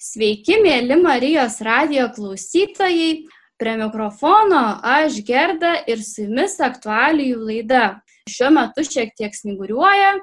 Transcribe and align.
Sveiki, 0.00 0.54
mėly 0.64 0.96
Marijos 0.96 1.58
radio 1.60 2.06
klausytojai. 2.14 3.26
Prie 3.60 3.74
mikrofono 3.76 4.60
aš 4.80 5.18
Gerda 5.28 5.74
ir 5.84 6.00
su 6.00 6.24
jumis 6.24 6.54
aktualijų 6.64 7.42
laida. 7.50 7.82
Šiuo 8.24 8.48
metu 8.56 8.80
šiek 8.88 9.12
tiek 9.20 9.36
snyguriuoja 9.36 10.14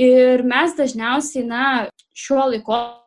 ir 0.00 0.46
mes 0.48 0.72
dažniausiai, 0.80 1.44
na, 1.44 1.66
šiuo 2.16 2.48
laikotarpiu 2.54 3.01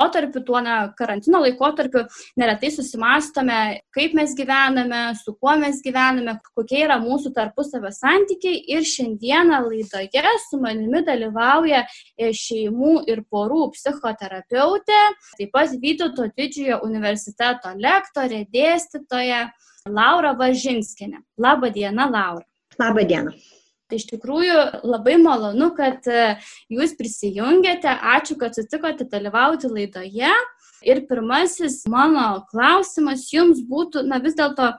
laikotarpiu, 0.00 0.42
tuo 0.44 0.60
na, 0.60 0.92
karantino 0.96 1.40
laikotarpiu, 1.40 2.04
neretai 2.36 2.70
susimastome, 2.70 3.80
kaip 3.92 4.14
mes 4.14 4.34
gyvename, 4.34 5.14
su 5.14 5.34
kuo 5.34 5.56
mes 5.56 5.82
gyvename, 5.84 6.38
kokie 6.54 6.84
yra 6.84 6.98
mūsų 7.00 7.32
tarpusavio 7.34 7.90
santykiai. 7.92 8.64
Ir 8.72 8.82
šiandieną 8.82 9.60
laidoje 9.68 10.24
su 10.48 10.60
manimi 10.60 11.04
dalyvauja 11.04 11.84
e, 12.16 12.32
šeimų 12.32 13.04
ir 13.08 13.24
porų 13.30 13.70
psichoterapeutė, 13.76 15.00
taip 15.38 15.52
pat 15.52 15.76
Vytauto 15.80 16.26
didžiojo 16.36 16.80
universiteto 16.84 17.72
lektorė, 17.76 18.44
dėstytoja 18.52 19.50
Laura 19.88 20.34
Važinskinė. 20.36 21.22
Labą 21.38 21.70
dieną, 21.72 22.10
Laura. 22.10 22.46
Labą 22.78 23.04
dieną. 23.04 23.59
Tai 23.90 23.98
iš 23.98 24.06
tikrųjų 24.06 24.58
labai 24.86 25.16
malonu, 25.18 25.72
kad 25.74 26.06
e, 26.06 26.36
jūs 26.70 26.94
prisijungėte. 26.94 27.90
Ačiū, 27.90 28.36
kad 28.38 28.54
sutikote 28.54 29.08
dalyvauti 29.10 29.66
laidoje. 29.66 30.30
Ir 30.86 31.02
pirmasis 31.08 31.82
mano 31.92 32.46
klausimas 32.48 33.26
jums 33.34 33.58
būtų, 33.68 34.04
na 34.08 34.16
vis 34.22 34.36
dėlto, 34.38 34.70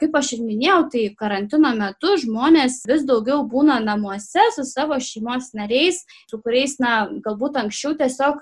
kaip 0.00 0.14
aš 0.16 0.30
ir 0.38 0.44
minėjau, 0.46 0.78
tai 0.94 1.02
karantino 1.18 1.74
metu 1.76 2.14
žmonės 2.22 2.78
vis 2.88 3.04
daugiau 3.08 3.42
būna 3.50 3.76
namuose 3.84 4.46
su 4.54 4.64
savo 4.64 4.96
šeimos 4.96 5.50
nariais, 5.58 6.00
su 6.30 6.40
kuriais, 6.40 6.78
na, 6.80 6.94
galbūt 7.26 7.60
anksčiau 7.60 7.92
tiesiog 7.98 8.40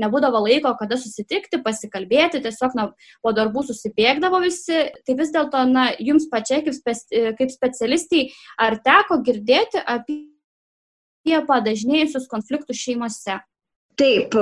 nebūdavo 0.00 0.40
laiko, 0.46 0.72
kada 0.78 0.98
susitikti, 1.00 1.60
pasikalbėti, 1.64 2.42
tiesiog 2.44 2.76
na, 2.78 2.88
po 3.24 3.34
darbų 3.36 3.66
susibėgdavo 3.68 4.40
visi. 4.44 4.86
Tai 5.06 5.18
vis 5.18 5.34
dėlto, 5.34 5.64
na, 5.70 5.90
jums 5.98 6.28
pačiai 6.32 6.64
kaip, 6.66 6.76
speci 6.78 7.28
kaip 7.38 7.52
specialistai, 7.54 8.24
ar 8.62 8.78
teko 8.84 9.20
girdėti 9.26 9.82
apie 9.84 11.38
padažnėjusius 11.48 12.28
konfliktus 12.30 12.80
šeimose? 12.80 13.40
Taip, 13.98 14.34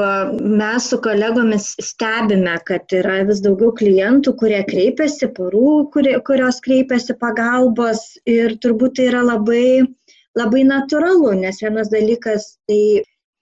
mes 0.60 0.86
su 0.90 0.98
kolegomis 1.00 1.70
stebime, 1.80 2.58
kad 2.68 2.92
yra 2.92 3.22
vis 3.24 3.38
daugiau 3.44 3.70
klientų, 3.78 4.34
kurie 4.42 4.58
kreipiasi, 4.68 5.30
porų, 5.38 5.70
kurios 6.28 6.58
kreipiasi 6.66 7.16
pagalbos 7.22 8.02
ir 8.28 8.58
turbūt 8.60 8.98
tai 8.98 9.06
yra 9.08 9.22
labai, 9.24 9.86
labai 10.36 10.66
natūralu, 10.68 11.32
nes 11.40 11.62
vienas 11.64 11.88
dalykas 11.88 12.50
tai 12.68 12.82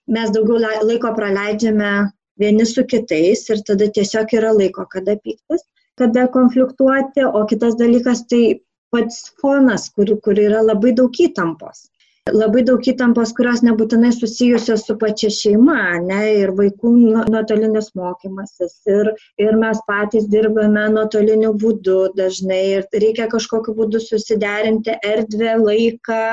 mes 0.07 0.31
daugiau 0.35 0.59
laiko 0.89 1.11
praleidžiame 1.17 1.91
vieni 2.39 2.65
su 2.65 2.83
kitais 2.93 3.43
ir 3.49 3.63
tada 3.69 3.87
tiesiog 3.97 4.33
yra 4.39 4.51
laiko, 4.59 4.85
kada 4.91 5.15
pyktis, 5.17 5.65
kada 5.97 6.27
konfliktuoti, 6.37 7.25
o 7.25 7.45
kitas 7.49 7.77
dalykas 7.79 8.25
tai 8.29 8.43
pats 8.91 9.21
fonas, 9.41 9.89
kur, 9.95 10.11
kur 10.23 10.39
yra 10.47 10.61
labai 10.63 10.93
daug 10.99 11.21
įtampos. 11.27 11.87
Labai 12.33 12.63
daug 12.65 12.87
įtampos, 12.89 13.35
kurios 13.37 13.59
nebūtinai 13.61 14.09
susijusios 14.15 14.81
su 14.87 14.95
pačia 14.97 15.27
šeima, 15.29 15.75
ne, 16.07 16.21
ir 16.39 16.53
vaikų 16.57 16.93
nu, 16.95 17.19
nuotolinis 17.29 17.91
mokymasis, 17.99 18.73
ir, 18.89 19.11
ir 19.37 19.59
mes 19.61 19.77
patys 19.85 20.25
dirbame 20.33 20.87
nuotoliniu 20.95 21.51
būdu 21.61 21.99
dažnai, 22.17 22.63
ir 22.79 23.03
reikia 23.03 23.27
kažkokiu 23.29 23.75
būdu 23.77 24.01
susiderinti 24.01 24.97
erdvę, 25.05 25.53
laiką, 25.67 26.23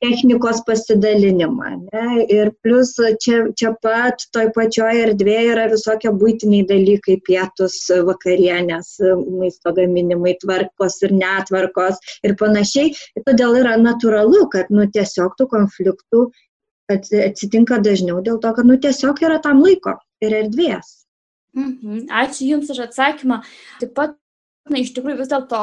technikos 0.00 0.60
pasidalinimą. 0.66 1.70
Ne? 1.92 2.04
Ir 2.32 2.52
plus 2.64 2.92
čia, 3.24 3.40
čia 3.56 3.72
pat 3.84 4.24
toj 4.34 4.48
pačioje 4.56 5.06
erdvėje 5.06 5.54
yra 5.54 5.66
visokie 5.72 6.12
būtiniai 6.22 6.66
dalykai, 6.68 7.18
pietus, 7.26 7.78
vakarienės, 8.08 8.92
maisto 9.40 9.74
gaminimai, 9.76 10.36
tvarkos 10.44 11.00
ir 11.06 11.16
netvarkos 11.16 12.00
ir 12.26 12.36
panašiai. 12.40 12.94
Ir 13.16 13.26
todėl 13.28 13.60
yra 13.60 13.76
natūralu, 13.80 14.46
kad 14.52 14.72
nu, 14.72 14.88
tiesiog 14.92 15.29
tų 15.38 15.48
konfliktų 15.54 16.24
atsitinka 16.90 17.78
dažniau 17.84 18.22
dėl 18.24 18.40
to, 18.42 18.50
kad 18.56 18.66
nu, 18.66 18.78
tiesiog 18.82 19.20
yra 19.22 19.38
tam 19.42 19.62
laiko 19.62 19.96
ir 20.24 20.34
erdvės. 20.42 21.04
Mhm. 21.56 22.06
Ačiū 22.10 22.48
Jums 22.52 22.70
už 22.70 22.84
atsakymą. 22.86 23.40
Taip 23.82 23.94
pat 23.94 24.16
na, 24.70 24.80
iš 24.82 24.92
tikrųjų 24.94 25.18
vis 25.20 25.30
dėlto 25.30 25.60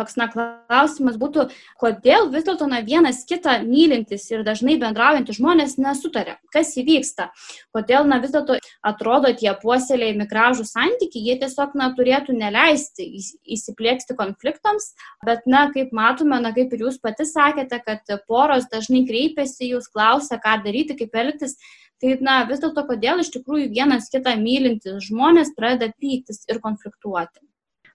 toks, 0.00 0.16
na, 0.16 0.26
klausimas 0.32 1.18
būtų, 1.20 1.46
kodėl 1.80 2.30
vis 2.32 2.46
dėlto, 2.46 2.66
na, 2.70 2.80
vienas 2.86 3.22
kitą 3.28 3.58
mylintis 3.66 4.24
ir 4.32 4.44
dažnai 4.46 4.78
bendraujantys 4.80 5.38
žmonės 5.38 5.76
nesutarė, 5.80 6.38
kas 6.54 6.72
įvyksta, 6.80 7.28
kodėl, 7.76 8.08
na, 8.08 8.20
vis 8.24 8.32
dėlto 8.34 8.56
atrodo 8.86 9.34
tie 9.36 9.52
puoselėjami 9.60 10.28
gražų 10.30 10.64
santykiai, 10.70 11.26
jie 11.28 11.36
tiesiog, 11.44 11.76
na, 11.78 11.90
turėtų 11.98 12.36
neleisti 12.38 13.06
įsiplėksti 13.44 14.16
konfliktams, 14.18 14.94
bet, 15.26 15.44
na, 15.50 15.66
kaip 15.74 15.92
matome, 15.96 16.40
na, 16.40 16.54
kaip 16.56 16.72
ir 16.72 16.88
jūs 16.88 16.98
pati 17.04 17.28
sakėte, 17.28 17.82
kad 17.84 18.16
poros 18.26 18.66
dažnai 18.72 19.04
kreipiasi, 19.08 19.74
jūs 19.74 19.92
klausia, 19.92 20.40
ką 20.40 20.58
daryti, 20.64 20.98
kaip 21.04 21.22
elgtis, 21.24 21.58
Tai, 22.00 22.14
na, 22.24 22.38
vis 22.48 22.62
dėlto, 22.62 22.86
kodėl 22.88 23.20
iš 23.20 23.28
tikrųjų 23.34 23.66
vienas 23.74 24.08
kitą 24.08 24.32
mylintis 24.40 25.04
žmonės 25.10 25.52
pradeda 25.56 25.92
pyktis 26.00 26.46
ir 26.48 26.62
konfliktuoti. 26.64 27.42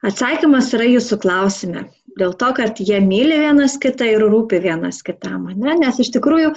Atsakymas 0.06 0.70
yra 0.78 0.86
jūsų 0.86 1.18
klausime. 1.24 1.88
Dėl 2.20 2.36
to, 2.40 2.52
kad 2.56 2.78
jie 2.80 3.00
myli 3.02 3.40
vienas 3.42 3.76
kitą 3.82 4.08
ir 4.14 4.24
rūpi 4.24 4.60
vienas 4.64 5.02
kitam. 5.06 5.48
Ne? 5.58 5.74
Nes 5.82 5.98
iš 6.00 6.12
tikrųjų, 6.14 6.52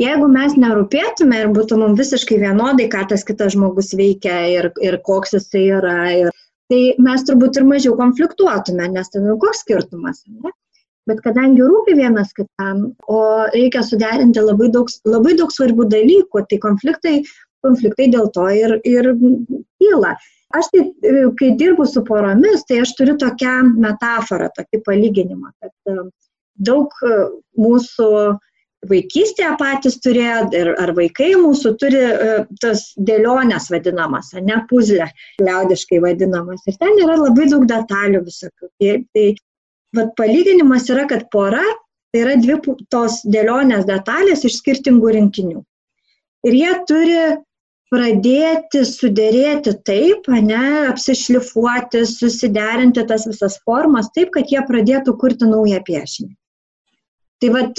jeigu 0.00 0.28
mes 0.32 0.56
nerūpėtume 0.58 1.38
ir 1.44 1.52
būtų 1.54 1.78
mums 1.80 2.00
visiškai 2.00 2.40
vienodai, 2.42 2.88
ką 2.92 3.06
tas 3.12 3.22
kitas 3.28 3.54
žmogus 3.54 3.94
veikia 3.96 4.40
ir, 4.50 4.70
ir 4.82 4.98
koks 5.06 5.36
jisai 5.38 5.62
yra, 5.78 5.98
ir, 6.24 6.32
tai 6.72 6.80
mes 7.06 7.22
turbūt 7.28 7.60
ir 7.60 7.68
mažiau 7.68 7.94
konfliktuotume, 8.00 8.90
nes 8.96 9.14
ten 9.14 9.30
koks 9.44 9.62
skirtumas. 9.64 10.24
Ne? 10.26 10.52
Bet 11.08 11.22
kadangi 11.24 11.62
rūpi 11.62 11.94
vienas 11.96 12.34
kitam, 12.36 12.90
o 13.08 13.20
reikia 13.54 13.84
suderinti 13.86 14.42
labai 14.42 14.68
daug, 14.74 14.90
labai 15.08 15.36
daug 15.38 15.54
svarbių 15.54 15.86
dalykų, 15.94 16.44
tai 16.50 16.58
konfliktai, 16.66 17.14
konfliktai 17.64 18.10
dėl 18.12 18.28
to 18.34 18.50
ir, 18.52 18.76
ir 18.82 19.14
kyla. 19.80 20.16
Aš 20.50 20.70
tai, 20.72 20.84
e, 21.06 21.24
kai 21.38 21.52
dirbu 21.58 21.86
su 21.86 22.02
poromis, 22.06 22.64
tai 22.66 22.80
aš 22.82 22.94
turiu 22.98 23.16
tokią 23.22 23.56
metaforą, 23.70 24.48
tokį 24.56 24.80
palyginimą, 24.86 25.52
kad 25.62 25.92
e, 25.92 26.06
daug 26.68 26.94
e, 27.06 27.18
mūsų 27.60 28.08
vaikystėje 28.90 29.50
patys 29.60 29.98
turėjo, 30.02 30.40
ar 30.80 30.90
vaikai 30.96 31.34
mūsų 31.36 31.74
turi 31.82 32.00
tas 32.62 32.86
dėlionės 32.96 33.68
vadinamas, 33.70 34.30
ne 34.40 34.56
puzlė, 34.70 35.10
liaudiškai 35.42 36.00
vadinamas. 36.00 36.64
Ir 36.64 36.78
ten 36.80 36.96
yra 37.04 37.18
labai 37.20 37.50
daug 37.52 37.66
detalių 37.68 38.22
visokių. 38.24 38.70
Tai 38.80 39.26
vat, 39.98 40.14
palyginimas 40.16 40.88
yra, 40.94 41.04
kad 41.12 41.28
pora 41.34 41.60
tai 42.10 42.24
yra 42.24 42.38
dvi 42.40 42.56
tos 42.90 43.20
dėlionės 43.28 43.84
detalės 43.86 44.46
iš 44.48 44.56
skirtingų 44.62 45.12
rinkinių. 45.18 45.60
Ir 46.48 46.56
jie 46.56 46.72
turi 46.88 47.20
pradėti 47.90 48.84
sudėrėti 48.86 49.74
taip, 49.86 50.28
ne, 50.30 50.64
apsišlifuoti, 50.90 52.04
susiderinti 52.06 53.04
tas 53.08 53.26
visas 53.26 53.58
formas 53.66 54.12
taip, 54.14 54.30
kad 54.36 54.50
jie 54.52 54.62
pradėtų 54.66 55.16
kurti 55.18 55.48
naują 55.50 55.82
piešinį. 55.86 56.32
Tai 57.40 57.48
vad 57.54 57.78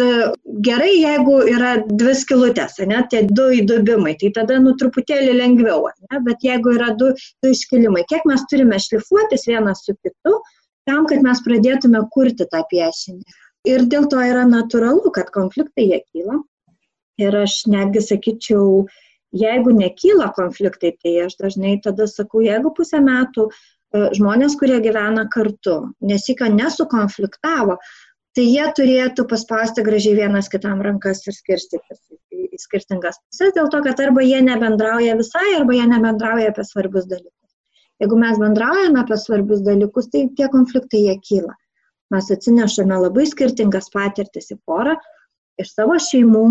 gerai, 0.66 0.89
jeigu 0.97 1.35
yra 1.51 1.75
dvi 1.85 2.16
skilutės, 2.17 2.79
ne, 2.89 3.03
tie 3.11 3.21
du 3.29 3.45
įdubimai, 3.59 4.16
tai 4.17 4.31
tada 4.33 4.57
nu 4.59 4.73
truputėlį 4.77 5.35
lengviau, 5.38 5.85
ne, 6.09 6.21
bet 6.25 6.41
jeigu 6.44 6.73
yra 6.79 6.89
du, 6.97 7.11
du 7.44 7.51
iškilimai, 7.53 8.01
kiek 8.09 8.25
mes 8.29 8.41
turime 8.50 8.79
šlifuotis 8.81 9.45
vienas 9.47 9.85
su 9.85 9.94
kitu, 10.01 10.33
tam, 10.89 11.05
kad 11.05 11.21
mes 11.23 11.44
pradėtume 11.45 12.01
kurti 12.11 12.50
tą 12.50 12.63
piešinį. 12.73 13.38
Ir 13.69 13.85
dėl 13.85 14.09
to 14.09 14.17
yra 14.25 14.47
natūralu, 14.50 15.13
kad 15.13 15.29
konfliktai 15.29 15.85
jie 15.91 16.01
kyla. 16.09 16.41
Ir 17.21 17.35
aš 17.44 17.59
netgi 17.69 18.01
sakyčiau, 18.01 18.63
uh, 18.81 19.01
Jeigu 19.31 19.72
nekyla 19.75 20.31
konfliktai, 20.36 20.92
tai 21.00 21.14
aš 21.25 21.38
dažnai 21.40 21.78
tada 21.84 22.07
sakau, 22.12 22.42
jeigu 22.44 22.74
pusę 22.75 23.00
metų 23.04 23.48
e, 23.48 24.10
žmonės, 24.18 24.57
kurie 24.60 24.80
gyvena 24.83 25.24
kartu, 25.31 25.75
nesika 26.04 26.50
nesukonfliktavo, 26.51 27.78
tai 28.36 28.48
jie 28.48 28.66
turėtų 28.75 29.25
paspausti 29.31 29.83
gražiai 29.88 30.18
vienas 30.19 30.51
kitam 30.51 30.83
rankas 30.83 31.24
ir 31.28 31.36
skirstytis 31.36 32.01
į 32.31 32.60
skirtingas 32.60 33.22
pusės, 33.24 33.54
dėl 33.56 33.72
to, 33.72 33.80
kad 33.88 34.04
arba 34.04 34.24
jie 34.25 34.42
nebendrauja 34.44 35.16
visai, 35.19 35.48
arba 35.60 35.80
jie 35.80 35.88
nebendrauja 35.88 36.51
apie 36.51 36.68
svarbius 36.68 37.07
dalykus. 37.07 37.56
Jeigu 38.04 38.18
mes 38.19 38.39
bendraujame 38.42 39.00
apie 39.04 39.18
svarbius 39.22 39.63
dalykus, 39.63 40.10
tai 40.12 40.25
tie 40.38 40.48
konfliktai 40.51 41.06
jie 41.06 41.16
kyla. 41.24 41.56
Mes 42.12 42.27
atsinešame 42.36 42.98
labai 43.00 43.24
skirtingas 43.30 43.88
patirtis 43.94 44.51
į 44.51 44.60
porą 44.68 44.98
iš 45.62 45.72
savo 45.75 45.95
šeimų, 46.01 46.45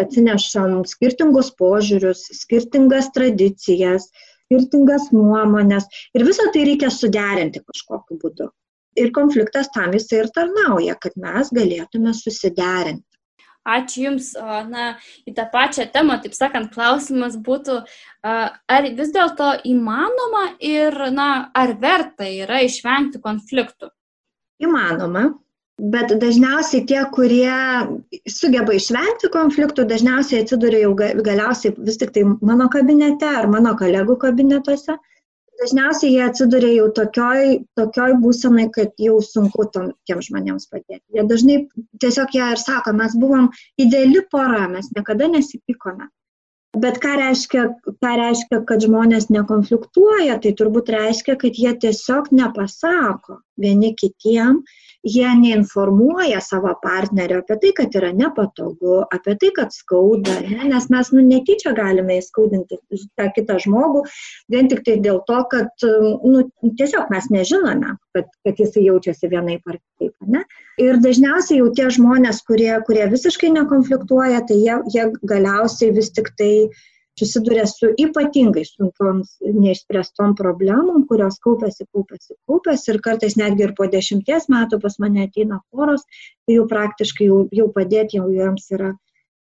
atsinešam 0.00 0.84
skirtingus 0.88 1.50
požiūrius, 1.60 2.26
skirtingas 2.36 3.10
tradicijas, 3.16 4.10
skirtingas 4.46 5.10
nuomonės 5.14 5.88
ir 6.14 6.26
visą 6.28 6.48
tai 6.54 6.66
reikia 6.68 6.92
suderinti 6.92 7.62
kažkokiu 7.64 8.20
būdu. 8.22 8.50
Ir 8.96 9.12
konfliktas 9.12 9.68
tam 9.74 9.92
jisai 9.92 10.22
ir 10.22 10.32
tarnauja, 10.32 10.96
kad 11.00 11.16
mes 11.20 11.52
galėtume 11.52 12.14
susiderinti. 12.16 13.04
Ačiū 13.66 14.04
Jums. 14.04 14.30
Na, 14.70 14.92
į 15.26 15.34
tą 15.34 15.48
pačią 15.50 15.88
temą, 15.92 16.20
taip 16.22 16.36
sakant, 16.38 16.70
klausimas 16.74 17.34
būtų, 17.48 17.80
ar 18.22 18.86
vis 18.94 19.10
dėlto 19.14 19.48
įmanoma 19.66 20.44
ir, 20.62 20.94
na, 21.12 21.50
ar 21.50 21.74
verta 21.82 22.28
yra 22.30 22.62
išvengti 22.62 23.20
konfliktų? 23.24 23.90
Įmanoma. 24.62 25.26
Bet 25.76 26.12
dažniausiai 26.20 26.86
tie, 26.88 27.02
kurie 27.12 27.56
sugeba 28.32 28.72
išvengti 28.72 29.28
konfliktų, 29.34 29.84
dažniausiai 29.90 30.40
atsiduria 30.44 30.86
jau 30.86 30.94
galiausiai 30.96 31.74
vis 31.76 32.00
tik 32.00 32.14
tai 32.14 32.22
mano 32.24 32.70
kabinete 32.72 33.28
ar 33.28 33.50
mano 33.52 33.74
kolegų 33.76 34.16
kabinetuose 34.22 34.96
dažniausiai 35.60 36.12
jie 36.12 36.24
atsiduria 36.24 36.72
jau 36.74 36.88
tokioj, 36.98 37.54
tokioj 37.78 38.16
būsenai, 38.22 38.66
kad 38.74 38.92
jau 39.02 39.16
sunku 39.24 39.66
tom, 39.72 39.90
tiem 40.08 40.20
žmonėms 40.24 40.68
padėti. 40.72 41.02
Jie 41.16 41.24
dažnai 41.30 41.58
tiesiog 42.02 42.36
jie 42.36 42.50
ir 42.52 42.62
sako, 42.62 42.94
mes 43.00 43.16
buvom 43.20 43.48
ideali 43.80 44.22
pora, 44.30 44.66
mes 44.72 44.90
niekada 44.96 45.30
nesipykome. 45.32 46.08
Bet 46.76 47.00
ką 47.00 47.14
reiškia, 47.22 47.66
ką 48.04 48.12
reiškia, 48.20 48.60
kad 48.68 48.84
žmonės 48.84 49.30
nekonfliktuoja, 49.32 50.36
tai 50.44 50.52
turbūt 50.58 50.92
reiškia, 50.92 51.38
kad 51.40 51.56
jie 51.56 51.72
tiesiog 51.86 52.28
nepasako 52.36 53.40
vieni 53.60 53.94
kitiem 53.98 54.62
jie 55.06 55.28
neinformuoja 55.40 56.40
savo 56.40 56.72
partnerio 56.82 57.38
apie 57.42 57.56
tai, 57.62 57.72
kad 57.78 57.94
yra 57.98 58.10
nepatogu, 58.16 58.98
apie 59.14 59.36
tai, 59.40 59.50
kad 59.58 59.74
skauda, 59.74 60.34
ne? 60.48 60.66
nes 60.72 60.88
mes 60.92 61.12
nu, 61.14 61.22
netyčia 61.26 61.72
galime 61.76 62.18
įskaudinti 62.20 62.80
tą 63.18 63.28
kitą 63.36 63.58
žmogų, 63.62 64.02
vien 64.52 64.70
tik 64.72 64.82
tai 64.86 64.96
dėl 65.04 65.22
to, 65.28 65.38
kad 65.52 65.86
nu, 65.86 66.46
tiesiog 66.80 67.12
mes 67.14 67.30
nežinome, 67.34 67.94
kad, 68.16 68.32
kad 68.46 68.62
jis 68.62 68.74
jaučiasi 68.82 69.30
vienaip 69.30 69.62
ar 69.70 69.78
kitaip. 69.78 70.14
Ne? 70.26 70.42
Ir 70.82 70.98
dažniausiai 71.04 71.60
jau 71.60 71.70
tie 71.76 71.88
žmonės, 71.94 72.42
kurie, 72.48 72.72
kurie 72.88 73.06
visiškai 73.12 73.52
nekonfliktuoja, 73.54 74.42
tai 74.48 74.58
jie, 74.58 74.80
jie 74.94 75.08
galiausiai 75.22 75.94
vis 75.94 76.10
tik 76.16 76.32
tai 76.40 76.52
susiduria 77.18 77.64
su 77.70 77.90
ypatingai 78.04 78.64
sunkiom 78.68 79.22
neišspręstom 79.56 80.34
problemom, 80.36 81.06
kurios 81.10 81.38
kaupiasi, 81.44 81.86
kaupiasi, 81.92 82.36
kaupiasi 82.50 82.92
ir 82.92 83.00
kartais 83.08 83.36
netgi 83.40 83.66
ir 83.68 83.74
po 83.78 83.88
dešimties 83.92 84.50
metų 84.52 84.80
pas 84.82 84.98
mane 85.02 85.26
ateina 85.26 85.60
poros, 85.72 86.04
tai 86.44 86.58
jau 86.58 86.68
praktiškai 86.70 87.28
jau, 87.30 87.42
jau 87.60 87.68
padėti 87.72 88.20
jau 88.20 88.28
jiems 88.32 88.70
yra 88.76 88.92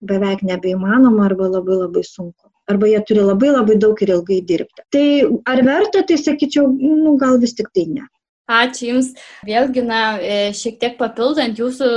beveik 0.05 0.45
nebeįmanoma 0.47 1.29
arba 1.29 1.49
labai 1.51 1.79
labai 1.85 2.05
sunku. 2.07 2.51
Arba 2.71 2.89
jie 2.89 3.01
turi 3.09 3.25
labai 3.25 3.53
labai 3.53 3.77
daug 3.81 4.03
ir 4.03 4.13
ilgai 4.17 4.41
dirbti. 4.49 4.85
Tai 4.95 5.07
ar 5.53 5.63
verta, 5.67 6.05
tai 6.09 6.17
sakyčiau, 6.21 6.69
nu, 6.81 7.17
gal 7.21 7.41
vis 7.43 7.57
tik 7.59 7.73
tai 7.77 7.89
ne. 7.91 8.07
Ačiū 8.45 8.91
Jums. 8.91 9.15
Vėlgi, 9.49 9.83
na, 9.85 10.01
e, 10.21 10.53
šiek 10.57 10.77
tiek 10.81 10.99
papildant 10.99 11.57
jūsų 11.57 11.89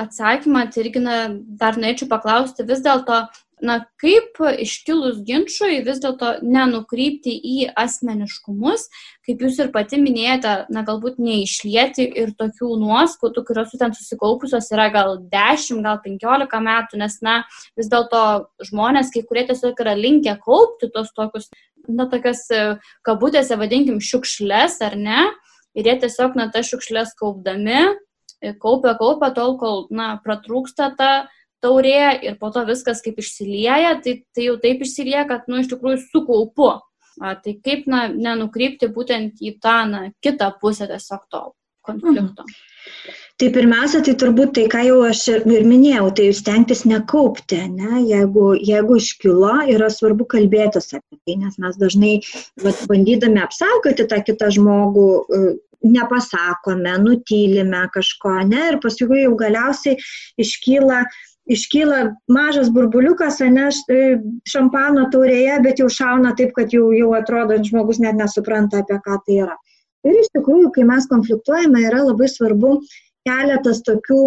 atsakymą, 0.00 0.66
tai 0.72 0.82
irgi, 0.84 1.00
na, 1.00 1.16
dar 1.60 1.78
norėčiau 1.80 2.10
paklausti 2.10 2.66
vis 2.68 2.82
dėlto, 2.84 3.22
na, 3.62 3.78
kaip 4.00 4.38
iškilus 4.40 5.20
ginčiui 5.26 5.82
vis 5.86 6.00
dėlto 6.02 6.38
nenukrypti 6.42 7.34
į 7.34 7.68
asmeniškumus, 7.78 8.86
kaip 9.26 9.44
jūs 9.44 9.60
ir 9.62 9.70
pati 9.74 10.00
minėjote, 10.00 10.54
na, 10.74 10.84
galbūt 10.86 11.20
neišlieti 11.22 12.06
ir 12.22 12.34
tokių 12.38 12.72
nuoskaudų, 12.82 13.44
kurios 13.46 13.74
ten 13.78 13.94
susikaupusios 13.96 14.70
yra 14.74 14.88
gal 14.94 15.18
10, 15.32 15.82
gal 15.84 16.00
15 16.04 16.62
metų, 16.68 17.00
nes, 17.00 17.18
na, 17.24 17.36
vis 17.78 17.90
dėlto 17.92 18.24
žmonės, 18.70 19.12
kai 19.14 19.24
kurie 19.28 19.46
tiesiog 19.50 19.84
yra 19.84 19.94
linkę 19.98 20.36
kaupti 20.44 20.90
tos 20.94 21.12
tokius, 21.16 21.50
na, 21.88 22.08
tokias 22.10 22.46
kabutėse, 23.06 23.58
vadinkim, 23.60 24.02
šiukšles 24.02 24.80
ar 24.84 24.98
ne, 24.98 25.28
ir 25.78 25.90
jie 25.90 25.98
tiesiog, 26.06 26.36
na, 26.38 26.50
tas 26.52 26.68
šiukšles 26.70 27.14
kaupdami, 27.20 27.86
kaupia, 28.60 28.96
kaupia 28.98 29.30
tol, 29.36 29.56
kol, 29.60 29.86
na, 29.94 30.14
pratrūksta 30.24 30.90
ta 30.98 31.12
taurė 31.64 31.98
ir 32.28 32.38
po 32.40 32.52
to 32.54 32.62
viskas 32.68 33.02
kaip 33.04 33.18
išsilieja, 33.22 33.96
tai, 34.04 34.18
tai 34.36 34.48
jau 34.50 34.58
taip 34.62 34.84
išsilieja, 34.84 35.24
kad, 35.30 35.48
nu, 35.50 35.62
iš 35.62 35.72
tikrųjų 35.72 36.02
sukaupu. 36.10 36.70
A, 37.22 37.36
tai 37.38 37.56
kaip, 37.62 37.84
na, 37.90 38.06
nenukrypti 38.10 38.90
būtent 38.92 39.42
į 39.42 39.56
tą, 39.62 39.76
na, 39.90 40.06
kitą 40.24 40.50
pusę 40.60 40.88
tiesiog 40.90 41.28
to 41.30 41.44
konflikto. 41.84 42.46
Mhm. 42.46 43.20
Tai 43.34 43.48
pirmiausia, 43.50 43.98
tai 44.06 44.12
turbūt 44.20 44.52
tai, 44.54 44.64
ką 44.70 44.80
jau 44.86 44.98
aš 45.08 45.20
ir 45.32 45.44
minėjau, 45.48 46.06
tai 46.14 46.28
stengtis 46.36 46.84
nekaupti, 46.86 47.58
ne? 47.72 48.04
jeigu, 48.06 48.52
jeigu 48.62 48.98
iškilo, 49.00 49.56
yra 49.74 49.88
svarbu 49.90 50.26
kalbėtis 50.30 50.92
apie 50.94 51.18
tai, 51.18 51.34
nes 51.40 51.58
mes 51.58 51.80
dažnai 51.80 52.12
vat, 52.62 52.84
bandydami 52.90 53.42
apsaugoti 53.42 54.06
tą 54.12 54.20
kitą 54.28 54.52
žmogų, 54.54 55.08
e, 55.18 55.42
nepasakome, 55.96 56.94
nutylime 57.02 57.82
kažko, 57.96 58.36
ne, 58.52 58.62
ir 58.70 58.78
paskui 58.84 59.24
jau 59.24 59.34
galiausiai 59.40 59.98
iškyla 60.40 61.02
iškyla 61.50 62.00
mažas 62.32 62.70
burbuliukas, 62.72 63.40
ne 63.52 63.68
šampano 64.48 65.08
taurėje, 65.12 65.58
bet 65.64 65.82
jau 65.82 65.88
šauna 65.92 66.34
taip, 66.38 66.54
kad 66.56 66.72
jau, 66.72 66.90
jau 66.96 67.12
atrodo, 67.16 67.58
žmogus 67.64 68.00
net 68.00 68.16
nesupranta, 68.20 68.82
apie 68.82 69.00
ką 69.04 69.18
tai 69.26 69.40
yra. 69.46 69.56
Ir 70.04 70.20
iš 70.20 70.30
tikrųjų, 70.36 70.70
kai 70.74 70.84
mes 70.88 71.08
konfliktuojame, 71.08 71.86
yra 71.88 72.02
labai 72.04 72.28
svarbu 72.28 72.78
keletas 73.28 73.80
tokių 73.86 74.20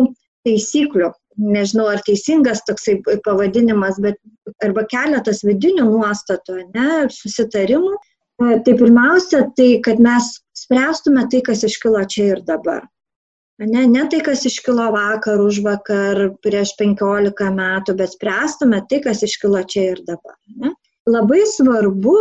taisyklių, 0.47 1.11
nežinau 1.37 1.87
ar 1.91 2.01
teisingas 2.05 2.63
toksai 2.65 2.97
pavadinimas, 3.25 3.99
bet 4.01 4.17
arba 4.65 4.85
keletas 4.89 5.43
vidinių 5.45 5.85
nuostatų, 5.89 6.61
ne, 6.73 6.91
susitarimų. 7.13 7.97
Tai 8.37 8.73
pirmiausia, 8.77 9.47
tai 9.57 9.79
kad 9.85 10.01
mes 10.01 10.35
spręstume 10.57 11.23
tai, 11.31 11.41
kas 11.45 11.63
iškilo 11.65 12.03
čia 12.05 12.35
ir 12.35 12.43
dabar. 12.45 12.83
Ne, 13.57 13.87
ne 13.89 14.03
tai, 14.09 14.19
kas 14.21 14.43
iškilo 14.45 14.91
vakar, 14.93 15.41
už 15.41 15.63
vakar, 15.65 16.19
prieš 16.45 16.75
15 16.77 17.47
metų, 17.57 17.95
bet 17.97 18.13
spręstume 18.13 18.83
tai, 18.89 18.99
kas 19.01 19.23
iškilo 19.25 19.63
čia 19.65 19.85
ir 19.95 20.03
dabar. 20.05 20.35
Ne? 20.61 20.75
Labai 21.07 21.41
svarbu 21.47 22.19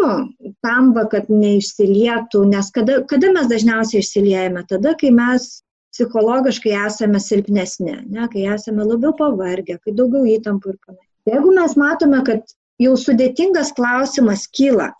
tam, 0.65 0.93
kad 1.13 1.29
neišsilietų, 1.29 2.45
nes 2.55 2.71
kada, 2.73 3.03
kada 3.11 3.33
mes 3.35 3.51
dažniausiai 3.51 4.01
išsiliejame? 4.05 4.63
Tada, 4.71 4.95
kai 4.97 5.11
mes 5.13 5.49
psichologiškai 5.97 6.73
esame 6.87 7.21
silpnesni, 7.21 7.99
ne, 8.07 8.29
kai 8.33 8.47
esame 8.55 8.85
labiau 8.87 9.13
pavargę, 9.19 9.79
kai 9.83 9.95
daugiau 9.97 10.25
įtampų 10.37 10.73
ir 10.73 10.79
panašiai. 10.87 11.13
Jeigu 11.33 11.53
mes 11.57 11.77
matome, 11.81 12.21
kad 12.29 12.57
jau 12.83 12.95
sudėtingas 13.01 13.73
klausimas 13.77 14.47
kyla, 14.57 14.93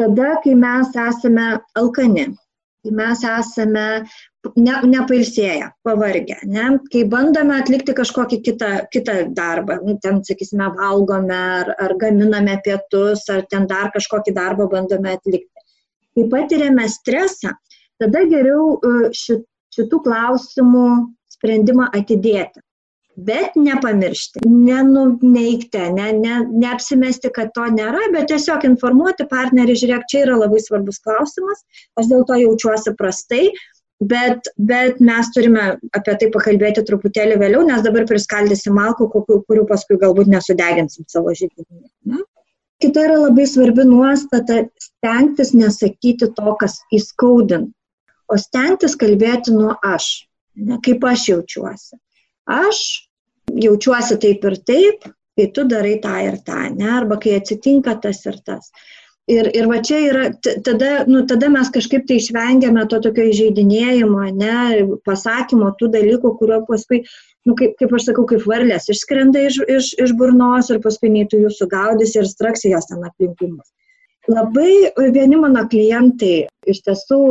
tada, 0.00 0.36
kai 0.44 0.54
mes 0.58 0.92
esame 1.08 1.48
alkani, 1.80 2.28
kai 2.84 2.94
mes 3.02 3.24
esame 3.34 3.86
ne, 4.56 4.74
nepailsėję, 4.88 5.70
pavargę, 5.86 6.36
ne? 6.50 6.66
kai 6.92 7.04
bandome 7.10 7.56
atlikti 7.60 7.94
kažkokį 7.96 8.40
kitą, 8.44 8.70
kitą 8.92 9.16
darbą, 9.36 9.78
nu, 9.86 9.96
ten, 10.02 10.20
sakysime, 10.26 10.68
valgome 10.78 11.36
ar, 11.60 11.72
ar 11.80 11.96
gaminame 12.00 12.58
pietus, 12.66 13.24
ar 13.32 13.44
ten 13.50 13.68
dar 13.70 13.92
kažkokį 13.94 14.34
darbą 14.36 14.68
bandome 14.72 15.14
atlikti. 15.16 15.50
Kai 16.14 16.28
patiriame 16.30 16.86
stresą, 16.92 17.54
tada 18.02 18.24
geriau 18.30 18.76
e, 18.76 19.10
šitų 19.14 20.04
klausimų 20.04 20.86
sprendimą 21.34 21.90
atidėti. 21.96 22.62
Bet 23.14 23.54
nepamiršti, 23.54 24.40
nenuneikti, 24.42 25.82
ne, 25.94 26.08
ne, 26.18 26.38
neapsimesti, 26.50 27.30
kad 27.34 27.52
to 27.54 27.68
nėra, 27.70 28.08
bet 28.10 28.26
tiesiog 28.32 28.66
informuoti 28.66 29.28
partnerį, 29.30 29.76
žiūrėk, 29.84 30.08
čia 30.10 30.24
yra 30.24 30.40
labai 30.40 30.58
svarbus 30.62 30.98
klausimas, 31.04 31.62
aš 31.94 32.10
dėl 32.10 32.24
to 32.26 32.40
jaučiuosi 32.40 32.96
prastai, 32.98 33.44
Bet, 34.02 34.48
bet 34.58 34.98
mes 35.00 35.28
turime 35.32 35.64
apie 35.94 36.14
tai 36.18 36.28
pakalbėti 36.34 36.82
truputėlį 36.84 37.38
vėliau, 37.40 37.62
nes 37.68 37.82
dabar 37.84 38.04
priskaldysim 38.08 38.74
malkų, 38.74 39.06
kurių 39.46 39.64
paskui 39.70 39.96
galbūt 40.00 40.30
nesudeginsim 40.32 41.06
savo 41.08 41.32
žydinį. 41.32 42.18
Kita 42.82 43.04
yra 43.06 43.20
labai 43.22 43.46
svarbi 43.46 43.86
nuostata- 43.86 44.64
stengtis 44.86 45.54
nesakyti 45.54 46.28
to, 46.36 46.56
kas 46.60 46.80
įskaudint, 46.92 47.70
o 48.28 48.36
stengtis 48.36 48.96
kalbėti 48.98 49.54
nuo 49.54 49.76
aš, 49.94 50.26
ne, 50.56 50.78
kaip 50.82 51.04
aš 51.04 51.28
jaučiuosi. 51.30 51.94
Aš 52.50 53.08
jaučiuosi 53.66 54.18
taip 54.20 54.44
ir 54.44 54.56
taip, 54.72 55.06
kai 55.38 55.46
tu 55.54 55.64
darai 55.70 56.00
tą 56.02 56.16
ir 56.26 56.36
tą, 56.46 56.58
ne, 56.74 56.90
arba 56.98 57.16
kai 57.16 57.38
atsitinka 57.38 57.94
tas 58.02 58.26
ir 58.26 58.42
tas. 58.44 58.70
Ir, 59.32 59.46
ir 59.56 59.68
va 59.70 59.78
čia 59.80 59.98
yra, 60.04 60.24
tada, 60.66 60.88
nu, 61.08 61.22
tada 61.24 61.48
mes 61.48 61.70
kažkaip 61.72 62.02
tai 62.08 62.18
išvengiame 62.20 62.82
to 62.92 62.98
tokio 63.06 63.24
įžeidinėjimo, 63.30 64.24
ne, 64.36 64.56
pasakymo 65.08 65.70
tų 65.80 65.88
dalykų, 65.94 66.32
kurio 66.40 66.58
paskui, 66.68 67.00
nu, 67.48 67.54
kaip, 67.56 67.72
kaip 67.80 67.94
aš 67.96 68.10
sakau, 68.10 68.26
kaip 68.28 68.44
varlės 68.44 68.90
išskrenda 68.92 69.46
iš, 69.48 69.62
iš, 69.64 69.94
iš 70.04 70.12
burnos 70.20 70.68
ir 70.68 70.82
paskui 70.84 71.08
nei 71.14 71.24
tu 71.30 71.40
jų 71.40 71.54
sugaudysi 71.56 72.20
ir 72.20 72.28
straksi 72.28 72.74
jos 72.74 72.90
ten 72.90 73.06
aplinkimus. 73.08 73.70
Labai 74.28 74.92
vieni 75.16 75.40
mano 75.40 75.64
klientai 75.72 76.44
iš 76.68 76.84
tiesų 76.84 77.22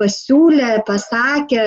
pasiūlė, 0.00 0.78
pasakė 0.88 1.62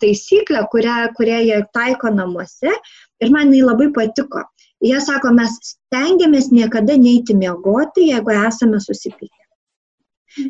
taisyklę, 0.00 0.64
kurią, 0.72 0.96
kurią 1.18 1.44
jie 1.50 1.60
taiko 1.76 2.12
namuose 2.14 2.72
ir 2.72 3.32
man 3.34 3.52
jinai 3.52 3.68
labai 3.72 3.92
patiko. 3.92 4.46
Jie 4.82 4.98
sako, 5.00 5.30
mes 5.36 5.58
stengiamės 5.66 6.50
niekada 6.50 6.96
neiti 6.98 7.36
miegoti, 7.38 8.08
jeigu 8.10 8.34
esame 8.34 8.80
susipykę. 8.82 9.42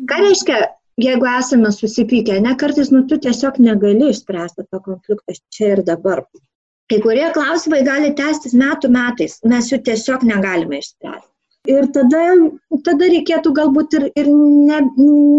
Ką 0.09 0.21
reiškia, 0.23 0.61
jeigu 0.97 1.27
esame 1.29 1.71
susipykę, 1.75 2.39
ne 2.41 2.55
kartais, 2.57 2.89
nu, 2.93 3.03
tu 3.09 3.19
tiesiog 3.21 3.59
negali 3.61 4.09
išspręsti 4.09 4.65
to 4.71 4.79
konflikto 4.87 5.37
čia 5.53 5.75
ir 5.75 5.83
dabar. 5.85 6.23
Kai 6.89 6.99
kurie 7.03 7.27
klausimai 7.35 7.83
gali 7.85 8.09
tęstis 8.17 8.55
metų 8.57 8.89
metais, 8.93 9.37
mes 9.47 9.69
jų 9.71 9.79
tiesiog 9.85 10.25
negalime 10.27 10.81
išspręsti. 10.81 11.29
Ir 11.71 11.85
tada, 11.95 12.23
tada 12.83 13.07
reikėtų 13.07 13.53
galbūt 13.55 13.93
ir, 13.95 14.07
ir 14.19 14.27
ne, 14.33 14.81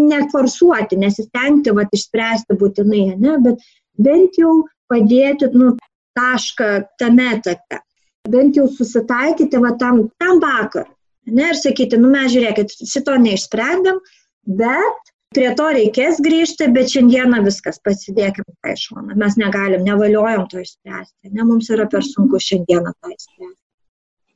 neforsuoti, 0.09 0.97
nesistengti 0.97 1.73
vat, 1.77 1.91
išspręsti 1.93 2.57
būtinai, 2.57 3.03
ne, 3.21 3.35
bet 3.43 3.67
bent 4.01 4.39
jau 4.41 4.63
padėti 4.89 5.51
nu, 5.53 5.75
tašką 6.17 6.71
tame 6.97 7.29
etape. 7.35 7.84
Bent 8.31 8.57
jau 8.57 8.67
susitaikyti 8.71 9.59
va, 9.61 9.73
tam, 9.81 10.05
tam 10.21 10.39
vakar. 10.43 10.87
Ne, 11.25 11.49
ir 11.51 11.57
sakyti, 11.57 11.97
nu 11.97 12.11
mes 12.13 12.29
žiūrėkit, 12.33 12.73
šito 12.85 13.15
neišsprendėm, 13.21 13.97
bet 14.59 15.11
prie 15.35 15.49
to 15.57 15.67
reikės 15.77 16.21
grįžti, 16.23 16.69
bet 16.75 16.93
šiandieną 16.93 17.41
viskas, 17.45 17.81
pasidėkime 17.85 18.47
tą 18.61 18.75
iš 18.75 18.87
šoną. 18.89 19.17
Mes 19.19 19.37
negalim, 19.41 19.83
nevaliojam 19.87 20.45
to 20.51 20.61
išspręsti, 20.61 21.33
ne, 21.33 21.43
mums 21.43 21.71
yra 21.73 21.89
per 21.91 22.05
sunku 22.05 22.41
šiandieną 22.41 22.93
tą 22.93 23.13
išspręsti. 23.15 23.54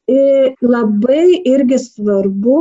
Labai 0.10 1.42
irgi 1.46 1.78
svarbu 1.84 2.58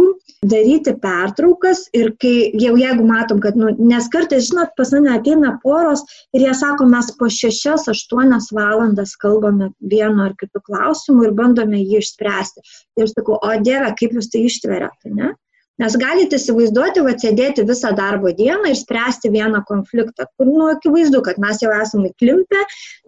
daryti 0.52 0.92
pertraukas 1.00 1.86
ir 1.96 2.10
kai 2.20 2.50
jau 2.60 2.74
jeigu 2.76 3.06
matom, 3.08 3.40
kad, 3.40 3.56
nu, 3.56 3.70
nes 3.78 4.08
kartais, 4.12 4.50
žinot, 4.50 4.74
pas 4.76 4.92
mane 4.92 5.14
ateina 5.14 5.54
poros 5.62 6.04
ir 6.36 6.44
jie 6.44 6.54
sako, 6.60 6.88
mes 6.92 7.10
po 7.18 7.30
6-8 7.32 8.52
valandas 8.58 9.16
kalbame 9.16 9.70
vienu 9.80 10.26
ar 10.26 10.34
kitu 10.40 10.60
klausimu 10.66 11.24
ir 11.24 11.36
bandome 11.38 11.80
jį 11.80 12.02
išspręsti. 12.02 12.64
Ir 13.00 13.12
sakau, 13.14 13.38
o 13.40 13.52
Dieve, 13.64 13.94
kaip 13.98 14.16
jūs 14.18 14.28
tai 14.32 14.44
ištveriate, 14.50 15.14
ne? 15.14 15.32
Nes 15.78 15.94
galite 15.94 16.40
įsivaizduoti, 16.40 17.04
va, 17.06 17.14
sėdėti 17.22 17.62
visą 17.66 17.92
darbo 17.94 18.32
dieną 18.34 18.72
ir 18.72 18.78
spręsti 18.78 19.30
vieną 19.30 19.62
konfliktą, 19.68 20.26
kur, 20.34 20.50
nu, 20.50 20.66
akivaizdu, 20.72 21.22
kad 21.22 21.38
mes 21.38 21.62
jau 21.62 21.70
esame 21.76 22.10
įklimpę, 22.10 22.64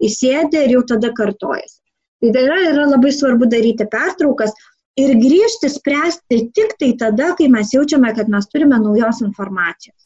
įsėdę 0.07 0.65
ir 0.65 0.77
jau 0.77 0.85
tada 0.93 1.11
kartojasi. 1.17 1.80
Tai 2.21 2.43
yra, 2.45 2.59
yra 2.69 2.85
labai 2.85 3.11
svarbu 3.15 3.47
daryti 3.49 3.87
pertraukas 3.89 4.53
ir 5.01 5.15
grįžti 5.17 5.71
spręsti 5.73 6.37
tik 6.55 6.75
tai 6.81 6.91
tada, 6.99 7.31
kai 7.37 7.47
mes 7.49 7.71
jaučiame, 7.73 8.11
kad 8.17 8.29
mes 8.29 8.47
turime 8.51 8.77
naujos 8.81 9.23
informacijos. 9.25 9.97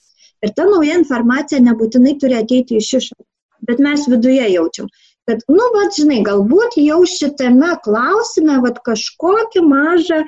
Ir 0.45 0.53
ta 0.55 0.67
nauja 0.69 0.95
informacija 0.99 1.59
nebūtinai 1.63 2.15
turi 2.21 2.37
ateiti 2.39 2.79
iš 2.79 2.93
išorės, 2.99 3.27
bet 3.67 3.81
mes 3.83 4.07
viduje 4.11 4.47
jaučiam, 4.53 4.87
kad, 5.27 5.43
nu, 5.49 5.67
va, 5.75 5.85
žinai, 5.97 6.21
galbūt 6.27 6.77
jau 6.79 7.01
šitame 7.09 7.73
klausime, 7.83 8.59
va, 8.63 8.71
kažkokį 8.87 9.63
mažą 9.65 10.23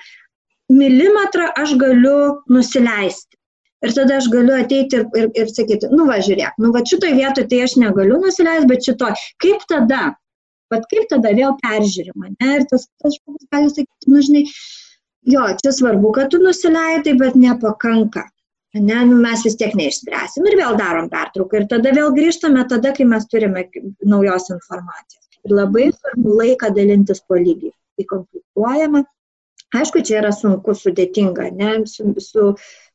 milimetrą 0.74 1.52
aš 1.64 1.76
galiu 1.80 2.20
nusileisti. 2.52 3.38
Ir 3.86 3.94
tada 3.94 4.18
aš 4.18 4.28
galiu 4.34 4.56
ateiti 4.58 4.98
ir, 4.98 5.04
ir, 5.16 5.28
ir 5.38 5.52
sakyti, 5.54 5.92
nu 5.94 6.08
va 6.10 6.18
žiūrėk, 6.26 6.56
nu 6.64 6.72
va 6.74 6.82
šitoj 6.82 7.14
vietoj 7.20 7.46
tai 7.52 7.60
aš 7.68 7.76
negaliu 7.78 8.18
nusileisti, 8.24 8.70
bet 8.72 8.88
šitoj. 8.90 9.14
Kaip 9.44 9.68
tada? 9.70 10.16
Bet 10.74 10.88
kaip 10.92 11.08
tada 11.12 11.34
vėl 11.38 11.56
peržiūrima? 11.62 12.34
Ne? 12.36 12.54
Ir 12.60 12.66
tas 12.72 12.88
žmogus 13.04 13.48
gali 13.54 13.70
sakyti, 13.72 14.12
nu 14.12 14.24
žinai, 14.26 14.44
jo, 15.34 15.46
čia 15.62 15.74
svarbu, 15.76 16.12
kad 16.18 16.34
tu 16.34 16.42
nusileidai, 16.44 17.16
bet 17.20 17.38
nepakanka. 17.40 18.28
Ne, 18.78 18.98
nu, 19.10 19.16
mes 19.24 19.42
vis 19.48 19.56
tiek 19.58 19.72
neišspręsim 19.80 20.46
ir 20.50 20.58
vėl 20.60 20.76
darom 20.78 21.08
pertrauką. 21.10 21.64
Ir 21.64 21.70
tada 21.72 21.94
vėl 21.96 22.12
grįžtame 22.14 22.66
tada, 22.70 22.92
kai 22.94 23.08
mes 23.10 23.26
turime 23.32 23.64
naujos 24.06 24.52
informacijos. 24.54 25.24
Ir 25.48 25.56
labai 25.56 25.88
svarbu 25.96 26.36
laiką 26.42 26.74
dalintis 26.76 27.24
po 27.24 27.40
lygiai. 27.40 27.72
Kai 27.98 28.06
konfliktuojama, 28.12 29.06
Aišku, 29.76 30.00
čia 30.08 30.22
yra 30.22 30.32
sunku, 30.32 30.72
sudėtinga, 30.80 31.50
ne, 31.60 31.72
su, 31.92 32.14
su, 32.24 32.54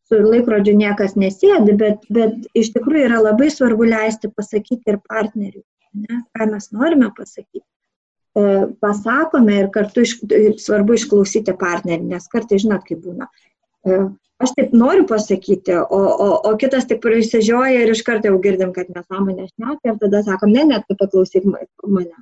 su 0.08 0.20
laikrodžiu 0.24 0.72
niekas 0.78 1.18
nesėdi, 1.20 1.74
bet, 1.82 2.06
bet 2.08 2.46
iš 2.56 2.70
tikrųjų 2.76 3.10
yra 3.10 3.18
labai 3.26 3.50
svarbu 3.52 3.90
leisti 3.90 4.30
pasakyti 4.32 4.94
ir 4.94 4.98
partneriui, 5.04 5.64
ne, 5.94 6.22
ką 6.36 6.48
mes 6.50 6.72
norime 6.72 7.10
pasakyti. 7.16 7.64
E, 8.32 8.42
pasakome 8.80 9.58
ir 9.60 9.70
kartu 9.74 10.06
iš, 10.06 10.16
svarbu 10.64 10.96
išklausyti 10.96 11.52
partnerį, 11.60 12.08
nes 12.14 12.28
kartai 12.32 12.60
žinot, 12.62 12.84
kaip 12.88 13.02
būna. 13.04 13.28
E, 13.84 13.98
aš 14.42 14.54
taip 14.56 14.72
noriu 14.72 15.04
pasakyti, 15.08 15.76
o, 15.76 16.00
o, 16.26 16.28
o 16.48 16.52
kitas 16.60 16.88
tik 16.88 17.02
prisižioja 17.04 17.84
ir 17.84 17.92
iš 17.92 18.04
karto 18.06 18.30
jau 18.30 18.40
girdim, 18.42 18.72
kad 18.76 18.88
nesąmonė 18.94 19.50
šneka 19.50 19.92
ir 19.92 19.98
tada 20.00 20.22
sakom, 20.28 20.54
ne, 20.54 20.64
net 20.72 20.88
tu 20.88 20.96
paklausyk 20.98 21.44
mane. 21.48 22.16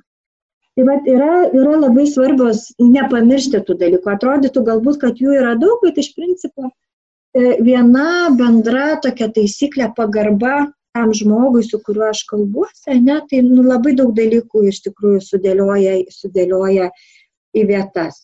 Tai 0.75 0.85
vat, 0.87 1.07
yra, 1.11 1.31
yra 1.55 1.79
labai 1.79 2.05
svarbios 2.07 2.69
nepamiršti 2.79 3.59
tų 3.67 3.75
dalykų. 3.79 4.11
Atrodytų 4.11 4.63
galbūt, 4.67 5.01
kad 5.01 5.19
jų 5.19 5.33
yra 5.39 5.55
daug, 5.59 5.79
bet 5.83 5.99
iš 5.99 6.13
principo 6.15 6.69
e, 6.71 7.57
viena 7.63 8.29
bendra 8.35 8.93
tokia 9.03 9.27
taisyklė 9.35 9.89
pagarba 9.95 10.71
tam 10.95 11.13
žmogui, 11.15 11.63
su 11.63 11.79
kuriuo 11.85 12.09
aš 12.09 12.25
kalbuosi, 12.29 12.97
ne, 12.99 13.19
tai 13.29 13.41
nu, 13.45 13.63
labai 13.67 13.95
daug 13.97 14.11
dalykų 14.17 14.65
iš 14.71 14.81
tikrųjų 14.87 15.23
sudėlioja, 15.27 15.95
sudėlioja 16.11 16.91
į 17.55 17.65
vietas. 17.69 18.19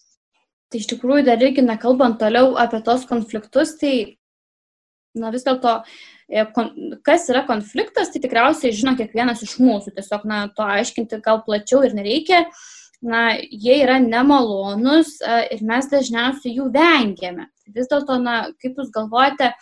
Tai 0.67 0.81
iš 0.81 0.89
tikrųjų 0.91 1.29
dar 1.29 1.41
irgi 1.43 1.63
nekalbant 1.63 2.19
toliau 2.19 2.57
apie 2.59 2.83
tos 2.83 3.07
konfliktus, 3.07 3.77
tai 3.79 3.95
na 5.17 5.31
vis 5.33 5.47
dėlto 5.47 5.79
E, 6.27 6.43
kas 7.07 7.29
yra 7.31 7.45
konfliktas, 7.47 8.09
tai 8.11 8.19
tikriausiai 8.23 8.75
žino 8.75 8.93
kiekvienas 8.99 9.45
iš 9.45 9.55
mūsų. 9.63 9.93
Tiesiog, 9.95 10.25
na, 10.27 10.41
to 10.51 10.65
aiškinti 10.67 11.21
gal 11.23 11.39
plačiau 11.45 11.85
ir 11.87 11.95
nereikia. 11.95 12.43
Na, 13.07 13.29
jie 13.37 13.77
yra 13.83 13.99
nemalonus 14.03 15.19
e, 15.21 15.37
ir 15.55 15.63
mes 15.69 15.87
dažniausiai 15.91 16.57
jų 16.57 16.67
vengiame. 16.73 17.47
Vis 17.71 17.87
dėlto, 17.91 18.17
na, 18.19 18.39
kaip 18.59 18.79
jūs 18.81 18.89
galvojate, 18.91 19.53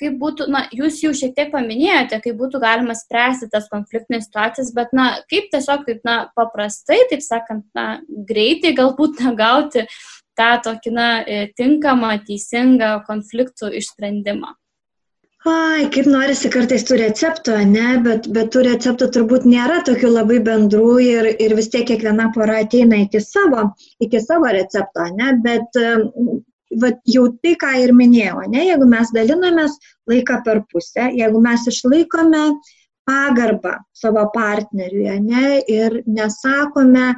kaip 0.00 0.16
būtų, 0.20 0.48
na, 0.52 0.64
jūs 0.74 1.02
jau 1.04 1.12
šiek 1.16 1.34
tiek 1.36 1.52
paminėjote, 1.52 2.20
kaip 2.24 2.38
būtų 2.40 2.60
galima 2.62 2.96
spręsti 2.98 3.50
tas 3.52 3.68
konfliktinės 3.72 4.26
situacijas, 4.28 4.72
bet, 4.76 4.94
na, 4.96 5.10
kaip 5.30 5.50
tiesiog, 5.52 5.84
kaip, 5.88 6.00
na, 6.08 6.16
paprastai, 6.38 7.02
taip 7.10 7.24
sakant, 7.24 7.66
na, 7.76 8.00
greitai 8.28 8.74
galbūt 8.78 9.22
negauti 9.26 9.86
tą 10.38 10.50
tokį, 10.64 10.96
na, 10.96 11.08
e, 11.26 11.44
tinkamą, 11.58 12.16
teisingą 12.26 12.98
konfliktų 13.08 13.72
išsprendimą. 13.82 14.56
Ai, 15.42 15.88
kaip 15.90 16.06
norisi 16.06 16.46
kartais 16.54 16.84
tų 16.86 17.00
receptų, 17.00 17.56
ne, 17.66 17.96
bet, 18.04 18.28
bet 18.30 18.52
tų 18.54 18.60
receptų 18.68 19.08
turbūt 19.16 19.46
nėra 19.50 19.80
tokių 19.88 20.12
labai 20.12 20.38
bendrų 20.46 20.92
ir, 21.02 21.28
ir 21.42 21.54
vis 21.58 21.66
tiek 21.72 21.82
kiekviena 21.88 22.28
pora 22.36 22.60
ateina 22.62 23.00
iki 23.02 23.18
savo, 23.24 23.72
iki 24.06 24.20
savo 24.22 24.52
recepto, 24.54 25.08
ne, 25.18 25.32
bet 25.42 25.82
va, 26.80 26.92
jau 27.14 27.28
tai, 27.42 27.54
ką 27.60 27.72
ir 27.82 27.94
minėjau, 27.96 28.46
ne, 28.52 28.66
jeigu 28.70 28.88
mes 28.88 29.12
dalinamės 29.14 29.78
laiką 30.10 30.40
per 30.46 30.62
pusę, 30.72 31.10
jeigu 31.18 31.40
mes 31.42 31.68
išlaikome 31.68 32.42
pagarbą 33.08 33.78
savo 33.92 34.28
partneriui, 34.34 35.16
ne, 35.24 35.46
ir 35.68 36.02
nesakome 36.06 37.12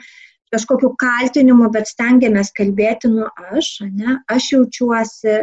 kažkokiu 0.55 0.93
kaltinimu, 0.99 1.67
bet 1.75 1.91
stengiamės 1.91 2.53
kalbėti 2.55 3.11
nuo 3.11 3.27
aš, 3.51 3.81
ne, 3.91 4.21
aš 4.31 4.53
jaučiuosi, 4.55 5.41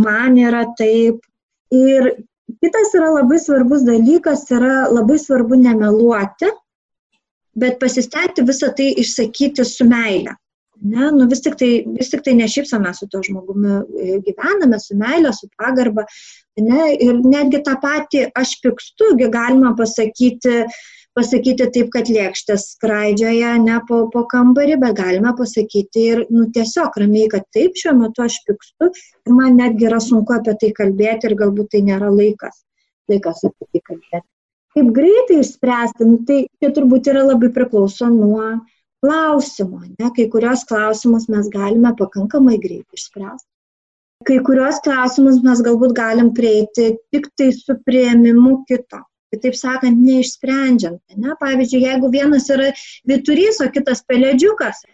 man 0.00 0.38
yra 0.40 0.64
taip, 0.78 1.20
Ir 1.74 2.10
kitas 2.62 2.92
yra 2.94 3.10
labai 3.16 3.38
svarbus 3.40 3.84
dalykas, 3.86 4.44
yra 4.52 4.86
labai 4.92 5.18
svarbu 5.18 5.58
nemeluoti, 5.58 6.50
bet 7.56 7.80
pasistengti 7.80 8.44
visą 8.46 8.70
tai 8.76 8.92
išsakyti 9.02 9.64
su 9.64 9.86
meile. 9.88 10.36
Ne, 10.84 11.10
nu 11.16 11.24
vis 11.30 11.40
tik 11.40 11.54
tai, 11.56 11.70
vis 11.96 12.10
tik 12.12 12.20
tai 12.26 12.34
nešypsame 12.36 12.90
su 12.92 13.06
to 13.08 13.22
žmogumi, 13.24 13.76
e, 14.04 14.16
gyvename 14.26 14.76
su 14.80 14.96
meile, 15.00 15.30
su 15.32 15.48
pagarba. 15.56 16.04
Ne, 16.60 16.90
ir 17.06 17.22
netgi 17.24 17.62
tą 17.64 17.78
patį 17.80 18.26
aš 18.36 18.52
pikstu, 18.60 19.14
galima 19.32 19.72
pasakyti, 19.78 20.58
pasakyti 21.16 21.70
taip, 21.72 21.88
kad 21.94 22.10
lėkštės 22.12 22.66
skraidžioja 22.74 23.54
ne 23.62 23.78
po, 23.88 24.02
po 24.12 24.26
kambarį, 24.28 24.76
bet 24.82 24.98
galime 24.98 25.32
pasakyti 25.38 26.04
ir 26.10 26.22
nu, 26.28 26.50
tiesiog 26.52 27.00
ramiai, 27.00 27.30
kad 27.32 27.48
taip, 27.56 27.80
šiuo 27.80 27.96
metu 28.02 28.26
aš 28.26 28.42
pykstu 28.44 28.90
ir 28.92 29.38
man 29.38 29.56
netgi 29.62 29.88
yra 29.88 30.02
sunku 30.04 30.36
apie 30.36 30.52
tai 30.60 30.72
kalbėti 30.76 31.30
ir 31.30 31.38
galbūt 31.40 31.72
tai 31.72 31.80
nėra 31.88 32.12
laikas, 32.12 32.60
laikas 33.08 33.40
apie 33.48 33.70
tai 33.72 33.84
kalbėti. 33.88 34.26
Kaip 34.74 34.92
greitai 34.92 35.40
išspręsti, 35.40 36.12
nu, 36.12 36.20
tai 36.28 36.38
čia 36.60 36.74
turbūt 36.76 37.08
yra 37.08 37.24
labai 37.30 37.52
priklauso 37.56 38.12
nuo 38.12 38.56
klausimo. 39.04 39.82
Ne? 39.84 40.10
Kai 40.16 40.28
kurios 40.32 40.64
klausimus 40.68 41.28
mes 41.28 41.50
galime 41.52 41.92
pakankamai 41.98 42.56
greitai 42.62 42.96
išspręsti. 42.96 43.50
Kai 44.24 44.38
kurios 44.46 44.80
klausimus 44.84 45.42
mes 45.44 45.60
galbūt 45.66 45.92
galim 45.96 46.32
prieiti 46.36 46.94
tik 47.12 47.28
tai 47.36 47.50
su 47.52 47.76
prieimimu 47.84 48.62
kito 48.68 49.04
kitaip 49.34 49.56
sakant, 49.58 49.98
neišsprendžiant. 49.98 51.00
Ne? 51.18 51.34
Pavyzdžiui, 51.40 51.82
jeigu 51.88 52.10
vienas 52.12 52.46
yra 52.54 52.70
viturys, 53.10 53.60
o 53.64 53.66
kitas 53.74 54.04
pelėdžiukas, 54.06 54.84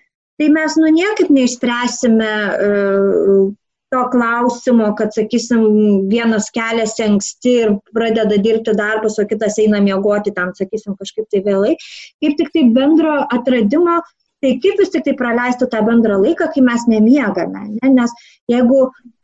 tai 0.41 0.49
mes 0.55 0.77
nu 0.81 0.93
niekaip 0.97 1.29
neišspręsime 1.37 2.31
uh, 2.49 3.43
to 3.91 4.05
klausimo, 4.13 4.93
kad, 4.99 5.11
sakysim, 5.17 5.65
vienas 6.11 6.51
keliasi 6.55 7.07
anksti 7.09 7.57
ir 7.65 7.75
pradeda 7.97 8.39
dirbti 8.39 8.77
darbus, 8.79 9.19
o 9.19 9.27
kitas 9.27 9.59
eina 9.63 9.83
miegoti 9.83 10.35
tam, 10.37 10.55
sakysim, 10.57 10.95
kažkaip 11.01 11.27
tai 11.33 11.43
vėlai. 11.47 11.75
Kaip 12.23 12.39
tik 12.39 12.55
tai 12.55 12.69
bendro 12.75 13.19
atradimo 13.27 14.01
Tai 14.41 14.55
kaip 14.57 14.79
vis 14.81 14.89
tik 14.93 15.03
tai 15.05 15.13
praleisti 15.21 15.67
tą 15.69 15.83
bendrą 15.85 16.15
laiką, 16.23 16.47
kai 16.55 16.63
mes 16.65 16.87
nemiegame, 16.89 17.65
ne? 17.75 17.91
nes 17.93 18.15
jeigu 18.49 18.79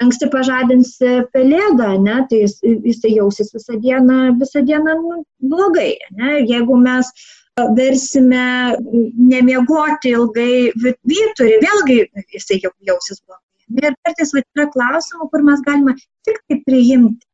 anksti 0.04 0.28
pažadinsi 0.35 1.12
pelėdą, 1.32 1.94
ne, 2.04 2.18
tai 2.28 2.42
jis, 2.42 2.58
jisai 2.90 3.14
jausis 3.14 3.54
visą 3.56 3.78
dieną, 3.80 4.18
visą 4.42 4.61
dieną 4.68 4.99
nu, 5.00 5.23
blogai. 5.54 5.94
Ne? 6.20 6.35
Jeigu 6.50 6.76
mes 6.82 7.08
versime 7.78 8.44
nemiegoti 9.32 10.12
ilgai 10.12 10.52
vyturi, 10.85 11.56
vėlgi 11.64 11.99
jisai 12.37 12.61
jau 12.61 12.75
jausis 12.85 13.25
blogai. 13.25 13.46
Ir 13.75 13.94
kartais 14.06 14.35
va, 14.35 14.42
yra 14.56 14.68
klausimų, 14.75 15.30
kur 15.32 15.42
mes 15.46 15.62
galime 15.66 15.96
tik 16.26 16.38
tai 16.46 16.61
priimti. 16.66 17.26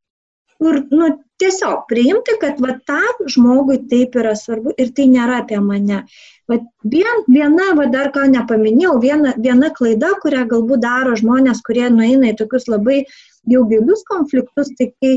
Kur, 0.63 0.79
nu, 0.95 1.09
tiesiog 1.43 1.85
priimti, 1.91 2.37
kad 2.41 2.61
va, 2.63 2.77
tam 2.89 3.27
žmogui 3.35 3.81
taip 3.91 4.17
yra 4.21 4.33
svarbu 4.39 4.73
ir 4.81 4.93
tai 4.97 5.09
nėra 5.11 5.43
apie 5.43 5.59
mane. 5.61 6.05
Va, 6.51 6.59
vien, 6.95 7.25
viena, 7.29 7.69
va, 7.79 7.89
dar 7.93 8.13
ką 8.15 8.29
nepaminėjau, 8.33 8.95
viena, 9.03 9.35
viena 9.47 9.73
klaida, 9.75 10.15
kurią 10.23 10.47
galbūt 10.55 10.85
daro 10.85 11.17
žmonės, 11.19 11.65
kurie 11.67 11.89
nueina 11.91 12.31
į 12.31 12.39
tokius 12.41 12.69
labai 12.71 13.03
jau 13.51 13.65
gilius 13.69 14.07
konfliktus, 14.09 14.71
tai 14.79 14.93
kai 15.03 15.17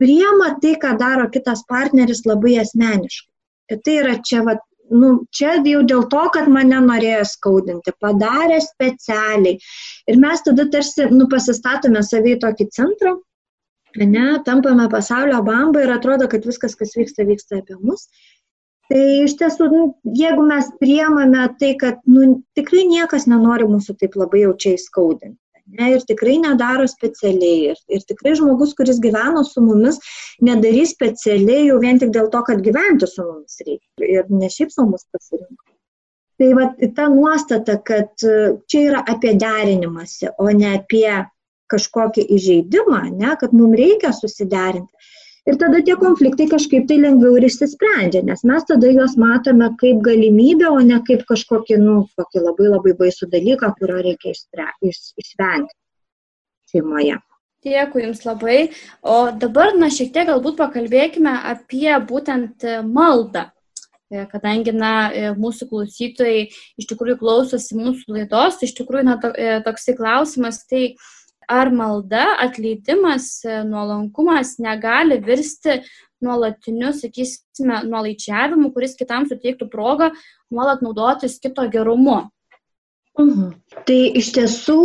priema 0.00 0.54
tai, 0.62 0.74
ką 0.80 0.96
daro 1.00 1.28
kitas 1.32 1.62
partneris 1.68 2.24
labai 2.26 2.56
asmeniškai. 2.64 3.30
Ir 3.72 3.82
tai 3.84 4.00
yra 4.00 4.16
čia, 4.24 4.42
va, 4.46 4.56
nu, 4.90 5.10
čia 5.34 5.56
jau 5.64 5.82
dėl 5.86 6.06
to, 6.12 6.22
kad 6.34 6.48
mane 6.52 6.78
norėjo 6.84 7.24
skaudinti, 7.28 7.94
padarė 8.02 8.60
specialiai. 8.64 9.58
Ir 10.10 10.20
mes 10.22 10.44
tada 10.46 10.68
tarsi 10.72 11.08
nu, 11.12 11.28
pasistatome 11.32 12.02
savai 12.06 12.36
tokį 12.42 12.68
centrą, 12.74 13.16
ne, 13.96 14.26
tampame 14.46 14.88
pasaulio 14.92 15.42
bambą 15.46 15.86
ir 15.86 15.94
atrodo, 15.96 16.28
kad 16.28 16.46
viskas, 16.46 16.76
kas 16.78 16.96
vyksta, 16.98 17.26
vyksta 17.28 17.62
apie 17.62 17.78
mus. 17.80 18.08
Tai 18.86 19.02
iš 19.24 19.34
tiesų, 19.40 19.66
nu, 19.72 19.86
jeigu 20.14 20.44
mes 20.46 20.68
priemame 20.78 21.48
tai, 21.58 21.72
kad 21.80 22.04
nu, 22.06 22.36
tikrai 22.54 22.84
niekas 22.86 23.26
nenori 23.26 23.66
mūsų 23.66 23.96
taip 23.98 24.14
labai 24.20 24.44
jaučiai 24.44 24.78
skaudinti 24.78 25.40
ne, 25.66 25.92
ir 25.94 26.04
tikrai 26.08 26.36
nedaro 26.42 26.86
specialiai. 26.90 27.72
Ir, 27.72 27.80
ir 27.98 28.04
tikrai 28.08 28.34
žmogus, 28.38 28.74
kuris 28.78 29.00
gyveno 29.02 29.44
su 29.46 29.62
mumis, 29.64 30.00
nedarys 30.44 30.94
specialiai 30.96 31.68
jau 31.68 31.78
vien 31.82 32.00
tik 32.02 32.12
dėl 32.16 32.30
to, 32.32 32.42
kad 32.48 32.62
gyventi 32.66 33.08
su 33.10 33.24
mumis 33.24 33.62
reikia. 33.66 33.88
Ir 34.06 34.30
ne 34.30 34.50
šiaip 34.52 34.74
su 34.74 34.86
mumis 34.86 35.06
pasirinko. 35.12 35.72
Tai 36.36 36.50
va, 36.52 36.66
ta 36.96 37.06
nuostata, 37.08 37.78
kad 37.80 38.12
e, 38.20 38.36
čia 38.68 38.82
yra 38.90 39.00
apie 39.08 39.32
derinimąsi, 39.40 40.34
o 40.36 40.50
ne 40.52 40.74
apie 40.76 41.08
kažkokį 41.72 42.26
įžeidimą, 42.36 43.06
ne, 43.16 43.30
kad 43.40 43.54
mums 43.56 43.78
reikia 43.80 44.12
susiderinti. 44.14 45.08
Ir 45.46 45.54
tada 45.60 45.78
tie 45.86 45.94
konfliktai 45.94 46.48
kažkaip 46.50 46.88
tai 46.90 46.96
lengviau 46.98 47.36
ir 47.38 47.46
išsisprendžia, 47.46 48.24
nes 48.26 48.42
mes 48.50 48.64
tada 48.66 48.88
juos 48.90 49.14
matome 49.20 49.68
kaip 49.78 50.00
galimybę, 50.02 50.66
o 50.74 50.80
ne 50.82 50.98
kaip 51.06 51.22
kažkokį, 51.28 51.78
nu, 51.84 52.00
kokį 52.18 52.42
labai 52.48 52.72
labai 52.72 52.94
baisų 52.98 53.30
dalyką, 53.30 53.70
kurio 53.78 54.00
reikia 54.08 54.34
išvengti 54.34 55.74
šeimoje. 56.72 57.20
Dėkui 57.66 58.04
Jums 58.04 58.22
labai. 58.26 58.58
O 59.02 59.30
dabar, 59.34 59.74
na, 59.78 59.90
šiek 59.90 60.12
tiek 60.14 60.26
galbūt 60.28 60.58
pakalbėkime 60.58 61.32
apie 61.54 61.94
būtent 62.10 62.66
maldą. 62.86 63.48
E, 64.06 64.22
kadangi, 64.30 64.70
na, 64.70 65.10
e, 65.10 65.30
mūsų 65.34 65.66
klausytojai 65.70 66.44
iš 66.78 66.86
tikrųjų 66.92 67.16
klausosi 67.18 67.74
mūsų 67.74 68.14
laidos, 68.14 68.60
iš 68.62 68.76
tikrųjų, 68.78 69.06
na, 69.08 69.16
to, 69.22 69.32
e, 69.34 69.56
toksai 69.66 69.96
klausimas, 69.98 70.60
tai 70.70 70.92
ar 71.48 71.70
malda, 71.70 72.24
atleidimas, 72.42 73.44
e, 73.44 73.62
nuolankumas 73.64 74.56
negali 74.58 75.18
virsti 75.22 75.80
nuolatiniu, 76.22 76.92
sakysime, 76.96 77.82
nuolaičiavimu, 77.90 78.72
kuris 78.74 78.96
kitam 78.98 79.26
suteiktų 79.28 79.68
progą 79.72 80.10
nuolat 80.50 80.82
naudotis 80.82 81.38
kito 81.42 81.66
gerumu. 81.70 82.24
Mhm. 83.16 83.52
Tai 83.88 84.00
iš 84.20 84.32
tiesų 84.36 84.80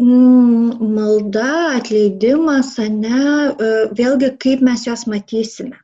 mm, 0.00 0.80
malda, 0.96 1.52
atleidimas, 1.78 2.74
ne, 2.80 3.20
e, 3.20 3.70
vėlgi 3.94 4.32
kaip 4.42 4.64
mes 4.66 4.88
juos 4.88 5.06
matysime. 5.10 5.78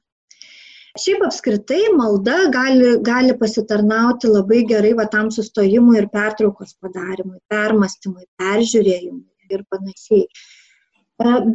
Šiaip 0.97 1.27
apskritai 1.27 1.93
malda 1.93 2.47
gali, 2.51 2.95
gali 3.05 3.35
pasitarnauti 3.37 4.31
labai 4.33 4.63
gerai 4.67 4.95
va 4.97 5.05
tam 5.13 5.29
sustojimui 5.31 5.99
ir 6.01 6.09
pertraukos 6.09 6.73
padarimui, 6.81 7.37
permastymui, 7.53 8.25
peržiūrėjimui 8.41 9.27
ir 9.51 9.65
panašiai. 9.71 10.27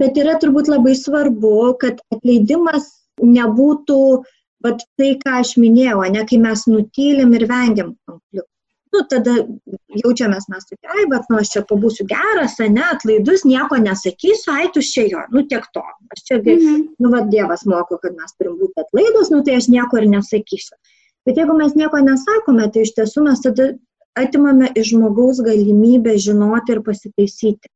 Bet 0.01 0.17
yra 0.17 0.38
turbūt 0.41 0.71
labai 0.71 0.93
svarbu, 0.98 1.55
kad 1.81 2.00
atleidimas 2.13 2.88
nebūtų 3.21 4.00
vat, 4.65 4.86
tai, 4.98 5.12
ką 5.21 5.41
aš 5.41 5.55
minėjau, 5.61 6.01
ne 6.13 6.24
kai 6.29 6.39
mes 6.42 6.66
nutylim 6.70 7.35
ir 7.37 7.46
vengiam 7.50 7.94
konfliktų. 8.09 8.48
Nu, 8.92 9.05
tada 9.07 9.33
jaučiamės 10.01 10.50
mes 10.51 10.66
tokie, 10.68 10.87
ai, 10.92 11.05
bet 11.11 11.29
nu, 11.31 11.37
aš 11.39 11.53
čia 11.53 11.61
pabūsiu 11.70 12.03
geras, 12.09 12.57
ne, 12.59 12.83
atlaidus, 12.83 13.46
nieko 13.48 13.77
nesakysiu, 13.79 14.51
ai, 14.51 14.66
tu 14.75 14.83
čia 14.83 15.05
jo, 15.07 15.22
nu 15.31 15.46
tiek 15.48 15.63
to. 15.72 15.83
Aš 16.11 16.24
čia, 16.27 16.39
mm 16.42 16.57
-hmm. 16.66 16.81
nu, 17.00 17.11
va, 17.13 17.22
Dievas 17.35 17.63
moko, 17.66 17.98
kad 18.03 18.18
mes 18.18 18.35
turim 18.35 18.57
būti 18.59 18.83
atlaidus, 18.83 19.31
nu, 19.31 19.44
tai 19.48 19.55
aš 19.61 19.70
nieko 19.72 20.01
ir 20.01 20.09
nesakysiu. 20.11 20.75
Bet 21.25 21.37
jeigu 21.37 21.55
mes 21.55 21.74
nieko 21.79 22.01
nesakome, 22.03 22.68
tai 22.74 22.81
iš 22.81 22.92
tiesų 22.98 23.24
mes 23.29 23.39
tada 23.39 23.70
atimame 24.20 24.72
iš 24.75 24.92
žmogaus 24.92 25.39
galimybę 25.39 26.18
žinoti 26.18 26.75
ir 26.75 26.81
pasitaisyti 26.83 27.72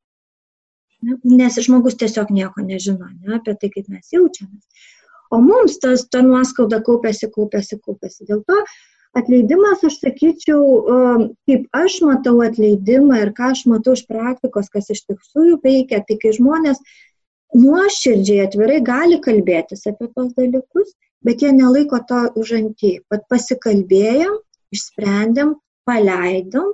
nes 1.23 1.61
žmogus 1.67 1.97
tiesiog 2.01 2.31
nieko 2.33 2.63
nežino 2.65 3.07
ne, 3.11 3.37
apie 3.39 3.55
tai, 3.61 3.71
kaip 3.73 3.87
mes 3.91 4.11
jaučiamės. 4.13 4.91
O 5.33 5.39
mums 5.41 5.79
tas, 5.81 6.05
ta 6.11 6.21
nuoskauda 6.25 6.81
kaupiasi, 6.85 7.29
kaupiasi, 7.33 7.79
kaupiasi. 7.81 8.27
Dėl 8.29 8.43
to 8.47 8.59
atleidimas, 9.17 9.83
aš 9.87 9.97
sakyčiau, 10.03 10.61
um, 10.95 11.25
kaip 11.49 11.65
aš 11.75 11.97
matau 12.05 12.37
atleidimą 12.45 13.21
ir 13.23 13.33
ką 13.37 13.51
aš 13.55 13.65
matau 13.71 13.95
iš 13.97 14.05
praktikos, 14.09 14.69
kas 14.73 14.91
iš 14.93 15.05
tikrųjų 15.09 15.59
veikia, 15.63 16.03
tai 16.07 16.19
kai 16.21 16.33
žmonės 16.35 16.81
nuoširdžiai 17.55 18.45
atvirai 18.45 18.81
gali 18.85 19.19
kalbėtis 19.23 19.85
apie 19.89 20.09
tos 20.11 20.33
dalykus, 20.37 20.93
bet 21.25 21.41
jie 21.41 21.53
nelaiko 21.55 22.01
to 22.09 22.25
užantį. 22.41 22.97
Pat 23.09 23.23
pasikalbėjom, 23.31 24.35
išsprendėm, 24.75 25.55
paleidom 25.87 26.73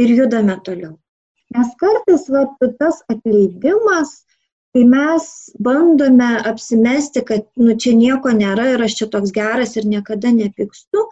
ir 0.00 0.14
judame 0.20 0.56
toliau. 0.64 0.94
Nes 1.54 1.74
kartais 1.80 2.26
va, 2.32 2.42
tas 2.80 3.02
atleidimas, 3.12 4.16
kai 4.74 4.82
mes 4.84 5.28
bandome 5.62 6.32
apsimesti, 6.50 7.22
kad 7.28 7.46
nu, 7.56 7.76
čia 7.80 7.94
nieko 7.96 8.32
nėra 8.34 8.72
ir 8.74 8.84
aš 8.86 8.98
čia 8.98 9.08
toks 9.14 9.32
geras 9.36 9.76
ir 9.78 9.86
niekada 9.88 10.32
nepykstu, 10.34 11.04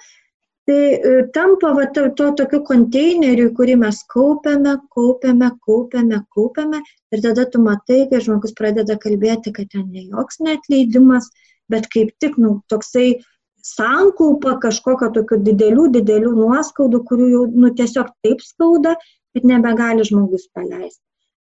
tai 0.69 0.81
e, 0.97 1.13
tampa 1.37 1.71
va, 1.77 1.87
to, 1.97 2.09
to 2.19 2.33
tokiu 2.41 2.61
konteineriu, 2.67 3.53
kurį 3.57 3.79
mes 3.85 4.03
kaupiame, 4.13 4.75
kaupiame, 4.97 5.51
kaupiame, 5.69 6.21
kaupiame. 6.35 6.83
Ir 7.15 7.25
tada 7.25 7.47
tu 7.53 7.63
matai, 7.63 8.03
kai 8.11 8.21
žmogus 8.27 8.57
pradeda 8.59 8.99
kalbėti, 9.01 9.55
kad 9.55 9.71
ten 9.73 9.87
ne 9.93 10.09
joks 10.09 10.41
netleidimas, 10.45 11.31
bet 11.73 11.89
kaip 11.95 12.13
tik 12.21 12.41
nu, 12.41 12.57
toksai 12.73 13.21
sankaupa 13.65 14.59
kažkokio 14.61 15.13
tokių 15.15 15.41
didelių, 15.47 15.91
didelių 15.99 16.33
nuoskaudų, 16.37 17.05
kurių 17.09 17.29
jau 17.33 17.45
nu, 17.53 17.71
tiesiog 17.77 18.11
taip 18.25 18.43
skauda, 18.45 18.99
kad 19.35 19.49
nebegali 19.51 20.07
žmogus 20.07 20.49
paleisti. 20.55 21.03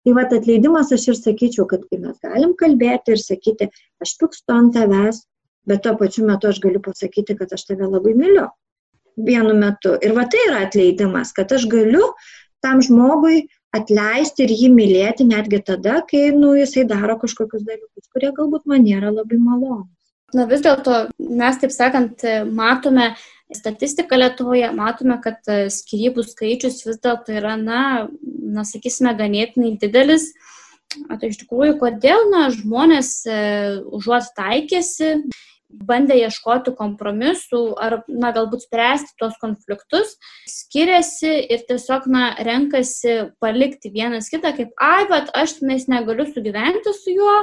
Tai 0.05 0.13
va 0.13 0.25
atleidimas 0.27 0.91
aš 0.93 1.07
ir 1.11 1.17
sakyčiau, 1.17 1.65
kad 1.69 1.85
kai 1.89 1.97
mes 2.01 2.17
galim 2.21 2.53
kalbėti 2.59 3.15
ir 3.15 3.21
sakyti, 3.21 3.71
aš 4.03 4.13
pykstu 4.21 4.53
ant 4.53 4.75
tavęs, 4.77 5.23
bet 5.65 5.81
tuo 5.85 5.95
pačiu 5.97 6.27
metu 6.29 6.51
aš 6.51 6.61
galiu 6.61 6.81
pasakyti, 6.85 7.37
kad 7.39 7.53
aš 7.57 7.65
tave 7.71 7.89
labai 7.89 8.13
myliu 8.17 8.45
vienu 9.17 9.55
metu. 9.57 9.95
Ir 10.05 10.13
va 10.13 10.27
tai 10.29 10.43
yra 10.49 10.65
atleidimas, 10.67 11.33
kad 11.33 11.51
aš 11.57 11.65
galiu 11.71 12.11
tam 12.61 12.81
žmogui 12.85 13.45
atleisti 13.75 14.45
ir 14.45 14.53
jį 14.53 14.69
mylėti 14.73 15.25
netgi 15.27 15.61
tada, 15.65 15.99
kai 16.09 16.29
nu, 16.35 16.53
jisai 16.59 16.85
daro 16.89 17.17
kažkokius 17.21 17.65
dalykus, 17.67 18.09
kurie 18.13 18.31
galbūt 18.35 18.69
man 18.69 18.85
nėra 18.85 19.11
labai 19.13 19.39
malonus. 19.41 19.91
Na 20.35 20.45
vis 20.49 20.63
dėlto 20.65 21.07
mes, 21.17 21.57
taip 21.61 21.73
sakant, 21.73 22.23
matome 22.51 23.13
statistiką 23.53 24.17
Lietuvoje, 24.17 24.71
matome, 24.73 25.17
kad 25.23 25.41
e, 25.51 25.65
skirybų 25.73 26.25
skaičius 26.25 26.81
vis 26.87 26.99
dėlto 27.03 27.35
yra, 27.35 27.55
na, 27.61 27.81
na, 28.25 28.65
sakysime, 28.65 29.15
ganėtinai 29.17 29.75
didelis. 29.81 30.31
Tai 30.95 31.27
iš 31.27 31.41
tikrųjų, 31.43 31.75
kodėl 31.81 32.29
na, 32.31 32.47
žmonės 32.53 33.17
e, 33.27 33.39
užuot 33.93 34.31
taikėsi, 34.37 35.17
bandė 35.75 36.15
ieškoti 36.21 36.71
kompromisų 36.77 37.61
ar, 37.81 37.97
na, 38.07 38.31
galbūt 38.35 38.65
spręsti 38.65 39.15
tuos 39.19 39.35
konfliktus, 39.41 40.15
skiriasi 40.49 41.33
ir 41.51 41.65
tiesiog, 41.69 42.07
na, 42.11 42.29
renkasi 42.47 43.17
palikti 43.43 43.91
vienas 43.93 44.29
kitą, 44.31 44.53
kaip, 44.57 44.73
ai, 44.81 45.05
bet 45.11 45.33
aš 45.35 45.59
tenais 45.59 45.89
negaliu 45.91 46.27
sugyventi 46.29 46.95
su 46.95 47.15
juo, 47.17 47.37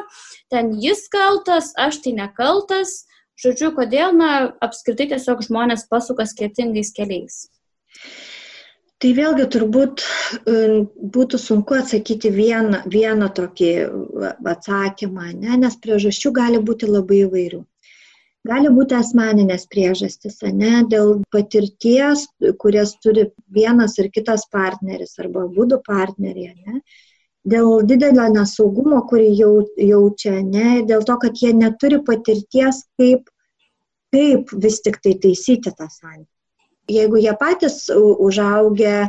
ten 0.54 0.72
jis 0.82 1.04
kaltas, 1.12 1.74
aš 1.78 2.00
tai 2.06 2.16
nekaltas, 2.22 3.02
Žodžiu, 3.42 3.72
kodėl, 3.74 4.12
na, 4.14 4.30
apskritai 4.62 5.08
tiesiog 5.10 5.42
žmonės 5.42 5.88
pasuka 5.90 6.26
skirtingais 6.30 6.92
keliais? 6.94 7.40
Tai 9.02 9.10
vėlgi 9.18 9.48
turbūt 9.50 10.04
um, 10.46 10.84
būtų 11.16 11.40
sunku 11.42 11.74
atsakyti 11.80 12.30
vieną, 12.30 12.84
vieną 12.86 13.32
tokį 13.34 13.70
atsakymą, 14.52 15.32
ne? 15.40 15.56
nes 15.64 15.74
priežasčių 15.82 16.30
gali 16.38 16.60
būti 16.62 16.86
labai 16.86 17.24
įvairių. 17.24 17.64
Gali 18.46 18.70
būti 18.74 18.96
asmeninės 18.98 19.68
priežastys, 19.70 20.40
ne, 20.42 20.80
dėl 20.90 21.12
patirties, 21.34 22.24
kurias 22.62 22.96
turi 23.02 23.28
vienas 23.58 23.94
ir 24.02 24.08
kitas 24.14 24.48
partneris 24.50 25.14
arba 25.22 25.44
būdų 25.58 25.78
partneriai, 25.86 26.56
ne, 26.66 26.80
dėl 27.54 27.86
didelio 27.86 28.26
nesaugumo, 28.34 28.98
kurį 29.10 29.28
jau, 29.38 29.52
jaučia, 29.90 30.40
ne, 30.42 30.82
dėl 30.88 31.06
to, 31.06 31.18
kad 31.22 31.38
jie 31.38 31.52
neturi 31.54 32.00
patirties, 32.08 32.82
kaip, 32.98 33.30
kaip 34.12 34.52
vis 34.64 34.80
tik 34.84 35.00
tai 35.02 35.16
taisyti 35.22 35.72
tą 35.72 35.88
santykį. 35.88 36.28
jeigu 36.90 37.20
jie 37.22 37.32
patys 37.38 37.86
užaugę 37.94 39.08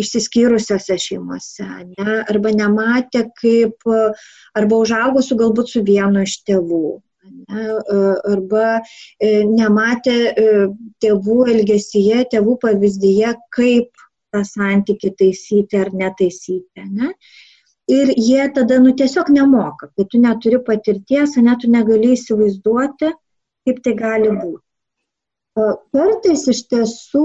išsiskyrusiose 0.00 0.96
šeimose, 1.02 1.66
ne, 1.90 2.16
arba 2.30 2.52
nematė 2.54 3.26
kaip, 3.40 3.86
arba 4.56 4.80
užaugo 4.84 5.22
su 5.26 5.36
galbūt 5.40 5.72
su 5.74 5.82
vienu 5.86 6.22
iš 6.26 6.36
tėvų, 6.48 6.84
ne, 7.50 7.66
arba 8.30 8.66
e, 8.78 9.42
nematė 9.50 10.16
e, 10.30 10.48
tėvų 11.02 11.38
elgesyje, 11.54 12.24
tėvų 12.32 12.56
pavyzdyje, 12.64 13.34
kaip 13.56 14.06
tą 14.30 14.44
santyki 14.46 15.12
taisyti 15.18 15.80
ar 15.80 15.90
netaisyti. 15.92 16.86
Ne. 16.86 17.12
Ir 17.90 18.12
jie 18.14 18.44
tada, 18.54 18.78
nu, 18.78 18.94
tiesiog 18.94 19.32
nemoka, 19.34 19.90
kai 19.96 20.06
tu 20.06 20.20
neturi 20.22 20.60
patirties, 20.62 21.34
ne, 21.42 21.56
tu 21.58 21.70
negali 21.72 22.14
įsivaizduoti, 22.14 23.10
kaip 23.70 23.80
tai 23.86 23.94
gali 23.98 24.34
būti. 24.34 24.64
Kartais 25.94 26.44
iš 26.48 26.60
tiesų 26.70 27.24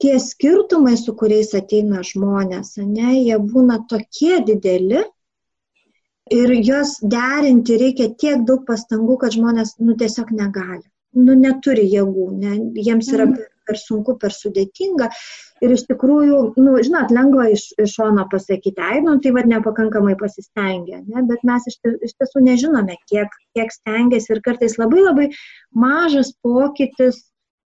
tie 0.00 0.14
skirtumai, 0.22 0.94
su 0.96 1.14
kuriais 1.18 1.50
ateina 1.58 2.04
žmonės, 2.06 2.76
ne, 2.78 3.10
jie 3.18 3.38
būna 3.42 3.80
tokie 3.90 4.38
dideli 4.46 5.02
ir 6.32 6.52
juos 6.64 6.96
derinti 7.02 7.76
reikia 7.80 8.12
tiek 8.22 8.46
daug 8.48 8.62
pastangų, 8.68 9.18
kad 9.24 9.34
žmonės 9.36 9.74
nu, 9.80 9.96
tiesiog 9.98 10.30
negali, 10.32 10.86
nu, 11.18 11.34
neturi 11.34 11.84
jėgų, 11.90 12.28
ne, 12.38 12.54
jiems 12.86 13.10
yra 13.12 13.26
per, 13.32 13.50
per 13.66 13.80
sunku, 13.80 14.16
per 14.20 14.34
sudėtinga. 14.36 15.10
Ir 15.64 15.74
iš 15.74 15.84
tikrųjų, 15.88 16.38
nu, 16.60 16.76
žinot, 16.86 17.12
lengva 17.14 17.48
iš, 17.54 17.68
iš 17.80 17.96
šono 17.98 18.26
pasakyti, 18.30 18.80
ai, 18.82 19.02
nu, 19.04 19.16
tai 19.22 19.34
vad 19.36 19.48
nepakankamai 19.50 20.16
pasistengė, 20.20 21.02
ne? 21.06 21.26
bet 21.28 21.44
mes 21.46 21.68
iš, 21.70 21.78
iš 22.08 22.16
tiesų 22.18 22.42
nežinome, 22.48 22.98
kiek, 23.10 23.32
kiek 23.56 23.72
stengiasi 23.72 24.34
ir 24.34 24.42
kartais 24.44 24.76
labai 24.80 25.04
labai 25.06 25.30
mažas 25.86 26.34
pokytis 26.44 27.22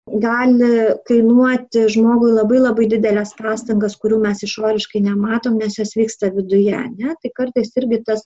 gali 0.08 0.94
kainuoti 1.08 1.84
žmogui 1.92 2.30
labai 2.32 2.60
labai 2.62 2.86
didelės 2.90 3.34
pastangas, 3.38 3.96
kurių 4.00 4.20
mes 4.22 4.42
išoriškai 4.46 5.02
nematom, 5.04 5.58
nes 5.60 5.78
jos 5.78 5.94
vyksta 5.98 6.30
viduje. 6.34 6.78
Ne? 6.96 7.14
Tai 7.22 7.32
kartais 7.36 7.74
irgi 7.76 8.00
tas 8.06 8.24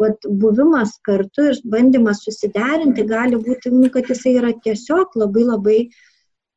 vat, 0.00 0.28
buvimas 0.42 0.96
kartu 1.06 1.50
ir 1.52 1.60
bandymas 1.72 2.22
susiderinti 2.24 3.04
gali 3.08 3.40
būti, 3.40 3.72
nu, 3.74 3.90
kad 3.94 4.08
jisai 4.08 4.36
yra 4.40 4.54
tiesiog 4.64 5.18
labai 5.18 5.44
labai, 5.48 5.78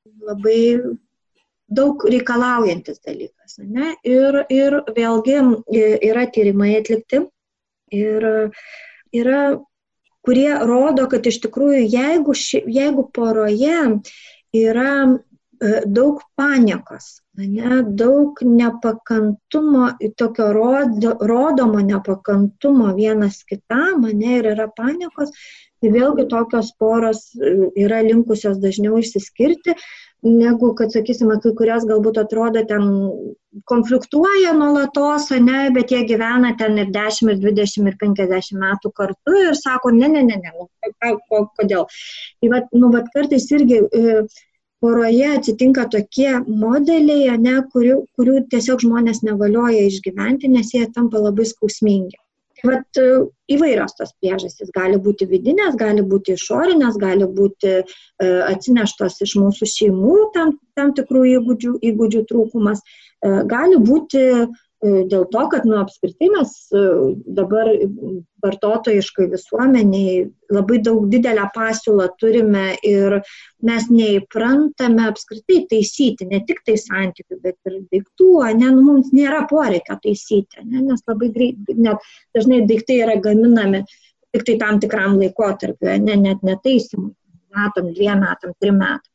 labai 0.05 0.61
daug 1.71 2.03
reikalaujantis 2.03 2.99
dalykas. 3.05 3.57
Ne? 3.63 3.93
Ir, 4.07 4.43
ir 4.51 4.79
vėlgi 4.95 5.37
yra 6.11 6.25
tyrimai 6.33 6.73
atlikti 6.79 7.23
ir 7.95 8.25
yra 9.11 9.43
kurie 10.25 10.51
rodo, 10.67 11.07
kad 11.09 11.25
iš 11.27 11.41
tikrųjų 11.45 11.85
jeigu, 11.89 12.35
ši, 12.37 12.63
jeigu 12.69 13.07
poroje 13.13 13.79
yra 14.57 14.91
e, 15.07 15.81
daug 15.85 16.21
paniekos, 16.37 17.20
ne, 17.37 17.81
daug 17.83 18.39
nepakantumo, 18.43 19.89
tokio 20.17 20.51
rodo, 20.53 21.15
rodomo 21.21 21.79
nepakantumo 21.79 22.93
vienas 22.95 23.43
kitam, 23.47 24.07
ne, 24.13 24.37
ir 24.39 24.51
yra 24.55 24.67
paniekos, 24.77 25.31
tai 25.81 25.91
vėlgi 25.95 26.27
tokios 26.29 26.73
poros 26.79 27.23
e, 27.35 27.53
yra 27.85 28.01
linkusios 28.05 28.59
dažniau 28.61 28.99
išsiskirti, 28.99 29.75
negu, 30.21 30.73
kad, 30.77 30.91
sakysime, 30.93 31.39
kai 31.41 31.53
kurios 31.57 31.87
galbūt 31.89 32.19
atrodo 32.21 32.61
ten 32.69 32.83
konfliktuoja 33.69 34.51
nuolatos, 34.53 35.31
ne, 35.41 35.63
bet 35.73 35.95
jie 35.95 36.03
gyvena 36.11 36.53
ten 36.59 36.77
ir 36.83 36.91
10, 36.93 37.31
ir 37.33 37.41
20, 37.41 37.89
ir 37.89 37.97
50 38.03 38.61
metų 38.61 38.91
kartu 38.93 39.39
ir 39.47 39.57
sako, 39.57 39.95
ne, 39.95 40.11
ne, 40.11 40.21
ne, 40.27 40.37
ne, 40.43 40.53
nu, 40.59 41.47
kodėl. 41.57 41.87
Tai 42.41 42.53
vat, 42.53 42.69
nu, 42.75 42.91
vat 42.93 43.09
kartais 43.15 43.49
irgi 43.55 43.81
e, 43.81 44.21
poroje 44.81 45.27
atsitinka 45.35 45.85
tokie 45.93 46.31
modeliai, 46.47 47.37
ne, 47.45 47.59
kurių, 47.73 48.01
kurių 48.17 48.41
tiesiog 48.53 48.83
žmonės 48.85 49.21
nevalioja 49.27 49.85
išgyventi, 49.87 50.49
nes 50.51 50.73
jie 50.75 50.87
tampa 50.95 51.21
labai 51.21 51.45
skausmingi. 51.49 52.17
Vat 52.61 52.99
e, 53.01 53.05
įvairios 53.55 53.95
tos 53.97 54.11
priežastys 54.21 54.69
gali 54.75 54.99
būti 55.01 55.25
vidinės, 55.29 55.77
gali 55.79 56.03
būti 56.05 56.35
išorinės, 56.37 56.97
gali 57.01 57.25
būti 57.25 57.71
e, 57.73 57.83
atsineštos 58.51 59.17
iš 59.25 59.33
mūsų 59.41 59.69
šeimų 59.71 60.17
tam, 60.35 60.53
tam 60.77 60.93
tikrų 60.97 61.23
įgūdžių, 61.37 61.73
įgūdžių 61.89 62.21
trūkumas, 62.29 62.83
e, 62.85 63.33
gali 63.49 63.81
būti 63.81 64.25
dėl 64.81 65.27
to, 65.29 65.41
kad 65.51 65.65
nu, 65.69 65.75
apskritai 65.77 66.27
mes 66.33 66.53
dabar 67.37 67.69
vartotojiškai 68.41 69.27
visuomeniai 69.29 70.23
labai 70.49 70.79
daug 70.81 71.05
didelę 71.11 71.45
pasiūlą 71.53 72.07
turime 72.17 72.63
ir 72.87 73.19
mes 73.67 73.85
neįprantame 73.93 75.05
apskritai 75.11 75.59
taisyti 75.69 76.25
ne 76.31 76.41
tik 76.47 76.63
tai 76.65 76.79
santykių, 76.81 77.37
bet 77.43 77.57
ir 77.69 77.77
daiktų, 77.93 78.31
ne, 78.57 78.71
nu, 78.73 78.81
mums 78.87 79.13
nėra 79.13 79.43
poreikio 79.51 79.99
taisyti, 80.01 80.65
ne, 80.65 80.81
nes 80.89 81.05
labai 81.07 81.29
greit, 81.35 81.61
net 81.77 82.01
dažnai 82.33 82.63
daiktai 82.65 83.03
yra 83.05 83.19
gaminami 83.21 83.85
tik 84.33 84.47
tai 84.47 84.57
tam 84.57 84.81
tikram 84.81 85.19
laikotarpiu, 85.21 85.93
ne, 86.01 86.17
net 86.25 86.41
netaisimui, 86.41 87.13
metam, 87.53 87.93
dviem 87.93 88.25
metam, 88.25 88.57
trim 88.57 88.81
metam. 88.81 89.07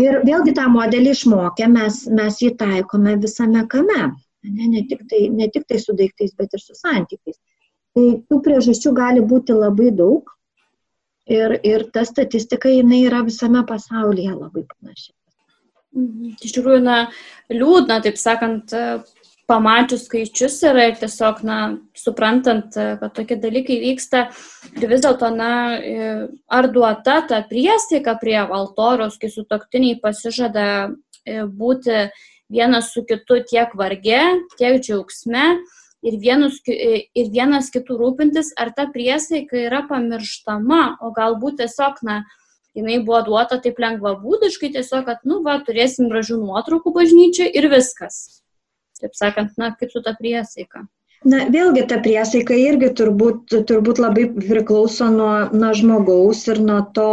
Ir 0.00 0.22
vėlgi 0.24 0.54
tą 0.56 0.70
modelį 0.72 1.10
išmokę 1.12 1.66
mes, 1.68 2.06
mes 2.08 2.38
jį 2.40 2.54
taikome 2.56 3.18
visame 3.20 3.66
kame 3.68 4.14
ne, 4.44 4.68
ne, 4.68 4.84
tik 4.88 5.06
tai, 5.10 5.26
ne 5.30 5.48
tik 5.52 5.66
tai 5.68 5.78
su 5.82 5.94
daiktais, 5.96 6.34
bet 6.38 6.54
ir 6.54 6.62
su 6.62 6.76
santykiais. 6.78 7.38
Tai 7.92 8.04
tų 8.28 8.38
priežasčių 8.44 8.92
gali 8.96 9.24
būti 9.24 9.56
labai 9.56 9.90
daug 9.94 10.30
ir, 11.28 11.58
ir 11.62 11.88
ta 11.92 12.06
statistika 12.08 12.72
jinai 12.72 13.02
yra 13.06 13.22
visame 13.26 13.64
pasaulyje 13.68 14.32
labai 14.34 14.64
panaši. 14.68 15.12
Mhm. 15.92 16.36
Iš 16.40 16.54
tikrųjų, 16.56 16.80
na, 16.86 16.98
liūdna, 17.52 18.00
taip 18.04 18.16
sakant, 18.16 18.72
pamačius 19.50 20.06
skaičius 20.06 20.56
yra 20.64 20.86
ir 20.88 20.98
tiesiog, 21.00 21.42
na, 21.44 21.58
suprantant, 21.98 22.72
kad 22.72 23.12
tokie 23.16 23.36
dalykai 23.40 23.78
vyksta 23.82 24.26
ir 24.80 24.88
vis 24.88 25.02
dėlto, 25.04 25.28
na, 25.36 25.52
ar 26.48 26.70
duota 26.72 27.18
ta 27.28 27.42
priesaika 27.48 28.16
prie 28.22 28.38
altoriaus, 28.42 29.18
kai 29.20 29.28
sutoktiniai 29.32 30.00
pasižada 30.00 30.66
būti 31.52 32.06
vienas 32.52 32.92
su 32.92 33.04
kitu 33.08 33.40
tiek 33.48 33.72
varge, 33.78 34.20
tiek 34.58 34.78
džiaugsme 34.82 35.46
ir, 36.02 36.18
vienus, 36.20 36.60
ir 36.66 37.32
vienas 37.32 37.70
kitų 37.74 37.98
rūpintis, 38.00 38.52
ar 38.60 38.72
ta 38.76 38.88
priesaika 38.92 39.58
yra 39.66 39.82
pamirštama, 39.88 40.82
o 41.02 41.12
galbūt 41.16 41.60
tiesiog, 41.62 42.02
na, 42.06 42.22
jinai 42.76 43.00
buvo 43.04 43.22
duota 43.28 43.60
taip 43.62 43.80
lengva 43.82 44.14
būdiškai, 44.20 44.72
tiesiog, 44.76 45.06
kad, 45.08 45.22
nu, 45.28 45.40
va, 45.46 45.58
turėsim 45.66 46.10
gražių 46.12 46.40
nuotraukų 46.42 46.94
bažnyčiai 46.98 47.52
ir 47.52 47.70
viskas. 47.72 48.42
Taip 49.02 49.16
sakant, 49.18 49.56
na, 49.58 49.72
kaip 49.78 49.94
su 49.94 50.02
ta 50.04 50.14
priesaika. 50.18 50.86
Na, 51.22 51.44
vėlgi 51.54 51.84
ta 51.86 52.00
priesaika 52.02 52.56
irgi 52.58 52.88
turbūt, 52.98 53.52
turbūt 53.68 54.00
labai 54.02 54.24
priklauso 54.34 55.06
nuo, 55.12 55.30
nuo 55.54 55.70
žmogaus 55.78 56.40
ir 56.50 56.58
nuo 56.66 56.80
to, 56.96 57.10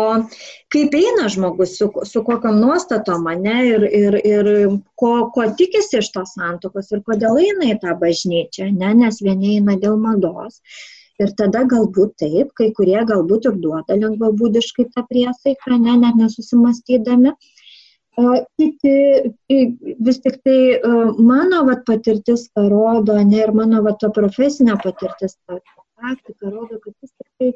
kaip 0.73 0.95
eina 0.97 1.27
žmogus, 1.29 1.75
su, 1.77 1.89
su 2.09 2.23
kokiam 2.25 2.57
nuostatom, 2.57 3.27
ne, 3.43 3.57
ir, 3.69 3.85
ir, 3.99 4.17
ir 4.25 4.49
ko, 4.97 5.11
ko 5.35 5.45
tikisi 5.59 6.01
iš 6.01 6.09
tos 6.15 6.33
santokos 6.39 6.89
ir 6.95 7.03
kodėl 7.05 7.37
eina 7.43 7.69
į 7.69 7.77
tą 7.83 7.93
bažnyčią, 8.01 8.71
ne, 8.81 8.95
nes 9.03 9.21
vieni 9.21 9.59
eina 9.59 9.77
dėl 9.77 10.01
mados. 10.01 10.57
Ir 11.21 11.35
tada 11.37 11.65
galbūt 11.69 12.15
taip, 12.23 12.53
kai 12.57 12.71
kurie 12.73 12.97
galbūt 13.05 13.49
ir 13.51 13.61
duoda 13.61 13.97
lengvabūdiškai 13.99 14.87
tą 14.95 15.05
priesaiką, 15.05 15.77
ne, 15.77 15.99
net 16.01 16.17
nesusimastydami. 16.17 17.35
Kiti 18.59 18.93
vis 20.05 20.17
tik 20.19 20.39
tai 20.43 20.59
mano 21.17 21.63
vat, 21.67 21.85
patirtis 21.87 22.49
parodo, 22.53 23.15
ne 23.23 23.43
ir 23.45 23.53
mano 23.55 23.83
vat, 23.85 24.03
profesinė 24.15 24.75
patirtis, 24.83 25.37
praktika 25.47 26.49
rodo, 26.49 26.79
kad 26.83 26.93
vis 26.99 27.11
tik 27.11 27.29
tai 27.39 27.51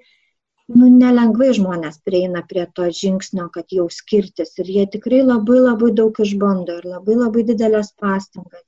nu, 0.71 0.87
nelengvai 0.87 1.51
žmonės 1.57 1.99
prieina 2.07 2.43
prie 2.49 2.65
to 2.77 2.87
žingsnio, 2.99 3.49
kad 3.55 3.73
jau 3.75 3.87
skirtis 3.91 4.53
ir 4.63 4.69
jie 4.75 4.85
tikrai 4.95 5.23
labai 5.23 5.59
labai 5.59 5.91
daug 5.99 6.19
išbando 6.25 6.79
ir 6.79 6.87
labai 6.93 7.17
labai 7.19 7.43
didelės 7.49 7.91
pastangas. 7.99 8.63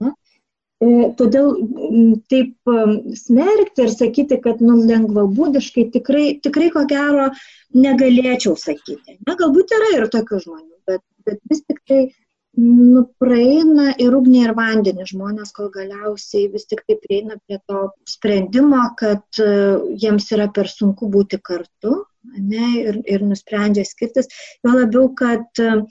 Ne? 0.00 0.14
E, 0.80 0.88
todėl 1.18 1.52
taip 2.32 2.72
smerkti 3.20 3.84
ir 3.86 3.92
sakyti, 3.92 4.40
kad 4.46 4.64
nu, 4.64 4.78
lengvabūdiškai 4.88 5.90
tikrai, 5.98 6.26
tikrai 6.44 6.70
ko 6.72 6.86
gero 6.88 7.28
negalėčiau 7.76 8.56
sakyti. 8.60 9.20
Na, 9.28 9.36
galbūt 9.36 9.76
yra 9.76 9.92
ir 9.98 10.08
tokių 10.16 10.42
žmonių, 10.46 10.74
bet 10.88 11.04
bet 11.26 11.42
vis 11.50 11.62
tik 11.66 11.82
tai 11.88 12.00
nu, 12.56 13.02
praeina 13.20 13.90
ir 14.00 14.14
ugnį, 14.16 14.42
ir 14.46 14.54
vandenį 14.56 15.06
žmonės, 15.10 15.52
kol 15.56 15.68
galiausiai 15.74 16.48
vis 16.52 16.64
tik 16.70 16.82
tai 16.88 16.96
prieina 17.02 17.36
prie 17.44 17.58
to 17.68 17.82
sprendimo, 18.08 18.82
kad 19.00 19.42
uh, 19.44 19.82
jiems 20.02 20.30
yra 20.32 20.48
per 20.56 20.70
sunku 20.72 21.10
būti 21.12 21.40
kartu 21.44 21.98
ne, 22.36 22.70
ir, 22.80 23.02
ir 23.04 23.26
nusprendžia 23.26 23.84
skirtis. 23.84 24.30
Jo 24.64 24.72
labiau, 24.78 25.10
kad 25.18 25.62
uh, 25.62 25.84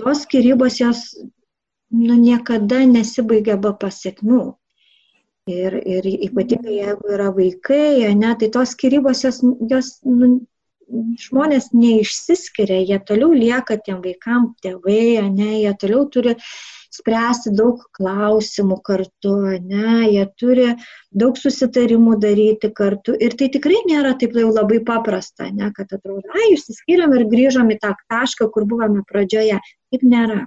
tos 0.00 0.24
skirybos 0.26 0.80
jos 0.82 1.04
nu, 1.92 2.16
niekada 2.18 2.82
nesibaigia 2.88 3.58
be 3.60 3.74
pasiekmių. 3.78 4.42
Ir, 5.50 5.74
ir 5.74 6.06
ypatingai 6.06 6.76
jeigu 6.76 7.14
yra 7.16 7.32
vaikai, 7.34 8.14
ne, 8.14 8.30
tai 8.38 8.48
tos 8.54 8.76
skirybos 8.76 9.24
jos, 9.26 9.40
jos 9.70 9.96
nu, 10.06 10.36
žmonės 11.22 11.70
neišsiskiria, 11.76 12.82
jie 12.84 12.98
toliau 13.06 13.32
lieka 13.32 13.78
tiem 13.80 14.02
vaikam 14.04 14.52
tėvai, 14.64 15.22
ne, 15.32 15.50
jie 15.62 15.72
toliau 15.80 16.06
turi 16.12 16.36
spręsti 16.92 17.52
daug 17.56 17.80
klausimų 17.96 18.78
kartu, 18.84 19.34
ne, 19.64 20.08
jie 20.12 20.26
turi 20.38 20.68
daug 21.10 21.38
susitarimų 21.40 22.18
daryti 22.20 22.68
kartu 22.76 23.14
ir 23.16 23.36
tai 23.40 23.48
tikrai 23.54 23.80
nėra 23.88 24.12
taip 24.20 24.36
jau 24.36 24.50
labai 24.52 24.82
paprasta, 24.84 25.48
ne, 25.50 25.70
kad 25.76 25.92
atrodo, 25.96 26.26
ai, 26.36 26.52
išsiskiriam 26.56 27.14
ir 27.16 27.24
grįžom 27.32 27.72
į 27.72 27.78
tą 27.82 27.94
tašką, 28.12 28.50
kur 28.52 28.68
buvome 28.68 29.06
pradžioje. 29.08 29.60
Taip 29.92 30.04
nėra. 30.04 30.44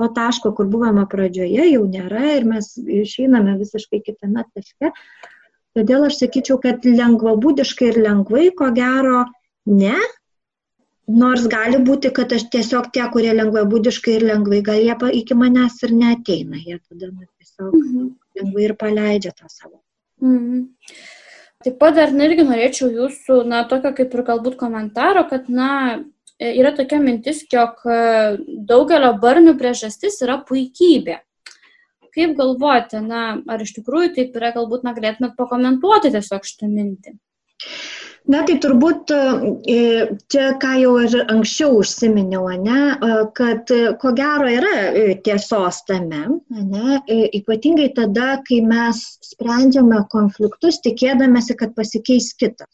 To 0.00 0.06
taško, 0.16 0.54
kur 0.56 0.64
buvome 0.72 1.02
pradžioje, 1.10 1.66
jau 1.74 1.82
nėra 1.84 2.38
ir 2.38 2.46
mes 2.48 2.70
išeiname 2.80 3.58
visiškai 3.58 4.00
kitame 4.06 4.46
taške. 4.54 4.94
Todėl 5.76 6.06
aš 6.06 6.22
sakyčiau, 6.22 6.56
kad 6.62 6.86
lengvabūdiškai 6.86 7.90
ir 7.90 7.98
lengvai, 8.06 8.46
ko 8.56 8.70
gero, 8.74 9.26
ne. 9.66 9.98
Nors 11.10 11.46
gali 11.50 11.80
būti, 11.82 12.12
kad 12.14 12.32
aš 12.32 12.44
tiesiog 12.52 12.92
tie, 12.94 13.02
kurie 13.10 13.32
lengvai 13.34 13.64
būdiškai 13.66 14.12
ir 14.18 14.26
lengvai, 14.28 14.60
gal 14.62 14.78
jie 14.78 14.94
iki 15.18 15.34
manęs 15.34 15.80
ir 15.82 15.94
neteina, 15.96 16.60
jie 16.62 16.78
tada 16.78 17.08
nu, 17.10 17.26
tiesiog 17.40 17.72
mhm. 17.74 18.04
lengvai 18.38 18.68
ir 18.68 18.76
paleidžia 18.78 19.32
tą 19.34 19.50
savo. 19.50 19.80
Mhm. 20.22 20.68
Taip 21.64 21.76
pat 21.76 21.96
dar 21.98 22.14
irgi 22.24 22.44
norėčiau 22.46 22.88
jūsų, 22.88 23.42
na, 23.50 23.64
tokio 23.68 23.90
kaip 23.96 24.14
ir 24.14 24.22
galbūt 24.24 24.54
komentaro, 24.60 25.26
kad, 25.28 25.50
na, 25.52 25.98
yra 26.40 26.72
tokia 26.76 27.00
mintis, 27.02 27.42
jog 27.52 27.82
e, 27.84 27.98
daugelio 28.68 29.10
barnių 29.20 29.58
priežastis 29.60 30.16
yra 30.24 30.38
puikybė. 30.48 31.18
Kaip 32.14 32.32
galvojate, 32.38 33.02
na, 33.04 33.24
ar 33.46 33.60
iš 33.62 33.74
tikrųjų 33.76 34.14
taip 34.16 34.38
yra, 34.40 34.54
galbūt, 34.56 34.86
na, 34.86 34.94
galėtumėt 34.96 35.36
pakomentuoti 35.36 36.14
tiesiog 36.16 36.48
šitą 36.48 36.70
mintį? 36.70 37.14
Na 38.28 38.42
tai 38.46 38.58
turbūt 38.62 39.10
e, 39.14 39.76
čia, 40.32 40.50
ką 40.60 40.72
jau 40.82 40.90
ir 41.02 41.14
anksčiau 41.32 41.78
užsiminiau, 41.80 42.50
ne, 42.62 42.80
e, 42.92 43.14
kad 43.38 43.72
e, 43.72 43.94
ko 44.02 44.12
gero 44.18 44.50
yra 44.50 44.74
tiesos 45.24 45.80
tame, 45.88 46.20
ne, 46.50 47.00
ypatingai 47.40 47.88
tada, 47.96 48.34
kai 48.46 48.60
mes 48.66 49.00
sprendžiame 49.32 50.02
konfliktus 50.12 50.82
tikėdamėsi, 50.84 51.56
kad 51.62 51.72
pasikeis 51.78 52.34
kitas 52.36 52.68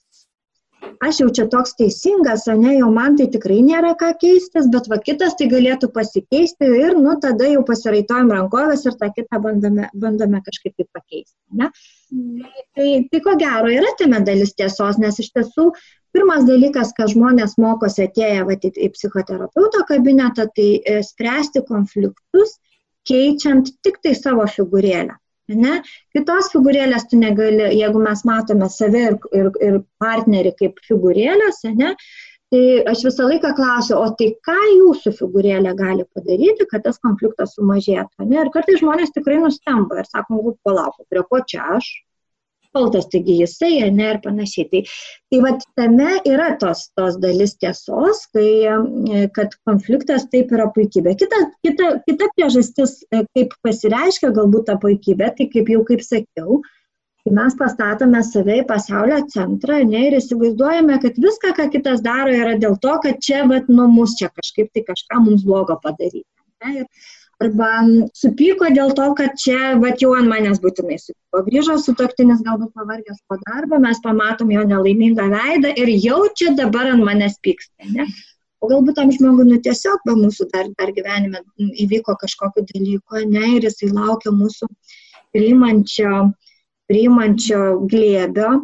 aš 1.07 1.20
jau 1.22 1.29
čia 1.38 1.46
toks 1.53 1.75
teisingas, 1.79 2.46
ne, 2.61 2.77
jau 2.79 2.88
man 2.92 3.16
tai 3.18 3.27
tikrai 3.33 3.59
nėra 3.64 3.94
ką 3.99 4.12
keistis, 4.20 4.68
bet 4.72 4.88
va 4.92 4.99
kitas 5.03 5.37
tai 5.38 5.49
galėtų 5.51 5.90
pasikeisti 5.94 6.70
ir, 6.81 6.96
nu, 7.01 7.16
tada 7.22 7.49
jau 7.51 7.62
pasiraitojam 7.66 8.33
rankovės 8.35 8.87
ir 8.88 8.96
tą 9.01 9.11
kitą 9.16 9.40
bandome, 9.44 9.90
bandome 9.94 10.40
kažkaip 10.46 10.75
tai 10.77 10.87
pakeisti. 10.99 11.37
Ne? 11.61 11.70
Mm. 12.14 12.46
Tai, 12.77 12.88
tai 13.12 13.22
ko 13.25 13.37
gero 13.40 13.72
yra 13.72 13.92
tame 14.01 14.22
dalis 14.27 14.55
tiesos, 14.59 15.01
nes 15.03 15.20
iš 15.22 15.33
tiesų 15.37 15.70
pirmas 16.16 16.46
dalykas, 16.49 16.94
ką 16.96 17.11
žmonės 17.12 17.59
mokosi 17.61 18.07
atėję 18.07 18.46
va, 18.49 18.57
į, 18.57 18.72
į 18.87 18.90
psichoterapeuto 18.94 19.85
kabinetą, 19.90 20.49
tai 20.57 20.70
e, 20.81 21.03
spręsti 21.05 21.64
konfliktus, 21.68 22.57
keičiant 23.07 23.75
tik 23.85 24.01
tai 24.03 24.16
savo 24.18 24.46
figūrėlę. 24.51 25.18
Ne? 25.54 25.80
Kitos 26.16 26.48
figūrėlės 26.50 27.06
tu 27.11 27.18
negali, 27.20 27.68
jeigu 27.78 28.00
mes 28.02 28.24
matome 28.26 28.66
save 28.72 29.02
ir, 29.11 29.18
ir, 29.30 29.50
ir 29.62 29.76
partnerį 30.02 30.56
kaip 30.59 30.80
figūrėlės, 30.88 31.62
ne? 31.78 31.92
tai 32.50 32.62
aš 32.90 33.04
visą 33.06 33.26
laiką 33.26 33.52
klausiu, 33.59 33.96
o 33.98 34.09
tai 34.18 34.32
ką 34.46 34.56
jūsų 34.56 35.12
figūrėlė 35.20 35.74
gali 35.78 36.06
padaryti, 36.14 36.66
kad 36.70 36.85
tas 36.87 36.98
konfliktas 37.02 37.54
sumažėtų. 37.54 38.26
Ne? 38.26 38.42
Ir 38.42 38.50
kartais 38.54 38.82
žmonės 38.82 39.14
tikrai 39.14 39.38
nustemba 39.42 40.02
ir 40.02 40.11
sako, 40.11 40.56
palauk, 40.66 40.98
prie 41.11 41.22
ko 41.30 41.42
čia 41.46 41.62
aš, 41.78 41.92
kaltas, 42.77 43.09
taigi 43.12 43.41
jisai, 43.41 43.73
ne 43.97 44.11
ir 44.12 44.21
panašiai. 44.25 44.69
Tai, 44.73 44.83
tai 45.33 45.43
va 45.45 45.53
tame 45.81 46.15
yra 46.29 46.53
tos, 46.61 46.87
tos 46.99 47.19
dalis 47.23 47.57
tiesos, 47.62 48.25
kai, 48.37 48.49
e, 48.69 49.27
kad 49.37 49.57
konfliktas 49.69 50.29
taip 50.33 50.53
yra 50.57 50.69
puikybė. 50.77 51.17
Kita, 51.23 51.43
kita, 51.67 51.93
kita 52.09 52.31
priežastis, 52.37 52.99
e, 53.11 53.25
kaip 53.37 53.57
pasireiškia 53.67 54.35
galbūt 54.37 54.69
ta 54.71 54.81
puikybė, 54.83 55.33
tai 55.39 55.49
kaip 55.53 55.73
jau 55.73 55.83
kaip 55.89 56.05
sakiau, 56.05 56.61
kai 57.27 57.35
mes 57.35 57.59
pastatome 57.59 58.23
save 58.23 58.61
į 58.62 58.67
pasaulio 58.69 59.19
centrą 59.33 59.81
ne, 59.89 60.07
ir 60.09 60.19
įsivaizduojame, 60.21 61.01
kad 61.03 61.19
viską, 61.27 61.57
ką 61.59 61.69
kitas 61.75 62.03
daro, 62.05 62.35
yra 62.45 62.55
dėl 62.62 62.79
to, 62.83 62.95
kad 63.03 63.19
čia, 63.25 63.43
vat, 63.51 63.71
nu, 63.73 63.89
mus 63.91 64.15
čia 64.21 64.31
kažkaip 64.31 64.71
tai 64.75 64.85
kažką 64.87 65.25
mums 65.25 65.47
blogo 65.49 65.79
padaryti. 65.83 66.29
Ne, 66.65 66.85
ir 66.85 67.15
arba 67.42 67.70
supyko 68.16 68.70
dėl 68.77 68.92
to, 68.96 69.07
kad 69.18 69.35
čia, 69.40 69.75
va, 69.81 69.92
jau 70.01 70.14
ant 70.16 70.31
manęs 70.31 70.61
būtinai 70.62 70.96
supyko. 71.01 71.42
Grįžo 71.49 71.77
su 71.83 71.94
toktinis 71.99 72.42
galbūt 72.46 72.72
pavargęs 72.77 73.20
po 73.29 73.38
darbo, 73.42 73.81
mes 73.83 74.01
pamatom 74.05 74.53
jo 74.55 74.64
nelaimingą 74.68 75.29
veidą 75.33 75.75
ir 75.77 75.92
jau 76.07 76.22
čia 76.38 76.55
dabar 76.57 76.92
ant 76.94 77.05
manęs 77.05 77.37
pyksta. 77.44 77.90
Ne? 77.92 78.07
O 78.64 78.70
galbūt 78.70 78.96
tam 78.96 79.12
žmogui, 79.12 79.44
nu 79.51 79.59
tiesiog 79.61 80.07
be 80.09 80.14
mūsų 80.16 80.49
dar, 80.55 80.70
dar 80.81 80.94
gyvenime 80.96 81.42
įvyko 81.85 82.16
kažkokiu 82.22 82.64
dalyku, 82.70 83.27
ne, 83.29 83.44
ir 83.59 83.68
jisai 83.68 83.90
laukia 83.92 84.33
mūsų 84.33 84.70
priimančio, 85.37 86.31
priimančio 86.88 87.61
glėbio, 87.92 88.55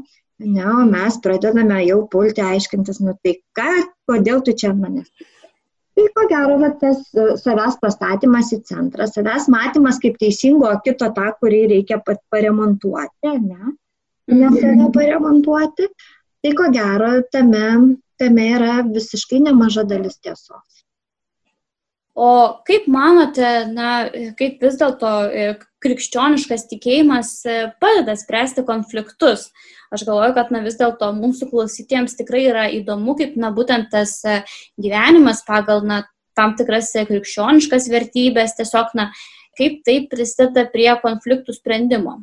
ne, 0.40 0.64
o 0.64 0.86
mes 0.88 1.20
pradedame 1.22 1.82
jau 1.84 2.00
pulti 2.08 2.40
aiškintis, 2.40 3.02
nu 3.04 3.12
tai 3.20 3.36
ką, 3.58 3.68
kodėl 4.08 4.40
tu 4.46 4.56
čia 4.56 4.72
manęs 4.72 5.12
Tai 5.92 6.06
ko 6.16 6.24
gero, 6.30 6.56
va, 6.62 6.70
tas 6.80 7.02
e, 7.12 7.26
savęs 7.40 7.76
pastatymas 7.82 8.52
į 8.56 8.62
centrą, 8.68 9.06
savęs 9.10 9.48
matymas 9.52 10.00
kaip 10.00 10.16
teisingo 10.20 10.70
kito 10.86 11.10
tą, 11.16 11.28
kurį 11.40 11.66
reikia 11.74 12.00
paremontuoti, 12.06 13.34
ne? 13.44 13.74
Mhm. 14.32 14.56
save 14.56 14.88
paremontuoti. 14.94 15.88
Tai 16.42 16.52
ko 16.58 16.68
gero, 16.74 17.10
tame, 17.30 17.66
tame 18.18 18.46
yra 18.56 18.80
visiškai 18.86 19.42
nemaža 19.44 19.84
dalis 19.86 20.16
tiesos. 20.18 20.82
O 22.14 22.30
kaip 22.66 22.88
manote, 22.92 23.50
na, 23.72 23.92
kaip 24.38 24.64
vis 24.64 24.80
dėlto 24.80 25.12
e, 25.28 25.52
krikščioniškas 25.82 26.66
tikėjimas 26.70 27.34
e, 27.46 27.58
padeda 27.82 28.16
spręsti 28.18 28.64
konfliktus? 28.68 29.50
Aš 29.92 30.06
galvoju, 30.08 30.32
kad 30.38 30.52
na, 30.54 30.62
vis 30.64 30.78
dėlto 30.80 31.10
mūsų 31.16 31.50
klausytiems 31.50 32.16
tikrai 32.16 32.46
yra 32.48 32.64
įdomu, 32.72 33.16
kaip 33.18 33.36
na, 33.40 33.52
būtent 33.54 33.90
tas 33.92 34.18
e, 34.24 34.40
gyvenimas 34.80 35.44
pagal 35.48 35.84
na, 35.86 36.02
tam 36.38 36.56
tikras 36.56 36.92
krikščioniškas 36.96 37.90
vertybės, 37.92 38.56
tiesiog 38.56 38.94
na, 38.96 39.10
kaip 39.58 39.82
tai 39.86 39.98
prisideda 40.10 40.64
prie 40.72 40.90
konfliktų 41.02 41.56
sprendimo. 41.56 42.22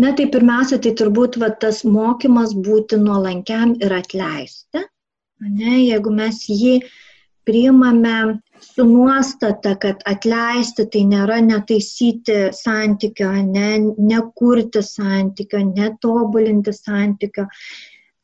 Na 0.00 0.12
tai 0.16 0.26
pirmiausia, 0.32 0.78
tai 0.80 0.94
turbūt 0.96 1.36
va, 1.40 1.50
tas 1.62 1.82
mokymas 1.84 2.54
būti 2.56 2.98
nuolankiam 3.00 3.74
ir 3.80 3.92
atleisti. 3.92 4.84
Ne, 5.40 5.74
jeigu 5.86 6.12
mes 6.12 6.42
jį 6.48 6.80
priimame 7.48 8.40
su 8.62 8.84
nuostata, 8.84 9.74
kad 9.80 10.02
atleisti 10.08 10.86
tai 10.92 11.04
nėra 11.08 11.40
netaisyti 11.44 12.36
santykio, 12.56 13.30
ne, 13.46 13.68
nekurti 13.96 14.82
santykio, 14.84 15.62
netobulinti 15.70 16.74
santykio, 16.76 17.46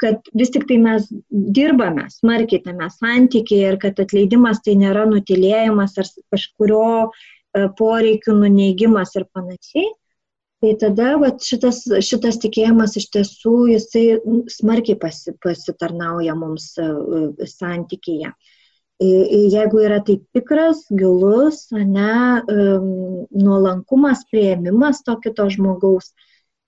kad 0.02 0.30
vis 0.36 0.52
tik 0.52 0.66
tai 0.68 0.78
mes 0.82 1.06
dirbame 1.30 2.06
smarkiai 2.12 2.64
tame 2.64 2.88
santykėje 2.92 3.70
ir 3.72 3.78
kad 3.84 4.00
atleidimas 4.02 4.60
tai 4.64 4.76
nėra 4.80 5.06
nutilėjimas 5.08 5.96
ar 6.02 6.10
kažkurio 6.34 6.88
e, 7.06 7.68
poreikių 7.78 8.36
nuneigimas 8.42 9.16
ir 9.16 9.24
panašiai. 9.32 9.88
Tai 10.64 10.72
tada 10.80 11.08
va, 11.20 11.30
šitas, 11.44 11.82
šitas 12.04 12.38
tikėjimas 12.40 12.96
iš 13.00 13.10
tiesų 13.12 13.56
jisai 13.74 14.04
smarkiai 14.52 14.96
pasi, 15.00 15.34
pasitarnauja 15.44 16.36
mums 16.36 16.74
e, 16.80 16.86
e, 16.86 17.48
santykėje. 17.56 18.32
Uh, 18.32 18.52
jeigu 19.00 19.82
yra 19.84 20.00
tai 20.04 20.20
tikras, 20.32 20.86
gilus, 20.90 21.66
ne, 21.72 22.42
nuolankumas, 23.30 24.24
prieimimas 24.30 25.02
to 25.04 25.16
kito 25.20 25.48
žmogaus, 25.52 26.12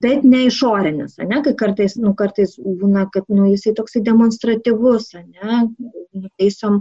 bet 0.01 0.23
ne 0.23 0.45
išorinis, 0.47 1.17
ne, 1.17 1.41
kai 1.43 1.55
kartais, 1.57 1.97
nu, 1.97 2.13
kartais 2.13 2.55
būna, 2.59 3.07
kad 3.13 3.25
nu, 3.29 3.49
jisai 3.49 3.73
toksai 3.75 4.03
demonstratyvus, 4.05 5.13
ne, 5.25 5.63
nuteisom 6.13 6.79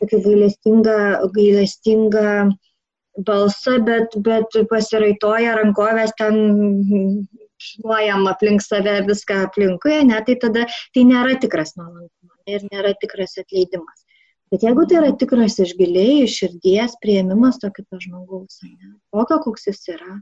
tokį 0.00 0.20
gailestingą, 0.26 0.98
gailestingą 1.34 2.28
balsą, 3.26 3.78
bet, 3.84 4.14
bet 4.24 4.60
pasiraitoja 4.70 5.56
rankovės 5.58 6.12
ten 6.18 7.26
šluojam 7.62 8.26
aplink 8.30 8.62
save 8.64 9.00
viską 9.08 9.44
aplinkui, 9.48 10.02
ne, 10.08 10.20
tai 10.26 10.36
tada 10.44 10.66
tai 10.94 11.04
nėra 11.08 11.36
tikras 11.40 11.76
nuolankumas 11.78 12.54
ir 12.56 12.64
nėra 12.72 12.94
tikras 13.00 13.38
atleidimas. 13.42 14.02
Bet 14.52 14.66
jeigu 14.66 14.84
tai 14.84 14.98
yra 15.00 15.14
tikras 15.16 15.56
iš 15.64 15.72
giliai, 15.78 16.26
iš 16.26 16.34
širdies 16.42 16.98
prieimimas 17.00 17.56
to 17.62 17.70
kito 17.72 17.96
žmogaus, 18.02 18.58
ne, 18.66 18.90
tokio, 19.14 19.38
koks 19.46 19.70
jis 19.70 19.86
yra, 19.94 20.18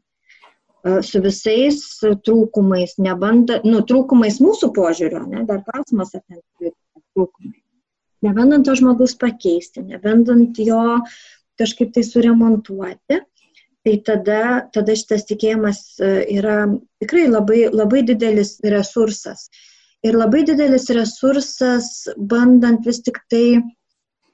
su 1.05 1.21
visais 1.25 1.81
trūkumais, 2.25 2.95
nebanda, 3.03 3.59
nu, 3.67 3.81
trūkumais 3.87 4.39
mūsų 4.41 4.71
požiūrio, 4.77 5.25
ne, 5.27 5.43
dar 5.49 5.65
klausimas, 5.67 6.15
ten 6.15 6.39
trūkumai. 6.63 7.59
Nebandant 8.25 8.69
to 8.69 8.77
žmogaus 8.77 9.17
pakeisti, 9.19 9.83
nebandant 9.91 10.59
jo 10.61 11.01
kažkaip 11.61 11.91
tai 11.97 12.05
suremontuoti, 12.05 13.19
tai 13.85 13.95
tada, 14.05 14.41
tada 14.73 14.97
šitas 14.97 15.27
tikėjimas 15.29 15.83
yra 16.01 16.63
tikrai 17.01 17.27
labai, 17.33 17.65
labai 17.73 18.05
didelis 18.07 18.59
resursas. 18.63 19.49
ir 20.03 20.17
labai 20.17 20.45
didelis 20.49 20.87
resursas, 20.97 22.09
bandant 22.17 22.87
vis 22.87 23.03
tik 23.05 23.19
tai 23.29 23.61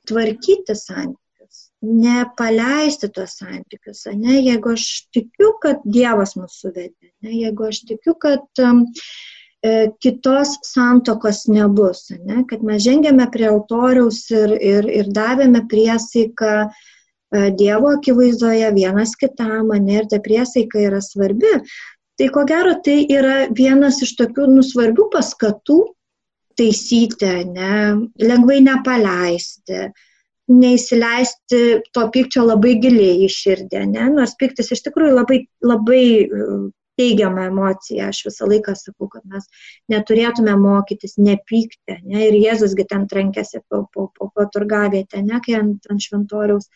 tvarkyti 0.09 0.77
santykius, 0.79 1.69
nepaleisti 1.83 3.11
tos 3.14 3.38
santykius, 3.40 4.05
ne, 4.14 4.38
jeigu 4.40 4.75
aš 4.75 4.87
tikiu, 5.14 5.55
kad 5.62 5.85
Dievas 5.85 6.37
mūsų 6.38 6.73
vedė, 6.75 7.11
ne, 7.25 7.33
jeigu 7.45 7.71
aš 7.71 7.83
tikiu, 7.90 8.16
kad 8.23 8.62
um, 8.64 8.85
kitos 10.05 10.57
santokos 10.69 11.47
nebus, 11.51 12.07
ne, 12.23 12.45
kad 12.51 12.62
mes 12.66 12.85
žengėme 12.85 13.27
prie 13.35 13.49
altoriaus 13.51 14.23
ir, 14.31 14.55
ir, 14.61 14.87
ir 15.01 15.11
davėme 15.11 15.64
priesaiką 15.66 16.53
e, 16.62 16.69
Dievo 17.59 17.97
akivaizdoje 17.97 18.69
vienas 18.77 19.16
kitam, 19.19 19.73
ne, 19.75 20.01
ir 20.03 20.09
ta 20.12 20.21
priesaika 20.23 20.85
yra 20.87 21.01
svarbi, 21.03 21.57
Tai 22.16 22.29
ko 22.33 22.47
gero 22.49 22.73
tai 22.85 23.03
yra 23.12 23.45
vienas 23.53 24.01
iš 24.05 24.14
tokių 24.16 24.47
nusvarbių 24.55 25.11
paskatų 25.12 25.77
taisyti, 26.59 27.33
ne, 27.51 27.73
lengvai 28.23 28.61
nepaleisti, 28.64 29.90
neįsileisti 30.53 31.61
to 31.95 32.07
pykčio 32.14 32.47
labai 32.47 32.77
giliai 32.83 33.27
į 33.27 33.31
širdį, 33.35 33.85
ne, 33.92 34.09
nors 34.14 34.37
piktis 34.40 34.73
iš 34.75 34.85
tikrųjų 34.87 35.14
labai, 35.16 35.40
labai 35.66 36.03
e, 36.23 36.49
teigiama 36.97 37.49
emocija. 37.51 38.09
Aš 38.12 38.23
visą 38.29 38.49
laiką 38.49 38.77
sakau, 38.79 39.11
kad 39.12 39.27
mes 39.29 39.49
neturėtume 39.92 40.55
mokytis 40.61 41.19
nepykti. 41.21 41.99
Ne? 42.07 42.29
Ir 42.31 42.38
Jėzusgi 42.40 42.87
ten 42.88 43.05
trankėsi 43.11 43.61
po, 43.69 43.85
po, 43.92 44.09
po, 44.16 44.31
po 44.33 44.49
turgavietę, 44.55 45.21
ne, 45.27 45.42
kai 45.45 45.59
ant, 45.61 45.90
ant 45.92 46.07
šventoriaus 46.09 46.71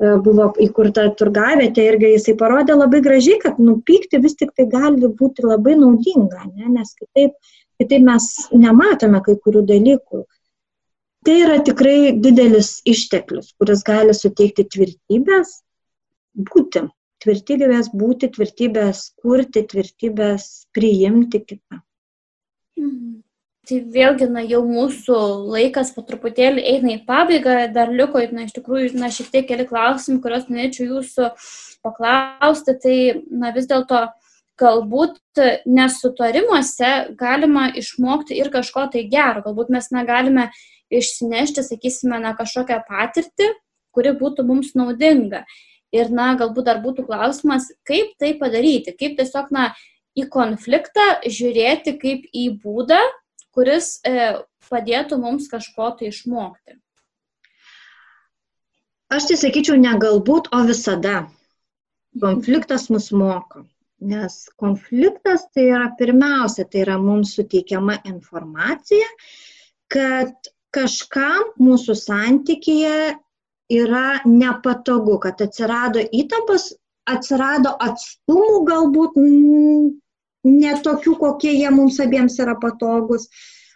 E, 0.00 0.10
buvo 0.24 0.46
įkurta 0.64 1.04
turgavietė 1.20 1.84
irgi 1.90 2.14
jisai 2.14 2.34
parodė 2.40 2.76
labai 2.78 3.02
gražiai, 3.04 3.36
kad 3.42 3.58
nupykti 3.60 4.20
vis 4.24 4.36
tik 4.40 4.54
tai 4.56 4.64
gali 4.72 5.10
būti 5.18 5.44
labai 5.44 5.74
naudinga, 5.76 6.46
ne? 6.54 6.70
nes 6.78 6.94
kitaip, 6.96 7.34
kitaip 7.80 8.04
mes 8.06 8.28
nematome 8.52 9.22
kai 9.26 9.36
kurių 9.44 9.64
dalykų. 9.72 10.22
Tai 11.26 11.34
yra 11.36 11.58
tikrai 11.64 12.14
didelis 12.16 12.78
išteklius, 12.88 13.52
kuris 13.60 13.82
gali 13.84 14.14
suteikti 14.16 14.64
tvirtybės, 14.72 15.58
būti, 16.48 16.86
tvirtybės 17.20 17.90
būti, 17.92 18.30
tvirtybės 18.36 19.02
kurti, 19.20 19.66
tvirtybės 19.72 20.46
priimti 20.76 21.42
kitą. 21.44 21.82
Mhm. 22.80 23.20
Tai 23.68 23.76
vėlgi, 23.94 24.26
na, 24.32 24.40
jau 24.42 24.62
mūsų 24.66 25.16
laikas 25.52 25.92
po 25.94 26.02
truputėlį 26.02 26.62
eina 26.72 26.94
į 26.96 27.02
pabaigą, 27.06 27.58
dar 27.74 27.92
liko, 27.92 28.22
na, 28.32 28.48
iš 28.48 28.56
tikrųjų, 28.56 28.94
na, 28.98 29.12
šiek 29.14 29.28
tiek 29.30 29.46
keli 29.46 29.66
klausimai, 29.68 30.22
kuriuos 30.24 30.48
norėčiau 30.50 30.88
jūsų 30.96 31.28
paklausti, 31.84 32.74
tai, 32.82 32.96
na, 33.28 33.52
vis 33.54 33.68
dėlto, 33.70 34.06
galbūt 34.60 35.40
nesutarimuose 35.66 36.90
galima 37.18 37.70
išmokti 37.80 38.36
ir 38.38 38.52
kažko 38.52 38.86
tai 38.92 39.06
gero, 39.10 39.42
galbūt 39.46 39.72
mes 39.72 39.90
negalime 39.94 40.50
išsinešti, 40.90 41.64
sakysime, 41.64 42.18
na, 42.22 42.34
kažkokią 42.38 42.80
patirtį, 42.88 43.50
kuri 43.94 44.14
būtų 44.18 44.44
mums 44.46 44.74
naudinga. 44.78 45.44
Ir, 45.94 46.10
na, 46.14 46.32
galbūt 46.38 46.68
dar 46.68 46.82
būtų 46.82 47.06
klausimas, 47.08 47.70
kaip 47.86 48.12
tai 48.22 48.34
padaryti, 48.38 48.94
kaip 48.98 49.16
tiesiog, 49.18 49.50
na, 49.54 49.70
į 50.18 50.26
konfliktą 50.30 51.06
žiūrėti 51.26 51.96
kaip 51.98 52.28
į 52.34 52.46
būdą, 52.62 53.00
kuris 53.54 53.98
e, 54.06 54.30
padėtų 54.70 55.18
mums 55.22 55.48
kažko 55.50 55.90
tai 55.98 56.10
išmokti? 56.10 56.78
Aš 59.10 59.26
tai 59.26 59.40
sakyčiau 59.40 59.78
ne 59.78 59.96
galbūt, 59.98 60.52
o 60.54 60.62
visada. 60.68 61.24
Konfliktas 62.22 62.88
mus 62.90 63.10
moko. 63.14 63.64
Nes 64.00 64.36
konfliktas 64.56 65.44
tai 65.52 65.66
yra 65.74 65.90
pirmiausia, 65.98 66.64
tai 66.64 66.84
yra 66.86 66.96
mums 66.98 67.34
suteikiama 67.36 67.98
informacija, 68.08 69.08
kad 69.92 70.32
kažkam 70.72 71.50
mūsų 71.60 71.96
santykyje 71.98 72.94
yra 73.70 74.06
nepatogu, 74.26 75.18
kad 75.22 75.42
atsirado 75.44 76.02
įtampos, 76.16 76.70
atsirado 77.10 77.74
atstumų 77.82 78.64
galbūt 78.70 79.18
netokių, 80.48 81.16
kokie 81.20 81.52
jie 81.52 81.70
mums 81.74 82.00
abiems 82.00 82.38
yra 82.40 82.56
patogus, 82.60 83.28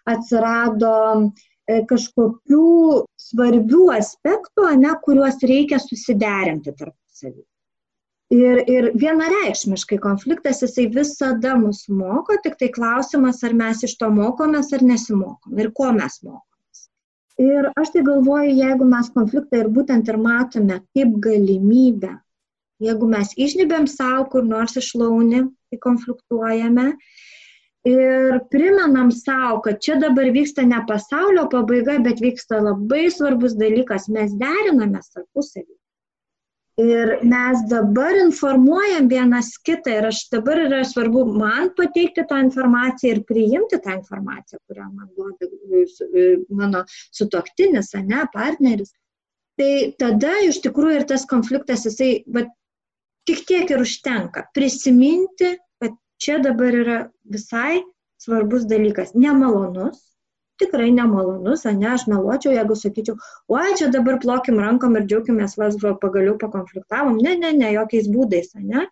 atsirado 0.08 0.94
e, 1.20 1.82
kažkokių 1.90 2.68
svarbių 3.28 3.88
aspektų, 3.98 4.70
ne, 4.80 4.94
kuriuos 5.04 5.42
reikia 5.44 5.80
susiderinti 5.82 6.72
tarpusavį. 6.72 7.42
Ir, 8.34 8.62
ir 8.70 8.88
vienareikšmiškai 8.98 10.00
konfliktas 10.02 10.62
jisai 10.64 10.88
visada 10.90 11.54
mus 11.60 11.84
moko, 11.92 12.34
tik 12.42 12.56
tai 12.58 12.70
klausimas, 12.74 13.42
ar 13.46 13.54
mes 13.54 13.84
iš 13.86 13.94
to 14.00 14.08
mokomės 14.10 14.72
ar 14.74 14.82
nesimokom 14.82 15.60
ir 15.60 15.70
ko 15.76 15.92
mes 15.94 16.18
mokomės. 16.24 16.82
Ir 17.44 17.70
aš 17.78 17.94
tai 17.94 18.02
galvoju, 18.06 18.56
jeigu 18.58 18.88
mes 18.90 19.12
konfliktą 19.14 19.62
ir 19.62 19.70
būtent 19.76 20.10
ir 20.10 20.18
matome 20.24 20.80
kaip 20.96 21.14
galimybę 21.28 22.14
Jeigu 22.82 23.06
mes 23.06 23.30
išnibėm 23.38 23.86
savo 23.90 24.24
kur 24.32 24.46
nors 24.46 24.74
išlauni, 24.80 25.44
kai 25.70 25.78
konfliktuojame 25.84 26.88
ir 27.86 28.40
primenam 28.50 29.12
savo, 29.14 29.60
kad 29.66 29.78
čia 29.84 29.98
dabar 30.02 30.30
vyksta 30.34 30.64
ne 30.66 30.80
pasaulio 30.88 31.46
pabaiga, 31.52 32.00
bet 32.02 32.22
vyksta 32.24 32.58
labai 32.64 33.06
svarbus 33.14 33.54
dalykas, 33.60 34.08
mes 34.16 34.34
deriname 34.40 35.02
tarpusavį. 35.06 35.70
Ir 36.82 37.12
mes 37.22 37.60
dabar 37.70 38.16
informuojam 38.18 39.06
vienas 39.10 39.52
kitą 39.62 39.92
ir 40.00 40.08
aš 40.08 40.24
dabar 40.32 40.58
yra 40.64 40.80
svarbu 40.82 41.22
man 41.36 41.70
pateikti 41.78 42.24
tą 42.26 42.40
informaciją 42.42 43.12
ir 43.14 43.22
priimti 43.28 43.78
tą 43.84 43.94
informaciją, 44.00 44.58
kurią 44.66 44.88
man 44.90 45.12
duoda 45.14 45.46
mano 46.50 46.82
sutoktinis, 47.14 47.92
ne, 48.02 48.24
partneris. 48.34 48.90
Tai 49.54 49.72
tada 50.02 50.34
iš 50.48 50.58
tikrųjų 50.64 50.98
ir 50.98 51.08
tas 51.12 51.28
konfliktas, 51.30 51.86
jisai, 51.86 52.10
bet 52.26 52.50
Tik 53.24 53.46
tiek 53.48 53.70
ir 53.72 53.80
užtenka 53.80 54.44
prisiminti, 54.52 55.54
kad 55.80 55.94
čia 56.20 56.40
dabar 56.44 56.76
yra 56.76 56.96
visai 57.24 57.80
svarbus 58.20 58.66
dalykas. 58.68 59.14
Nemalonus, 59.16 60.02
tikrai 60.62 60.90
nemalonus, 60.94 61.64
ne, 61.66 61.90
aš 61.94 62.06
meluočiau, 62.10 62.54
jeigu 62.54 62.76
sakyčiau, 62.78 63.18
oi, 63.52 63.74
čia 63.78 63.90
dabar 63.94 64.20
plokim 64.22 64.60
rankom 64.62 64.96
ir 64.98 65.06
džiaugimės, 65.10 65.58
vas, 65.60 65.76
pagaliau 66.02 66.38
pakonfliktavom. 66.40 67.20
Ne, 67.24 67.36
ne, 67.40 67.52
ne, 67.58 67.74
jokiais 67.74 68.10
būdais, 68.12 68.54
ne. 68.62 68.86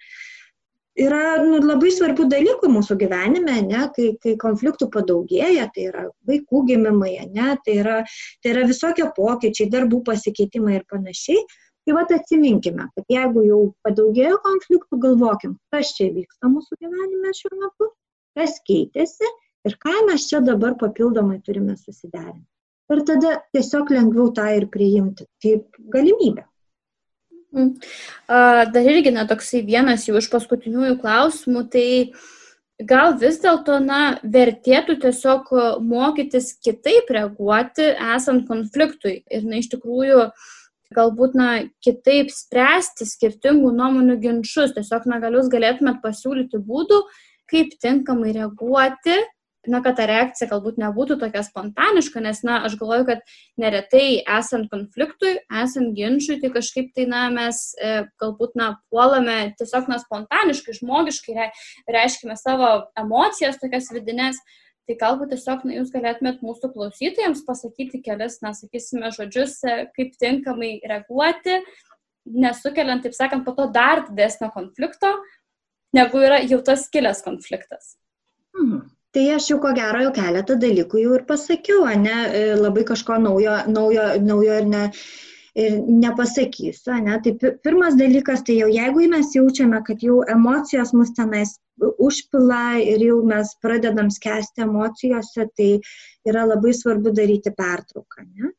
Yra 1.02 1.38
nu, 1.40 1.56
labai 1.64 1.88
svarbių 1.94 2.26
dalykų 2.28 2.68
mūsų 2.68 2.98
gyvenime, 3.00 3.54
ne, 3.64 3.86
kai, 3.96 4.10
kai 4.20 4.34
konfliktų 4.40 4.90
padaugėja, 4.92 5.70
tai 5.72 5.86
yra 5.88 6.02
vaikų 6.28 6.66
gimimai, 6.68 7.14
ne, 7.32 7.54
tai 7.64 7.78
yra, 7.80 8.02
tai 8.44 8.52
yra 8.52 8.66
visokie 8.68 9.06
pokyčiai, 9.16 9.70
darbų 9.72 10.02
pasikeitimai 10.10 10.80
ir 10.80 10.88
panašiai. 10.92 11.40
Tai 11.82 11.96
vad 11.96 12.12
atsiminkime, 12.14 12.84
kad 12.94 13.08
jeigu 13.10 13.42
jau 13.42 13.62
padaugėjo 13.82 14.36
konfliktų, 14.44 14.98
galvokim, 15.02 15.56
kas 15.74 15.96
čia 15.96 16.12
vyksta 16.14 16.50
mūsų 16.52 16.76
gyvenime 16.78 17.32
šiuo 17.34 17.56
metu, 17.56 17.88
kas 18.38 18.60
keitėsi 18.68 19.30
ir 19.68 19.76
ką 19.82 19.98
mes 20.08 20.28
čia 20.30 20.42
dabar 20.44 20.76
papildomai 20.80 21.40
turime 21.44 21.76
susiderinti. 21.78 22.46
Ir 22.92 23.04
tada 23.08 23.36
tiesiog 23.54 23.90
lengviau 23.94 24.32
tą 24.36 24.48
ir 24.56 24.66
priimti 24.72 25.24
kaip 25.42 25.78
galimybę. 25.92 26.44
Mm. 27.52 27.72
Dar 28.72 28.88
irgi 28.88 29.12
netoksai 29.12 29.62
vienas 29.64 30.06
jau 30.08 30.16
iš 30.20 30.28
paskutiniųjų 30.32 30.96
klausimų, 31.00 31.66
tai 31.72 31.86
gal 32.88 33.16
vis 33.20 33.38
dėlto, 33.42 33.78
na, 33.84 34.18
vertėtų 34.24 34.98
tiesiog 35.04 35.52
mokytis 35.84 36.52
kitaip 36.64 37.12
reaguoti 37.12 37.92
esant 38.14 38.48
konfliktui. 38.48 39.20
Ir, 39.30 39.44
na, 39.48 39.60
iš 39.60 39.68
tikrųjų, 39.74 40.30
galbūt 40.96 41.36
na 41.38 41.50
kitaip 41.84 42.32
spręsti 42.32 43.06
skirtingų 43.08 43.72
nuomonių 43.76 44.18
ginčius. 44.22 44.74
Tiesiog 44.76 45.08
na 45.10 45.20
gal 45.22 45.36
jūs 45.38 45.52
galėtumėt 45.52 46.02
pasiūlyti 46.04 46.60
būdų, 46.66 47.02
kaip 47.52 47.76
tinkamai 47.84 48.32
reaguoti, 48.36 49.18
na, 49.68 49.80
kad 49.84 49.96
ta 49.98 50.06
reakcija 50.08 50.48
galbūt 50.50 50.78
nebūtų 50.82 51.18
tokia 51.20 51.42
spontaniška, 51.46 52.22
nes, 52.24 52.42
na, 52.46 52.60
aš 52.66 52.74
galvoju, 52.80 53.06
kad 53.10 53.22
neretai 53.60 54.22
esant 54.38 54.70
konfliktui, 54.72 55.36
esant 55.62 55.94
ginčiui, 55.98 56.40
tai 56.42 56.50
kažkaip 56.54 56.90
tai, 56.96 57.06
na, 57.10 57.28
mes 57.34 57.62
e, 57.78 58.02
galbūt, 58.22 58.56
na, 58.58 58.72
puolame 58.90 59.52
tiesiog, 59.58 59.86
na, 59.92 60.00
spontaniškai, 60.02 60.74
žmogiškai, 60.80 61.38
re, 61.38 61.48
reiškime 61.98 62.36
savo 62.40 62.74
emocijas 62.98 63.60
tokias 63.62 63.92
vidinės, 63.94 64.42
Tai 64.82 64.96
galbūt 64.98 65.30
tiesiog 65.30 65.60
na, 65.62 65.76
jūs 65.76 65.92
galėtumėt 65.94 66.40
mūsų 66.42 66.72
klausytojams 66.72 67.44
pasakyti 67.46 68.00
kelias, 68.02 68.40
na, 68.42 68.50
sakysime, 68.50 69.12
žodžius, 69.14 69.60
e, 69.62 69.76
kaip 69.94 70.16
tinkamai 70.18 70.72
reaguoti, 70.90 71.60
nesukeliant, 72.26 73.04
taip 73.04 73.14
sakant, 73.14 73.44
po 73.46 73.54
to 73.54 73.68
dar 73.70 74.02
didesnio 74.08 74.50
konflikto, 74.50 75.12
negu 75.94 76.24
yra 76.26 76.40
jau 76.42 76.58
tas 76.66 76.88
kilęs 76.90 77.22
konfliktas. 77.22 77.94
Hmm. 78.58 78.82
Tai 79.12 79.24
aš 79.36 79.50
jau 79.50 79.58
ko 79.60 79.74
gero 79.76 80.06
jau 80.06 80.12
keletą 80.16 80.56
dalykų 80.60 81.02
jau 81.02 81.16
ir 81.18 81.26
pasakiau, 81.28 81.84
ne, 82.00 82.14
e, 82.38 82.44
labai 82.56 82.84
kažko 82.88 83.18
naujo, 83.20 83.58
naujo, 83.68 84.06
naujo 84.24 84.54
ir 84.62 84.70
ne, 84.70 84.84
ir 85.64 85.76
nepasakysiu. 86.04 86.94
Ne? 87.04 87.18
Tai 87.24 87.52
pirmas 87.64 87.98
dalykas, 88.00 88.44
tai 88.46 88.56
jau 88.62 88.70
jeigu 88.72 89.04
mes 89.12 89.34
jaučiame, 89.36 89.82
kad 89.84 90.00
jau 90.00 90.22
emocijos 90.36 90.94
mus 90.96 91.12
tenais 91.18 91.58
užpila 91.80 92.78
ir 92.80 93.04
jau 93.08 93.20
mes 93.26 93.52
pradedam 93.60 94.08
skęsti 94.10 94.64
emocijose, 94.64 95.48
tai 95.56 95.70
yra 96.28 96.46
labai 96.48 96.72
svarbu 96.72 97.12
daryti 97.12 97.52
pertrauką. 97.56 98.24
Ne? 98.32 98.52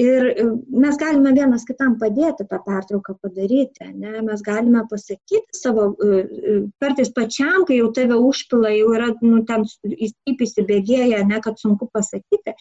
Ir 0.00 0.24
e, 0.24 0.44
mes 0.72 0.96
galime 0.96 1.34
vienas 1.36 1.66
kitam 1.68 1.98
padėti 2.00 2.46
tą 2.48 2.58
pertrauką 2.64 3.12
padaryti, 3.20 3.90
ne? 3.92 4.22
mes 4.24 4.40
galime 4.40 4.86
pasakyti 4.88 5.58
savo, 5.58 5.90
e, 6.00 6.20
e, 6.22 6.54
kartais 6.80 7.10
pačiam, 7.12 7.66
kai 7.68 7.76
jau 7.76 7.90
tave 7.92 8.16
užpila, 8.16 8.70
jau 8.72 8.94
yra, 8.96 9.10
nu, 9.20 9.42
ten 9.44 9.66
taip 9.84 10.44
įsibėgėję, 10.46 11.18
ne, 11.28 11.40
kad 11.44 11.60
sunku 11.60 11.90
pasakyti, 11.92 12.54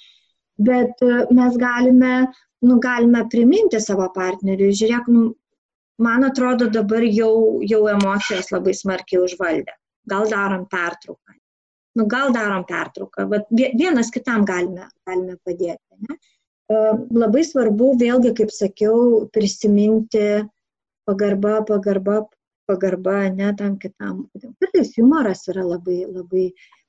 bet 0.60 1.00
mes 1.32 1.56
galime, 1.62 2.12
nu, 2.68 2.80
galime 2.84 3.24
priminti 3.32 3.80
savo 3.80 4.10
partneriui, 4.12 4.76
žiūrėk, 4.76 5.08
nu, 5.16 5.30
man 6.04 6.28
atrodo 6.28 6.68
dabar 6.68 7.08
jau, 7.08 7.62
jau 7.64 7.86
emocijos 7.94 8.52
labai 8.52 8.76
smarkiai 8.76 9.24
užvaldė, 9.24 9.78
gal 10.12 10.28
darom 10.28 10.68
pertrauką. 10.68 11.38
Nu, 11.96 12.06
gal 12.12 12.36
darom 12.36 12.68
pertrauką, 12.68 13.24
bet 13.32 13.48
vienas 13.56 14.12
kitam 14.12 14.44
galime, 14.48 14.90
galime 15.08 15.40
padėti. 15.48 15.80
Ne? 16.04 16.20
Labai 17.22 17.44
svarbu 17.48 17.94
vėlgi, 18.00 18.34
kaip 18.38 18.52
sakiau, 18.54 19.28
prisiminti 19.36 20.44
pagarba, 21.10 21.62
pagarba, 21.68 22.22
pagarba, 22.70 23.16
ne 23.34 23.50
tam 23.58 23.78
kitam. 23.82 24.28
Kartais 24.62 24.94
humoras 24.98 25.48
yra 25.52 25.66
labai, 25.66 26.06
labai, 26.08 26.46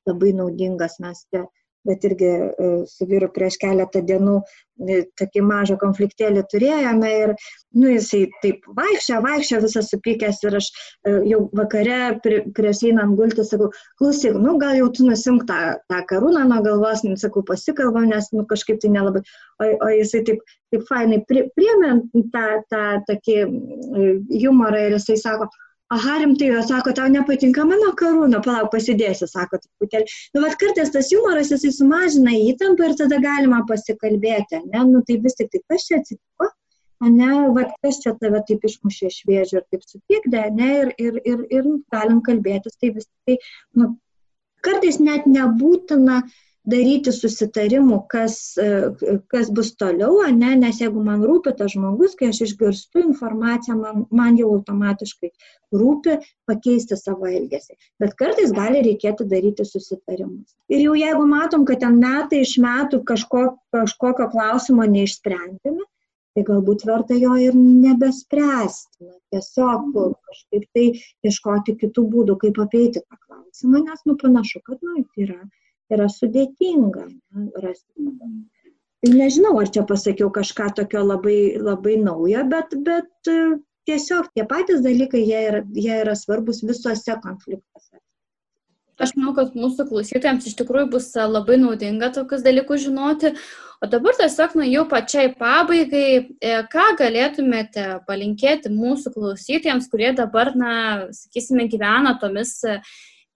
labai 0.08 0.32
naudingas. 0.38 0.98
Mes 1.02 1.24
te, 1.30 1.44
bet 1.88 2.04
irgi 2.06 2.28
e, 2.28 2.70
su 2.88 3.06
vyru 3.10 3.28
prieš 3.34 3.58
keletą 3.62 4.02
dienų 4.06 4.36
e, 4.40 5.02
tokį 5.18 5.42
mažą 5.46 5.76
konfliktėlį 5.80 6.44
turėjome 6.52 7.10
ir, 7.24 7.34
nu, 7.78 7.90
jisai 7.90 8.24
taip 8.44 8.66
vaikščia, 8.78 9.20
vaikščia 9.24 9.60
visas 9.64 9.90
supykęs 9.92 10.42
ir 10.46 10.58
aš 10.60 10.70
e, 10.70 11.16
jau 11.32 11.42
vakare 11.58 12.00
prieš 12.22 12.84
einant 12.90 13.16
gulti 13.18 13.44
sakau, 13.46 13.70
klausyk, 14.00 14.38
nu, 14.38 14.56
gal 14.62 14.78
jau 14.78 14.90
tu 14.94 15.08
nusimk 15.08 15.46
tą, 15.50 15.60
tą 15.90 16.02
karūną 16.10 16.46
nuo 16.50 16.60
galvos, 16.66 17.04
nu, 17.06 17.18
sakau, 17.20 17.44
pasikalbam, 17.48 18.08
nes, 18.12 18.30
nu, 18.36 18.46
kažkaip 18.48 18.82
tai 18.82 18.92
nelabai, 18.94 19.24
o, 19.58 19.70
o 19.88 19.92
jisai 19.96 20.22
taip, 20.28 20.46
taip 20.72 20.86
fainai 20.88 21.22
priemė 21.26 21.96
tą, 22.34 22.46
tą 22.72 22.86
tokį 23.10 23.38
humorą 24.38 24.86
ir 24.86 24.98
jisai 25.00 25.18
sako, 25.20 25.50
aha, 25.96 26.16
rimtai, 26.22 26.48
jo 26.52 26.62
sako, 26.66 26.94
tau 26.96 27.10
nepatinka 27.12 27.64
mano 27.68 27.92
karūna, 28.00 28.40
palauk, 28.44 28.70
pasidėsiu, 28.74 29.28
sako 29.30 29.60
truputėlį. 29.62 30.18
Nu, 30.34 30.44
bet 30.44 30.58
kartais 30.60 30.92
tas 30.94 31.10
humoras, 31.14 31.52
jisai 31.52 31.72
sumažina 31.76 32.34
įtampą 32.50 32.90
ir 32.90 32.96
tada 33.00 33.20
galima 33.22 33.62
pasikalbėti, 33.68 34.62
ne, 34.72 34.84
nu, 34.90 35.02
tai 35.08 35.18
vis 35.24 35.38
tik 35.38 35.52
tai, 35.52 35.62
kas 35.72 35.88
čia 35.88 35.98
atsitiko, 36.00 36.48
ne, 37.08 37.32
va, 37.56 37.66
kas 37.84 38.00
čia 38.04 38.14
tave 38.20 38.44
taip 38.48 38.64
išmušė 38.68 39.10
iš 39.10 39.18
vėžių 39.28 39.58
ir 39.60 39.66
taip 39.74 39.84
supykdė, 39.88 40.46
ne, 40.60 40.70
ir, 40.84 40.94
ir, 41.08 41.20
ir, 41.34 41.44
ir 41.58 41.68
galim 41.94 42.22
kalbėtis, 42.28 42.78
tai 42.80 42.94
vis 42.96 43.10
tik 43.10 43.28
tai, 43.28 43.52
nu, 43.80 43.92
kartais 44.62 45.00
net 45.02 45.28
nebūtina 45.28 46.22
uh, 46.22 46.40
daryti 46.68 47.10
susitarimų, 47.14 47.98
kas, 48.10 48.36
e, 48.60 49.18
kas 49.32 49.50
bus 49.54 49.72
toliau, 49.78 50.20
ne? 50.30 50.52
nes 50.60 50.78
jeigu 50.80 51.02
man 51.02 51.22
rūpi 51.26 51.54
tas 51.58 51.74
žmogus, 51.74 52.14
kai 52.18 52.30
aš 52.30 52.44
išgirstu 52.46 53.02
informaciją, 53.02 53.78
man, 53.80 54.04
man 54.14 54.38
jau 54.38 54.52
automatiškai 54.56 55.32
rūpi 55.74 56.18
pakeisti 56.46 56.98
savo 56.98 57.26
elgesį. 57.26 57.74
Bet 58.02 58.14
kartais 58.20 58.54
gali 58.54 58.82
reikėti 58.86 59.26
daryti 59.30 59.66
susitarimus. 59.66 60.54
Ir 60.70 60.84
jau 60.86 60.94
jeigu 60.98 61.24
matom, 61.26 61.66
kad 61.66 61.82
ten 61.82 61.98
metai 62.02 62.44
iš 62.46 62.58
metų 62.62 63.02
kažko, 63.08 63.46
kažkokio 63.74 64.28
klausimo 64.34 64.86
neišsprendėme, 64.86 65.82
tai 66.32 66.44
galbūt 66.46 66.86
verta 66.88 67.16
jo 67.18 67.34
ir 67.40 67.56
nebespręsti. 67.58 69.10
Tiesiog 69.34 69.90
kažkaip 69.98 70.68
tai 70.76 70.86
ieškoti 71.26 71.74
kitų 71.82 72.06
būdų, 72.14 72.38
kaip 72.46 72.62
apeiti 72.62 73.02
tą 73.02 73.18
klausimą, 73.26 73.82
nes 73.88 74.06
nu 74.08 74.16
panašu, 74.20 74.62
kad 74.64 74.78
nu, 74.86 75.02
yra 75.18 75.40
yra 75.96 76.08
sudėtinga 76.12 77.06
ne, 77.08 77.48
rasti. 77.64 78.10
Tai 79.02 79.10
nežinau, 79.10 79.56
ar 79.58 79.70
čia 79.74 79.82
pasakiau 79.86 80.30
kažką 80.30 80.68
tokio 80.78 81.02
labai, 81.02 81.56
labai 81.58 81.96
naujo, 81.98 82.44
bet, 82.52 82.76
bet 82.86 83.30
e, 83.32 83.38
tiesiog 83.90 84.30
tie 84.30 84.46
patys 84.46 84.84
dalykai, 84.84 85.24
jie 85.26 85.40
yra, 85.48 85.64
jie 85.74 85.96
yra 86.04 86.14
svarbus 86.18 86.62
visuose 86.62 87.16
konfliktuose. 87.24 87.98
Aš 89.02 89.16
manau, 89.16 89.32
kad 89.34 89.56
mūsų 89.58 89.88
klausytojams 89.88 90.46
iš 90.46 90.54
tikrųjų 90.60 90.92
bus 90.92 91.08
labai 91.16 91.56
naudinga 91.58 92.12
tokius 92.14 92.44
dalykus 92.44 92.84
žinoti. 92.84 93.32
O 93.82 93.88
dabar 93.90 94.14
tiesiog, 94.14 94.54
na, 94.60 94.68
jau 94.70 94.84
pačiai 94.86 95.32
pabaigai, 95.34 96.06
e, 96.38 96.52
ką 96.70 96.84
galėtumėte 97.00 97.86
palinkėti 98.06 98.70
mūsų 98.70 99.16
klausytojams, 99.16 99.88
kurie 99.90 100.12
dabar, 100.14 100.52
na, 100.54 100.74
sakysime, 101.16 101.66
gyvena 101.72 102.14
tomis 102.22 102.60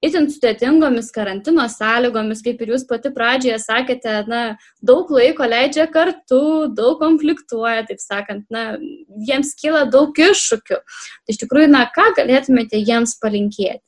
itin 0.04 0.28
sudėtingomis 0.30 1.08
karantino 1.14 1.64
sąlygomis, 1.72 2.42
kaip 2.44 2.60
ir 2.62 2.74
jūs 2.74 2.86
pati 2.88 3.12
pradžioje 3.14 3.58
sakėte, 3.62 4.14
na, 4.30 4.42
daug 4.84 5.10
laiko 5.12 5.46
leidžia 5.48 5.86
kartu, 5.92 6.68
daug 6.76 7.00
konfliktuoja, 7.00 7.86
taip 7.88 8.02
sakant, 8.02 8.44
na, 8.52 8.76
jiems 9.28 9.54
kyla 9.60 9.86
daug 9.92 10.16
iššūkių. 10.16 10.80
Tai 10.80 11.34
iš 11.34 11.42
tikrųjų, 11.44 11.72
na, 11.72 11.86
ką 11.92 12.10
galėtumėte 12.18 12.80
jiems 12.80 13.16
palinkėti? 13.22 13.82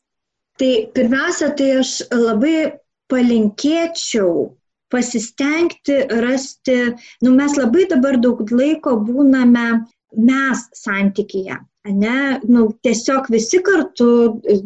Tai 0.58 0.72
pirmiausia, 0.94 1.52
tai 1.54 1.68
aš 1.84 2.00
labai 2.10 2.78
palinkėčiau 3.12 4.48
pasistengti 4.92 6.00
rasti, 6.24 6.78
nu 7.22 7.34
mes 7.36 7.54
labai 7.60 7.84
dabar 7.90 8.16
daug 8.20 8.40
laiko 8.50 8.96
būname 9.04 9.84
mes 10.16 10.62
santykyje 10.76 11.58
ne, 11.92 12.40
nu, 12.48 12.66
tiesiog 12.82 13.28
visi 13.32 13.60
kartu, 13.64 14.08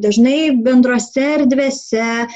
dažnai 0.03 0.53
bendrose 0.65 1.25
erdvėse, 1.37 2.27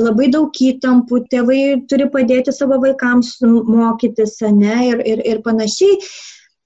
labai 0.00 0.30
daug 0.32 0.54
įtampų, 0.54 1.24
tėvai 1.32 1.62
turi 1.90 2.08
padėti 2.12 2.54
savo 2.54 2.80
vaikams 2.82 3.38
mokytis, 3.44 4.38
ne, 4.54 4.76
ir, 4.90 5.04
ir, 5.06 5.24
ir 5.34 5.42
panašiai. 5.46 5.98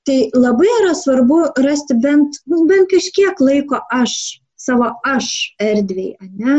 Tai 0.04 0.18
labai 0.36 0.68
yra 0.82 0.92
svarbu 0.92 1.40
rasti 1.64 1.96
bent, 1.96 2.36
nu, 2.50 2.66
bent 2.68 2.90
kažkiek 2.90 3.38
laiko 3.40 3.80
aš 3.92 4.16
savo 4.64 4.90
aš 5.06 5.30
erdvėje, 5.62 6.30
ne? 6.40 6.56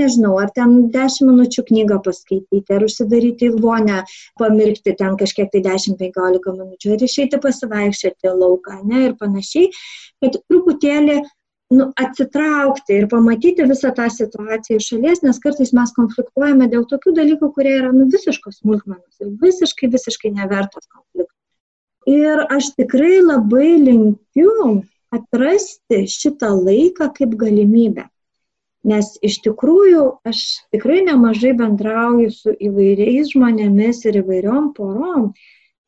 Nežinau, 0.00 0.36
ar 0.42 0.52
ten 0.56 0.76
10 0.94 1.26
minučių 1.28 1.66
knygą 1.70 2.00
paskaityti, 2.06 2.76
ar 2.76 2.86
užsidaryti 2.86 3.50
į 3.50 3.58
vonę, 3.64 4.04
pamirkti 4.40 4.94
ten 4.98 5.18
kažkiek 5.20 5.50
tai 5.52 5.64
10-15 5.66 6.54
minučių, 6.60 6.94
ar 6.94 7.04
išeiti 7.08 7.42
pasivaikščioti 7.42 8.32
lauką, 8.36 8.80
ne, 8.84 9.04
ir 9.08 9.18
panašiai, 9.20 9.70
kad 10.22 10.40
truputėlį 10.46 11.20
nu, 11.70 11.86
atsitraukti 12.02 12.96
ir 12.98 13.08
pamatyti 13.10 13.66
visą 13.70 13.92
tą 13.96 14.08
situaciją 14.10 14.80
iš 14.80 14.88
šalies, 14.92 15.22
nes 15.26 15.38
kartais 15.42 15.74
mes 15.76 15.92
konfliktuojame 15.96 16.66
dėl 16.72 16.86
tokių 16.90 17.14
dalykų, 17.18 17.52
kurie 17.56 17.76
yra 17.78 17.92
nu, 17.94 18.08
visiškos 18.14 18.60
smulkmenos 18.62 19.22
ir 19.22 19.34
visiškai, 19.44 19.90
visiškai 19.94 20.32
nevertos 20.38 20.88
konfliktų. 20.90 21.34
Ir 22.10 22.42
aš 22.56 22.72
tikrai 22.78 23.20
labai 23.22 23.76
linkiu 23.78 24.80
atrasti 25.14 26.04
šitą 26.10 26.50
laiką 26.64 27.10
kaip 27.16 27.36
galimybę. 27.38 28.06
Nes 28.90 29.12
iš 29.26 29.40
tikrųjų 29.44 30.04
aš 30.24 30.40
tikrai 30.72 31.02
nemažai 31.04 31.52
bendrauju 31.56 32.30
su 32.32 32.54
įvairiais 32.68 33.34
žmonėmis 33.34 34.06
ir 34.08 34.22
įvairiom 34.22 34.70
porom. 34.76 35.32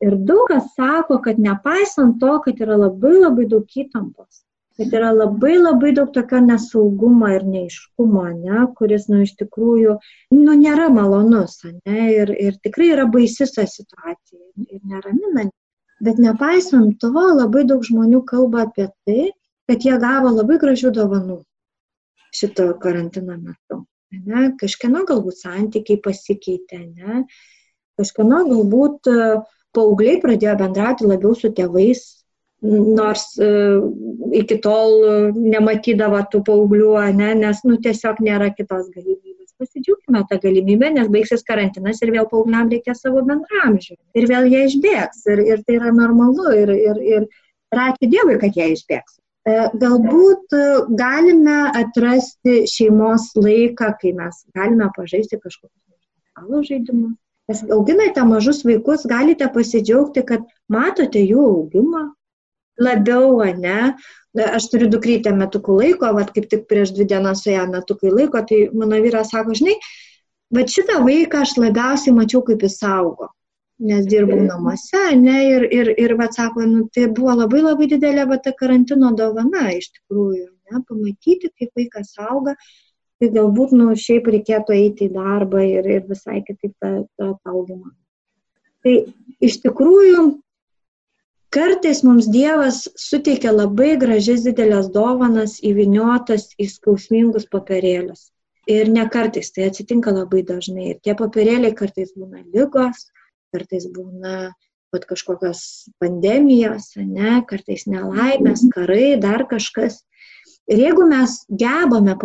Ir 0.03 0.17
daug 0.27 0.45
kas 0.51 0.67
sako, 0.77 1.17
kad 1.23 1.39
nepaisant 1.41 2.19
to, 2.21 2.35
kad 2.45 2.59
yra 2.61 2.77
labai 2.77 3.15
labai 3.15 3.47
daug 3.49 3.77
įtampos, 3.81 4.43
kad 4.77 4.93
yra 4.93 5.09
labai 5.15 5.55
labai 5.57 5.93
daug 5.97 6.11
tokio 6.13 6.41
nesaugumo 6.43 7.31
ir 7.33 7.47
neiškumo, 7.47 8.27
ne, 8.43 8.65
kuris, 8.77 9.07
nu, 9.09 9.23
iš 9.25 9.33
tikrųjų, 9.39 9.97
nu, 10.35 10.57
nėra 10.59 10.91
malonus, 10.93 11.61
ne, 11.87 12.09
ir, 12.19 12.35
ir 12.35 12.59
tikrai 12.67 12.91
yra 12.97 13.07
baisi 13.15 13.47
ta 13.55 13.65
situacija 13.69 14.41
ir 14.67 14.81
neraminanti. 14.83 15.55
Bet 16.03 16.19
nepaisant 16.19 16.99
to, 16.99 17.11
labai 17.13 17.63
daug 17.69 17.83
žmonių 17.87 18.23
kalba 18.27 18.65
apie 18.67 18.89
tai, 19.07 19.31
kad 19.69 19.85
jie 19.87 19.95
gavo 20.01 20.33
labai 20.35 20.59
gražių 20.61 20.91
dovanų 20.95 21.39
šito 22.33 22.71
karantino 22.83 23.37
metu. 23.37 23.83
Ne? 24.13 24.49
Kažkieno 24.59 25.05
galbūt 25.09 25.39
santykiai 25.39 26.01
pasikeitė, 26.03 26.81
ne? 26.97 27.23
kažkieno 27.99 28.43
galbūt 28.49 29.09
e, 29.09 29.29
paaugliai 29.77 30.19
pradėjo 30.21 30.57
bendrauti 30.59 31.07
labiau 31.07 31.37
su 31.37 31.53
tėvais, 31.55 32.03
nors 32.63 33.25
uh, 33.43 33.83
iki 34.39 34.55
tol 34.63 35.01
nematydavo 35.35 36.21
tų 36.31 36.43
paauglių, 36.47 36.93
ne? 37.17 37.33
nes 37.41 37.59
nu, 37.67 37.75
tiesiog 37.83 38.21
nėra 38.23 38.53
kitos 38.55 38.87
galimybės 38.93 39.22
pasidžiaugime 39.61 40.23
tą 40.29 40.39
galimybę, 40.43 40.91
nes 40.97 41.09
baigsis 41.13 41.45
karantinas 41.47 42.01
ir 42.03 42.13
vėl 42.15 42.29
paaugliam 42.31 42.71
reikia 42.71 42.95
savo 42.97 43.23
bendramžių. 43.27 43.97
Ir 44.19 44.29
vėl 44.31 44.49
jie 44.51 44.63
išbėgs. 44.69 45.25
Ir, 45.33 45.43
ir 45.51 45.65
tai 45.67 45.79
yra 45.79 45.91
normalu. 45.95 46.53
Ir, 46.61 46.73
ir, 46.75 47.03
ir, 47.17 47.27
ir 47.73 47.83
ačiū 47.87 48.09
Dievui, 48.09 48.39
kad 48.41 48.57
jie 48.57 48.71
išbėgs. 48.75 49.19
E, 49.43 49.55
galbūt 49.75 50.55
e, 50.55 50.65
galime 50.99 51.57
atrasti 51.75 52.61
šeimos 52.69 53.33
laiką, 53.35 53.89
kai 53.99 54.13
mes 54.15 54.45
galime 54.55 54.87
pažaisti 54.95 55.39
kažkokius 55.39 55.83
stalo 56.31 56.63
žaidimus. 56.63 57.17
Nes 57.51 57.59
auginate 57.75 58.23
mažus 58.23 58.61
vaikus, 58.63 59.03
galite 59.09 59.49
pasidžiaugti, 59.51 60.23
kad 60.23 60.45
matote 60.71 61.19
jų 61.19 61.43
augimą, 61.43 62.05
labiau, 62.79 63.41
ne? 63.57 63.93
Aš 64.33 64.71
turiu 64.71 64.87
dukrytę 64.89 65.33
metukų 65.37 65.75
laiko, 65.77 66.09
vad 66.17 66.31
kaip 66.33 66.47
tik 66.49 66.65
prieš 66.69 66.95
dvi 66.95 67.05
dienas 67.11 67.43
su 67.43 67.51
ją 67.53 67.67
metukai 67.69 68.09
laiko, 68.09 68.41
tai 68.49 68.65
mano 68.73 68.97
vyras 69.03 69.29
sako, 69.29 69.53
žinai, 69.59 69.75
va 70.53 70.65
šitą 70.65 71.03
vaiką 71.05 71.43
aš 71.45 71.53
labiausiai 71.61 72.15
mačiau, 72.17 72.41
kaip 72.47 72.65
jis 72.65 72.79
augo, 72.89 73.29
nes 73.77 74.07
dirbau 74.09 74.39
namuose, 74.41 75.03
ne, 75.21 75.37
ir, 75.51 75.67
ir, 75.69 75.91
ir 76.01 76.15
va 76.17 76.31
sako, 76.33 76.65
nu, 76.65 76.87
tai 76.93 77.05
buvo 77.13 77.35
labai 77.43 77.61
labai 77.61 77.89
didelė 77.91 78.25
va 78.31 78.39
ta 78.41 78.55
karantino 78.57 79.13
dovana 79.17 79.67
iš 79.75 79.91
tikrųjų, 79.99 80.47
ne, 80.71 80.81
pamatyti, 80.89 81.53
kaip 81.53 81.77
vaikas 81.77 82.15
auga, 82.25 82.55
tai 83.21 83.29
galbūt, 83.37 83.75
nu, 83.77 83.91
šiaip 83.93 84.31
reikėtų 84.33 84.79
eiti 84.79 85.11
į 85.11 85.13
darbą 85.13 85.61
ir, 85.61 85.85
ir 85.85 86.07
visai 86.09 86.41
kitaip 86.41 86.73
tą, 86.81 87.03
tą 87.21 87.35
augimą. 87.53 87.93
Tai 88.83 88.97
iš 89.45 89.61
tikrųjų 89.61 90.25
Kartais 91.53 91.99
mums 92.01 92.25
Dievas 92.33 92.87
suteikia 92.97 93.51
labai 93.53 93.91
gražias 94.01 94.41
didelės 94.47 94.87
dovanas 94.93 95.59
įviniotas 95.61 96.47
į 96.57 96.65
skausmingus 96.71 97.45
papirėlius. 97.51 98.31
Ir 98.73 98.89
ne 98.89 99.03
kartais, 99.13 99.51
tai 99.53 99.67
atsitinka 99.69 100.13
labai 100.15 100.41
dažnai. 100.47 100.87
Ir 100.93 101.01
tie 101.05 101.13
papirėliai 101.19 101.75
kartais 101.77 102.15
būna 102.17 102.41
lygos, 102.55 103.05
kartais 103.53 103.85
būna 103.93 104.53
pat 104.93 105.05
kažkokios 105.09 105.61
pandemijos, 106.01 106.89
ne, 106.97 107.35
kartais 107.49 107.85
nelaimės, 107.89 108.65
karai, 108.73 109.19
dar 109.21 109.45
kažkas. 109.49 110.01
Ir 110.71 110.79
jeigu 110.87 111.05
mes 111.09 111.37
gebame 111.61 112.17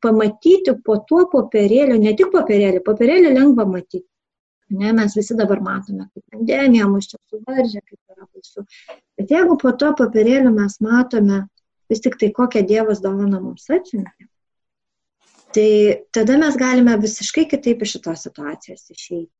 pamatyti 0.00 0.76
po 0.86 1.00
tuo 1.08 1.24
popierėliu, 1.32 2.00
ne 2.00 2.16
tik 2.16 2.32
popierėlį, 2.32 2.84
popierėlį 2.86 3.32
lengva 3.34 3.68
matyti, 3.68 4.06
Ne, 4.70 4.92
mes 4.96 5.12
visi 5.16 5.36
dabar 5.36 5.60
matome, 5.60 6.06
kaip 6.14 6.32
pandemija 6.32 6.86
mus 6.88 7.10
čia 7.10 7.18
suvaržė, 7.28 7.82
kaip 7.84 8.14
yra 8.14 8.26
baisu. 8.26 8.64
Bet 9.18 9.32
jeigu 9.34 9.58
po 9.60 9.72
to 9.76 9.90
papirėliu 9.98 10.52
mes 10.54 10.78
matome 10.84 11.42
vis 11.92 12.00
tik 12.04 12.16
tai, 12.20 12.30
kokią 12.32 12.64
Dievas 12.66 13.02
dovana 13.04 13.42
mums 13.42 13.68
atsiuntė, 13.68 14.28
tai 15.54 15.68
tada 16.16 16.38
mes 16.40 16.56
galime 16.58 16.96
visiškai 17.02 17.44
kitaip 17.50 17.84
iš 17.84 17.98
šitos 17.98 18.24
situacijos 18.26 18.88
išeiti. 18.90 19.30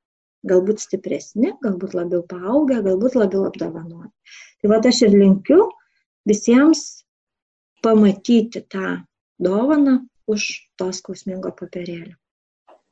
Galbūt 0.44 0.82
stipresni, 0.82 1.54
galbūt 1.64 1.94
labiau 1.96 2.20
paaugę, 2.28 2.82
galbūt 2.84 3.14
labiau 3.16 3.46
apdovanoti. 3.48 4.12
Tai 4.60 4.70
va 4.74 4.80
aš 4.90 5.00
ir 5.06 5.16
linkiu 5.16 5.70
visiems 6.28 6.82
pamatyti 7.80 8.60
tą 8.68 8.98
dovaną 9.40 10.02
už 10.28 10.50
to 10.76 10.90
skausmingo 10.92 11.48
papirėlio. 11.56 12.12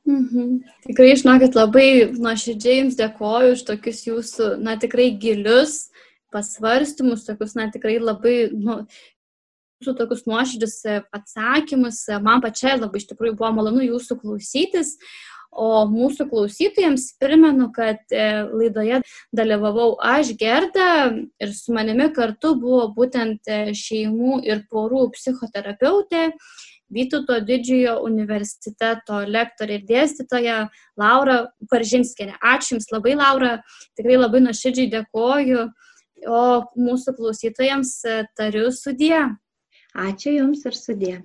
Mhm. 0.03 0.59
Tikrai 0.83 1.13
žinokit, 1.15 1.55
labai 1.55 1.87
nuoširdžiai 2.11 2.81
Jums 2.81 2.97
dėkoju 2.99 3.55
už 3.55 3.61
tokius 3.69 4.03
Jūsų, 4.03 4.49
na, 4.59 4.75
tikrai 4.79 5.13
gilius 5.15 5.87
pasvarstymus, 6.33 7.23
tokius, 7.27 7.53
na, 7.55 7.69
tikrai 7.71 7.99
labai, 8.03 8.49
nu, 8.51 8.81
Jūsų 9.79 9.93
tokius 9.99 10.25
nuoširdžius 10.27 10.75
atsakymus. 11.15 12.01
Man 12.23 12.43
pačiai 12.43 12.75
labai 12.81 12.99
iš 12.99 13.07
tikrųjų 13.13 13.37
buvo 13.39 13.53
malonu 13.55 13.85
Jūsų 13.85 14.19
klausytis. 14.19 14.97
O 15.53 15.85
mūsų 15.85 16.25
klausytojams 16.31 17.11
primenu, 17.21 17.67
kad 17.75 17.99
e, 18.09 18.23
laidoje 18.49 19.03
dalyvavau 19.37 19.91
aš, 20.01 20.31
Gerda, 20.39 21.13
ir 21.13 21.51
su 21.53 21.75
manimi 21.75 22.07
kartu 22.15 22.55
buvo 22.57 22.87
būtent 22.95 23.45
e, 23.45 23.59
šeimų 23.77 24.39
ir 24.49 24.63
porų 24.71 25.11
psichoterapeutė 25.13 26.31
Vytauto 26.93 27.39
didžiojo 27.41 27.97
universiteto 28.05 29.23
lektorė 29.25 29.79
ir 29.79 29.85
dėstytoja 29.89 30.57
Laura 30.99 31.37
Paržinskėne. 31.71 32.37
Ačiū 32.39 32.77
Jums 32.77 32.91
labai, 32.93 33.15
Laura, 33.19 33.53
tikrai 33.97 34.19
labai 34.19 34.43
nuoširdžiai 34.45 34.91
dėkoju, 34.93 35.67
o 36.29 36.43
mūsų 36.79 37.15
klausytojams 37.17 37.95
tariu 38.37 38.69
sudė. 38.71 39.25
Ačiū 39.93 40.37
Jums 40.37 40.65
ir 40.69 40.77
sudė. 40.77 41.15